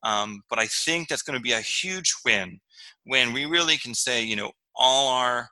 Um, 0.04 0.42
but 0.48 0.60
I 0.60 0.66
think 0.66 1.08
that's 1.08 1.22
going 1.22 1.38
to 1.38 1.42
be 1.42 1.52
a 1.52 1.60
huge 1.60 2.14
win 2.24 2.60
when 3.04 3.32
we 3.32 3.44
really 3.44 3.76
can 3.76 3.92
say, 3.92 4.22
you 4.22 4.36
know, 4.36 4.52
all 4.76 5.08
our 5.08 5.48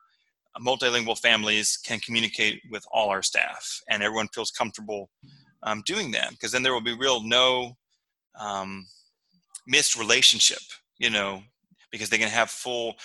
multilingual 0.61 1.19
families 1.19 1.77
can 1.85 1.99
communicate 2.01 2.61
with 2.71 2.85
all 2.93 3.11
our 3.11 3.23
staff 3.23 3.81
and 3.91 4.03
everyone 4.03 4.29
feels 4.35 4.51
comfortable 4.51 5.11
um, 5.65 5.83
doing 5.87 6.11
that 6.13 6.31
because 6.31 6.53
then 6.53 6.63
there 6.63 6.73
will 6.73 6.81
be 6.81 6.97
real 6.97 7.23
no 7.23 7.77
um, 8.41 8.87
missed 9.67 9.97
relationship 9.97 10.59
you 10.99 11.11
know 11.11 11.43
because 11.91 12.11
they 12.11 12.19
can 12.19 12.29
have 12.29 12.51
full 12.51 12.97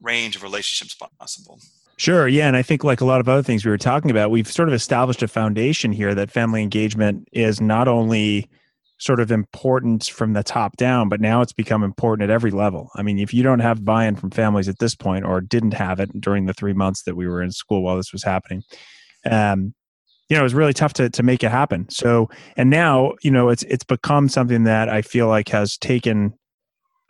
range 0.00 0.36
of 0.36 0.42
relationships 0.42 0.96
possible. 1.18 1.60
Sure. 1.98 2.28
Yeah. 2.28 2.46
And 2.46 2.56
I 2.56 2.62
think, 2.62 2.84
like 2.84 3.00
a 3.00 3.06
lot 3.06 3.20
of 3.20 3.28
other 3.28 3.42
things 3.42 3.64
we 3.64 3.70
were 3.70 3.78
talking 3.78 4.10
about, 4.10 4.30
we've 4.30 4.50
sort 4.50 4.68
of 4.68 4.74
established 4.74 5.22
a 5.22 5.28
foundation 5.28 5.92
here 5.92 6.14
that 6.14 6.30
family 6.30 6.62
engagement 6.62 7.26
is 7.32 7.60
not 7.60 7.88
only 7.88 8.50
sort 8.98 9.20
of 9.20 9.30
important 9.30 10.04
from 10.04 10.32
the 10.32 10.42
top 10.42 10.76
down, 10.76 11.08
but 11.08 11.20
now 11.20 11.42
it's 11.42 11.52
become 11.52 11.82
important 11.82 12.28
at 12.28 12.32
every 12.32 12.50
level. 12.50 12.90
I 12.94 13.02
mean, 13.02 13.18
if 13.18 13.34
you 13.34 13.42
don't 13.42 13.60
have 13.60 13.84
buy 13.84 14.06
in 14.06 14.16
from 14.16 14.30
families 14.30 14.68
at 14.68 14.78
this 14.78 14.94
point 14.94 15.24
or 15.24 15.40
didn't 15.40 15.74
have 15.74 16.00
it 16.00 16.18
during 16.20 16.46
the 16.46 16.54
three 16.54 16.72
months 16.72 17.02
that 17.02 17.14
we 17.14 17.26
were 17.26 17.42
in 17.42 17.50
school 17.50 17.82
while 17.82 17.96
this 17.96 18.12
was 18.12 18.22
happening, 18.22 18.62
um, 19.30 19.74
you 20.28 20.36
know, 20.36 20.40
it 20.40 20.44
was 20.44 20.54
really 20.54 20.72
tough 20.72 20.92
to 20.94 21.08
to 21.10 21.22
make 21.22 21.44
it 21.44 21.50
happen. 21.50 21.88
So, 21.88 22.28
and 22.56 22.68
now, 22.68 23.12
you 23.22 23.30
know, 23.30 23.48
it's 23.48 23.62
it's 23.64 23.84
become 23.84 24.28
something 24.28 24.64
that 24.64 24.88
I 24.88 25.02
feel 25.02 25.28
like 25.28 25.48
has 25.50 25.76
taken, 25.76 26.34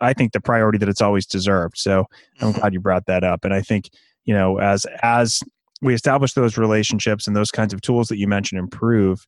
I 0.01 0.13
think, 0.13 0.33
the 0.33 0.41
priority 0.41 0.77
that 0.79 0.89
it's 0.89 1.01
always 1.01 1.25
deserved. 1.25 1.77
So, 1.77 2.05
I'm 2.41 2.51
glad 2.51 2.73
you 2.73 2.79
brought 2.79 3.05
that 3.07 3.23
up. 3.23 3.45
And 3.45 3.53
I 3.53 3.61
think, 3.61 3.89
you 4.25 4.33
know, 4.33 4.59
as 4.59 4.85
as 5.01 5.41
we 5.81 5.93
establish 5.93 6.33
those 6.33 6.57
relationships 6.57 7.27
and 7.27 7.35
those 7.35 7.51
kinds 7.51 7.73
of 7.73 7.81
tools 7.81 8.07
that 8.07 8.17
you 8.17 8.27
mentioned 8.27 8.59
improve, 8.59 9.25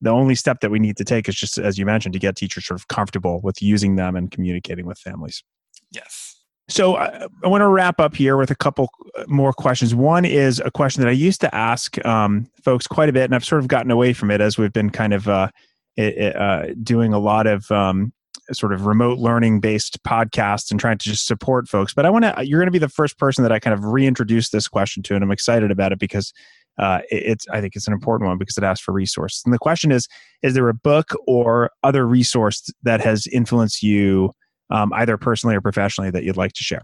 the 0.00 0.10
only 0.10 0.34
step 0.34 0.60
that 0.60 0.70
we 0.70 0.78
need 0.78 0.96
to 0.96 1.04
take 1.04 1.28
is 1.28 1.34
just, 1.34 1.58
as 1.58 1.78
you 1.78 1.86
mentioned, 1.86 2.12
to 2.14 2.18
get 2.18 2.36
teachers 2.36 2.66
sort 2.66 2.80
of 2.80 2.88
comfortable 2.88 3.40
with 3.42 3.62
using 3.62 3.96
them 3.96 4.16
and 4.16 4.30
communicating 4.30 4.86
with 4.86 4.98
families. 4.98 5.42
Yes. 5.90 6.40
So 6.68 6.96
I, 6.96 7.26
I 7.44 7.48
want 7.48 7.60
to 7.60 7.68
wrap 7.68 8.00
up 8.00 8.14
here 8.14 8.36
with 8.36 8.50
a 8.50 8.54
couple 8.54 8.88
uh, 9.18 9.24
more 9.28 9.52
questions. 9.52 9.94
One 9.94 10.24
is 10.24 10.60
a 10.64 10.70
question 10.70 11.02
that 11.02 11.08
I 11.08 11.12
used 11.12 11.40
to 11.42 11.54
ask 11.54 12.04
um, 12.06 12.48
folks 12.64 12.86
quite 12.86 13.08
a 13.08 13.12
bit, 13.12 13.24
and 13.24 13.34
I've 13.34 13.44
sort 13.44 13.60
of 13.60 13.68
gotten 13.68 13.90
away 13.90 14.12
from 14.12 14.30
it 14.30 14.40
as 14.40 14.56
we've 14.56 14.72
been 14.72 14.90
kind 14.90 15.12
of 15.12 15.28
uh, 15.28 15.48
it, 15.96 16.34
uh, 16.34 16.68
doing 16.82 17.12
a 17.12 17.18
lot 17.18 17.46
of 17.46 17.70
um, 17.70 18.12
sort 18.54 18.72
of 18.72 18.86
remote 18.86 19.18
learning 19.18 19.60
based 19.60 20.02
podcast 20.04 20.70
and 20.70 20.78
trying 20.78 20.98
to 20.98 21.08
just 21.08 21.26
support 21.26 21.68
folks. 21.68 21.94
But 21.94 22.06
I 22.06 22.10
want 22.10 22.24
to, 22.24 22.34
you're 22.44 22.60
going 22.60 22.66
to 22.66 22.72
be 22.72 22.78
the 22.78 22.88
first 22.88 23.18
person 23.18 23.42
that 23.42 23.52
I 23.52 23.58
kind 23.58 23.74
of 23.74 23.84
reintroduce 23.84 24.50
this 24.50 24.68
question 24.68 25.02
to, 25.04 25.14
and 25.14 25.24
I'm 25.24 25.30
excited 25.30 25.70
about 25.70 25.92
it 25.92 25.98
because 25.98 26.32
uh, 26.78 27.00
it, 27.10 27.22
it's, 27.24 27.46
I 27.48 27.60
think 27.60 27.76
it's 27.76 27.86
an 27.86 27.92
important 27.92 28.28
one 28.28 28.38
because 28.38 28.56
it 28.56 28.64
asks 28.64 28.84
for 28.84 28.92
resources. 28.92 29.42
And 29.44 29.52
the 29.52 29.58
question 29.58 29.92
is, 29.92 30.08
is 30.42 30.54
there 30.54 30.68
a 30.68 30.74
book 30.74 31.10
or 31.26 31.70
other 31.82 32.06
resource 32.06 32.68
that 32.82 33.00
has 33.00 33.26
influenced 33.26 33.82
you 33.82 34.32
um, 34.70 34.92
either 34.94 35.16
personally 35.16 35.54
or 35.54 35.60
professionally 35.60 36.10
that 36.10 36.24
you'd 36.24 36.36
like 36.36 36.52
to 36.54 36.64
share? 36.64 36.82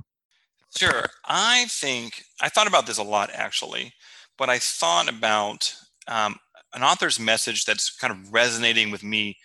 Sure. 0.76 1.06
I 1.24 1.66
think 1.68 2.22
I 2.40 2.48
thought 2.48 2.66
about 2.66 2.86
this 2.86 2.98
a 2.98 3.02
lot 3.02 3.30
actually, 3.32 3.92
but 4.36 4.50
I 4.50 4.58
thought 4.58 5.08
about 5.08 5.74
um, 6.06 6.36
an 6.74 6.82
author's 6.82 7.18
message 7.18 7.64
that's 7.64 7.96
kind 7.96 8.12
of 8.12 8.32
resonating 8.32 8.90
with 8.90 9.02
me 9.02 9.36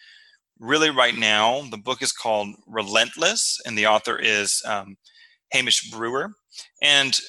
really 0.60 0.90
right 0.90 1.16
now. 1.16 1.64
The 1.70 1.78
book 1.78 2.02
is 2.02 2.12
called 2.12 2.50
Relentless, 2.68 3.60
and 3.66 3.78
the 3.78 3.88
author 3.88 4.18
is 4.18 4.62
um, 4.66 4.96
Hamish 5.52 5.90
Brewer. 5.92 6.34
And 6.82 7.20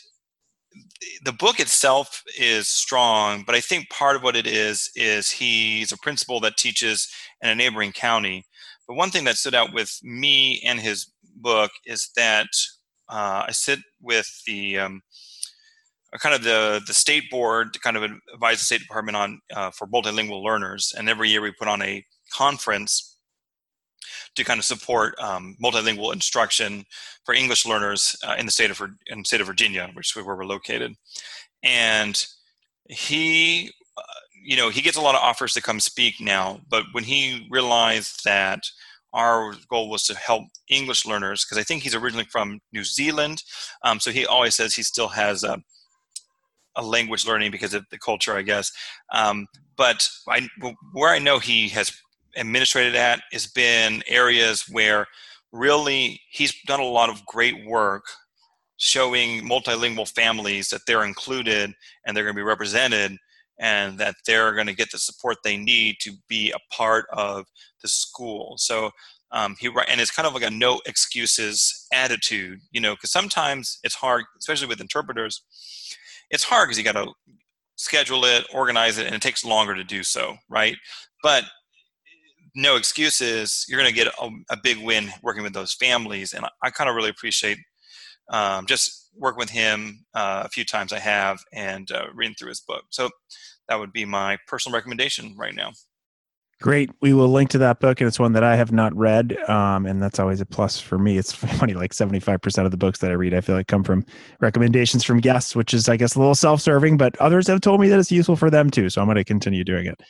the 1.24 1.32
book 1.32 1.60
itself 1.60 2.22
is 2.38 2.68
strong, 2.68 3.44
but 3.46 3.54
I 3.54 3.60
think 3.60 3.90
part 3.90 4.16
of 4.16 4.22
what 4.22 4.36
it 4.36 4.46
is 4.46 4.90
is 4.96 5.30
he's 5.30 5.92
a 5.92 5.98
principal 5.98 6.40
that 6.40 6.56
teaches 6.56 7.08
in 7.42 7.50
a 7.50 7.54
neighboring 7.54 7.92
county, 7.92 8.44
but 8.86 8.96
one 8.96 9.10
thing 9.10 9.24
that 9.24 9.36
stood 9.36 9.54
out 9.54 9.72
with 9.72 9.98
me 10.02 10.60
and 10.66 10.80
his 10.80 11.12
book 11.36 11.70
is 11.86 12.10
that 12.16 12.48
uh, 13.08 13.44
I 13.46 13.52
sit 13.52 13.80
with 14.00 14.28
the 14.46 14.78
um, 14.78 15.02
kind 16.18 16.34
of 16.34 16.42
the 16.42 16.80
the 16.86 16.94
state 16.94 17.30
board 17.30 17.72
to 17.72 17.80
kind 17.80 17.96
of 17.96 18.02
advise 18.02 18.58
the 18.58 18.64
State 18.64 18.80
Department 18.80 19.16
on 19.16 19.40
uh, 19.54 19.70
for 19.70 19.86
multilingual 19.86 20.42
learners, 20.42 20.92
and 20.96 21.08
every 21.08 21.28
year 21.28 21.42
we 21.42 21.52
put 21.52 21.68
on 21.68 21.82
a 21.82 22.04
conference 22.32 23.13
to 24.34 24.44
kind 24.44 24.58
of 24.58 24.64
support 24.64 25.14
um, 25.20 25.56
multilingual 25.62 26.12
instruction 26.12 26.84
for 27.24 27.34
English 27.34 27.66
learners 27.66 28.16
uh, 28.26 28.34
in 28.38 28.46
the 28.46 28.52
state 28.52 28.70
of 28.70 28.80
in 29.06 29.18
the 29.18 29.24
state 29.24 29.40
of 29.40 29.46
Virginia, 29.46 29.90
which 29.94 30.10
is 30.10 30.16
where 30.16 30.36
we're 30.36 30.44
located. 30.44 30.94
And 31.62 32.22
he 32.88 33.72
you 34.44 34.56
know, 34.56 34.68
he 34.68 34.82
gets 34.82 34.98
a 34.98 35.00
lot 35.00 35.14
of 35.14 35.22
offers 35.22 35.54
to 35.54 35.62
come 35.62 35.80
speak 35.80 36.20
now, 36.20 36.60
but 36.68 36.84
when 36.92 37.02
he 37.02 37.48
realized 37.50 38.24
that 38.24 38.60
our 39.14 39.54
goal 39.70 39.88
was 39.88 40.02
to 40.04 40.14
help 40.14 40.44
English 40.68 41.06
learners, 41.06 41.44
because 41.44 41.56
I 41.56 41.62
think 41.64 41.82
he's 41.82 41.94
originally 41.94 42.26
from 42.30 42.60
New 42.72 42.84
Zealand, 42.84 43.42
um, 43.84 44.00
so 44.00 44.10
he 44.10 44.26
always 44.26 44.54
says 44.54 44.74
he 44.74 44.82
still 44.82 45.08
has 45.08 45.44
a, 45.44 45.58
a, 46.76 46.82
language 46.82 47.26
learning 47.26 47.52
because 47.52 47.72
of 47.72 47.86
the 47.90 47.98
culture, 47.98 48.36
I 48.36 48.42
guess. 48.42 48.70
Um, 49.12 49.46
but 49.76 50.06
I, 50.28 50.46
where 50.92 51.10
I 51.14 51.18
know 51.18 51.38
he 51.38 51.68
has 51.70 51.96
administrated 52.36 52.94
at 52.94 53.20
has 53.32 53.46
been 53.46 54.02
areas 54.06 54.64
where 54.70 55.06
really 55.52 56.20
he's 56.30 56.54
done 56.66 56.80
a 56.80 56.84
lot 56.84 57.10
of 57.10 57.24
great 57.26 57.66
work 57.66 58.04
showing 58.76 59.42
multilingual 59.42 60.08
families 60.08 60.68
that 60.68 60.80
they're 60.86 61.04
included 61.04 61.72
and 62.04 62.16
they're 62.16 62.24
going 62.24 62.34
to 62.34 62.38
be 62.38 62.42
represented 62.42 63.16
and 63.60 63.98
that 63.98 64.16
they're 64.26 64.52
going 64.52 64.66
to 64.66 64.74
get 64.74 64.90
the 64.90 64.98
support 64.98 65.38
they 65.44 65.56
need 65.56 65.96
to 66.00 66.12
be 66.28 66.50
a 66.50 66.74
part 66.74 67.06
of 67.12 67.46
the 67.82 67.88
school. 67.88 68.54
So 68.58 68.90
um, 69.30 69.56
he 69.58 69.68
and 69.88 70.00
it's 70.00 70.10
kind 70.10 70.26
of 70.26 70.34
like 70.34 70.42
a 70.42 70.50
no 70.50 70.80
excuses 70.86 71.86
attitude, 71.92 72.60
you 72.72 72.80
know, 72.80 72.94
because 72.94 73.10
sometimes 73.10 73.78
it's 73.84 73.94
hard, 73.94 74.24
especially 74.38 74.68
with 74.68 74.80
interpreters. 74.80 75.42
It's 76.30 76.44
hard 76.44 76.68
because 76.68 76.78
you 76.78 76.84
got 76.84 76.92
to 76.92 77.12
schedule 77.76 78.24
it, 78.24 78.44
organize 78.52 78.98
it, 78.98 79.06
and 79.06 79.14
it 79.14 79.22
takes 79.22 79.44
longer 79.44 79.74
to 79.74 79.84
do 79.84 80.02
so, 80.02 80.36
right? 80.48 80.76
But 81.22 81.44
no 82.54 82.76
excuses. 82.76 83.64
You're 83.68 83.80
going 83.80 83.92
to 83.92 83.96
get 83.96 84.08
a, 84.20 84.30
a, 84.50 84.56
big 84.56 84.78
win 84.78 85.10
working 85.22 85.42
with 85.42 85.52
those 85.52 85.72
families, 85.72 86.32
and 86.34 86.44
I, 86.44 86.50
I 86.62 86.70
kind 86.70 86.88
of 86.88 86.96
really 86.96 87.10
appreciate 87.10 87.58
um, 88.30 88.66
just 88.66 89.10
working 89.16 89.38
with 89.38 89.50
him 89.50 90.04
uh, 90.14 90.42
a 90.44 90.48
few 90.48 90.64
times. 90.64 90.92
I 90.92 90.98
have 90.98 91.38
and 91.52 91.90
uh, 91.90 92.06
reading 92.14 92.34
through 92.38 92.50
his 92.50 92.60
book. 92.60 92.84
So 92.90 93.10
that 93.68 93.78
would 93.78 93.92
be 93.92 94.04
my 94.04 94.38
personal 94.46 94.74
recommendation 94.74 95.34
right 95.36 95.54
now. 95.54 95.72
Great. 96.60 96.90
We 97.02 97.12
will 97.12 97.28
link 97.28 97.50
to 97.50 97.58
that 97.58 97.80
book, 97.80 98.00
and 98.00 98.08
it's 98.08 98.18
one 98.18 98.32
that 98.32 98.44
I 98.44 98.54
have 98.54 98.70
not 98.70 98.94
read, 98.96 99.36
um, 99.48 99.86
and 99.86 100.00
that's 100.00 100.20
always 100.20 100.40
a 100.40 100.46
plus 100.46 100.80
for 100.80 100.98
me. 100.98 101.18
It's 101.18 101.32
funny, 101.58 101.74
like 101.74 101.92
seventy-five 101.92 102.40
percent 102.40 102.64
of 102.64 102.70
the 102.70 102.76
books 102.76 103.00
that 103.00 103.10
I 103.10 103.14
read, 103.14 103.34
I 103.34 103.40
feel 103.40 103.56
like 103.56 103.66
come 103.66 103.82
from 103.82 104.06
recommendations 104.40 105.02
from 105.02 105.20
guests, 105.20 105.56
which 105.56 105.74
is, 105.74 105.88
I 105.88 105.96
guess, 105.96 106.14
a 106.14 106.20
little 106.20 106.34
self-serving, 106.34 106.96
but 106.96 107.16
others 107.18 107.48
have 107.48 107.60
told 107.60 107.80
me 107.80 107.88
that 107.88 107.98
it's 107.98 108.12
useful 108.12 108.36
for 108.36 108.50
them 108.50 108.70
too. 108.70 108.88
So 108.88 109.00
I'm 109.00 109.08
going 109.08 109.16
to 109.16 109.24
continue 109.24 109.64
doing 109.64 109.86
it. 109.86 110.00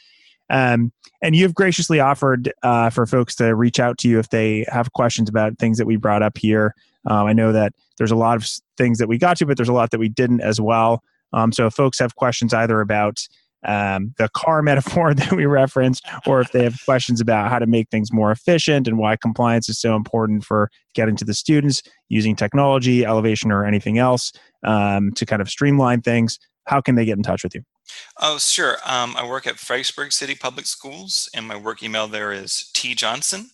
Um, 0.50 0.92
and 1.22 1.34
you've 1.34 1.54
graciously 1.54 2.00
offered 2.00 2.52
uh, 2.62 2.90
for 2.90 3.06
folks 3.06 3.34
to 3.36 3.54
reach 3.54 3.80
out 3.80 3.98
to 3.98 4.08
you 4.08 4.18
if 4.18 4.28
they 4.28 4.66
have 4.68 4.92
questions 4.92 5.28
about 5.28 5.58
things 5.58 5.78
that 5.78 5.86
we 5.86 5.96
brought 5.96 6.22
up 6.22 6.36
here. 6.36 6.74
Um, 7.06 7.26
I 7.26 7.32
know 7.32 7.52
that 7.52 7.72
there's 7.98 8.10
a 8.10 8.16
lot 8.16 8.36
of 8.36 8.48
things 8.76 8.98
that 8.98 9.08
we 9.08 9.18
got 9.18 9.36
to, 9.38 9.46
but 9.46 9.56
there's 9.56 9.68
a 9.68 9.74
lot 9.74 9.90
that 9.90 10.00
we 10.00 10.08
didn't 10.08 10.40
as 10.40 10.60
well. 10.60 11.02
Um, 11.32 11.52
so 11.52 11.66
if 11.66 11.74
folks 11.74 11.98
have 11.98 12.16
questions 12.16 12.54
either 12.54 12.80
about 12.80 13.26
um, 13.64 14.14
the 14.18 14.28
car 14.34 14.62
metaphor 14.62 15.14
that 15.14 15.32
we 15.32 15.46
referenced, 15.46 16.06
or 16.26 16.40
if 16.40 16.52
they 16.52 16.64
have 16.64 16.78
questions 16.84 17.20
about 17.20 17.50
how 17.50 17.58
to 17.58 17.66
make 17.66 17.88
things 17.90 18.12
more 18.12 18.30
efficient 18.30 18.86
and 18.86 18.98
why 18.98 19.16
compliance 19.16 19.68
is 19.68 19.80
so 19.80 19.96
important 19.96 20.44
for 20.44 20.70
getting 20.94 21.16
to 21.16 21.24
the 21.24 21.34
students 21.34 21.82
using 22.08 22.36
technology, 22.36 23.00
Ellevation, 23.00 23.50
or 23.50 23.64
anything 23.64 23.98
else 23.98 24.32
um, 24.64 25.12
to 25.12 25.26
kind 25.26 25.42
of 25.42 25.48
streamline 25.48 26.02
things, 26.02 26.38
how 26.66 26.80
can 26.80 26.94
they 26.94 27.04
get 27.04 27.16
in 27.16 27.22
touch 27.22 27.44
with 27.44 27.54
you? 27.54 27.62
Oh, 28.20 28.38
sure. 28.38 28.76
Um, 28.84 29.14
I 29.16 29.26
work 29.26 29.46
at 29.46 29.58
Fredericksburg 29.58 30.12
City 30.12 30.34
Public 30.34 30.66
Schools, 30.66 31.28
and 31.34 31.46
my 31.46 31.56
work 31.56 31.82
email 31.82 32.08
there 32.08 32.32
is 32.32 32.70
tjohnson 32.74 33.46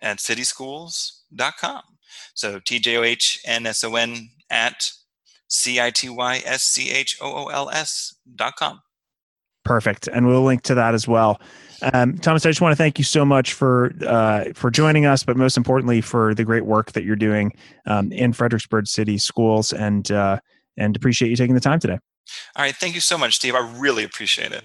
at 0.00 0.18
cityschools.com. 0.18 1.82
So 2.34 2.60
T 2.60 2.78
J 2.78 2.96
O 2.96 3.02
H 3.02 3.40
N 3.46 3.66
S 3.66 3.82
O 3.84 3.94
N 3.96 4.30
at 4.50 4.92
C 5.48 5.80
I 5.80 5.90
T 5.90 6.08
Y 6.08 6.42
S 6.44 6.62
C 6.62 6.90
H 6.90 7.16
O 7.20 7.44
O 7.44 7.46
L 7.48 7.70
S 7.70 8.14
dot 8.34 8.56
com. 8.56 8.82
Perfect, 9.64 10.08
and 10.08 10.26
we'll 10.26 10.44
link 10.44 10.62
to 10.62 10.74
that 10.74 10.94
as 10.94 11.08
well. 11.08 11.40
Um, 11.92 12.16
Thomas, 12.18 12.46
I 12.46 12.50
just 12.50 12.60
want 12.60 12.72
to 12.72 12.76
thank 12.76 12.98
you 12.98 13.04
so 13.04 13.24
much 13.24 13.52
for 13.52 13.92
uh, 14.06 14.44
for 14.54 14.70
joining 14.70 15.06
us, 15.06 15.24
but 15.24 15.36
most 15.36 15.56
importantly 15.56 16.00
for 16.00 16.34
the 16.34 16.44
great 16.44 16.64
work 16.64 16.92
that 16.92 17.04
you're 17.04 17.16
doing 17.16 17.52
um, 17.86 18.12
in 18.12 18.32
Fredericksburg 18.32 18.86
City 18.86 19.18
Schools, 19.18 19.72
and 19.72 20.10
uh, 20.12 20.38
and 20.76 20.96
appreciate 20.96 21.30
you 21.30 21.36
taking 21.36 21.54
the 21.54 21.60
time 21.60 21.80
today. 21.80 21.98
All 22.56 22.64
right, 22.64 22.74
thank 22.76 22.94
you 22.94 23.00
so 23.00 23.18
much, 23.18 23.36
Steve. 23.36 23.54
I 23.54 23.60
really 23.60 24.04
appreciate 24.04 24.52
it. 24.52 24.64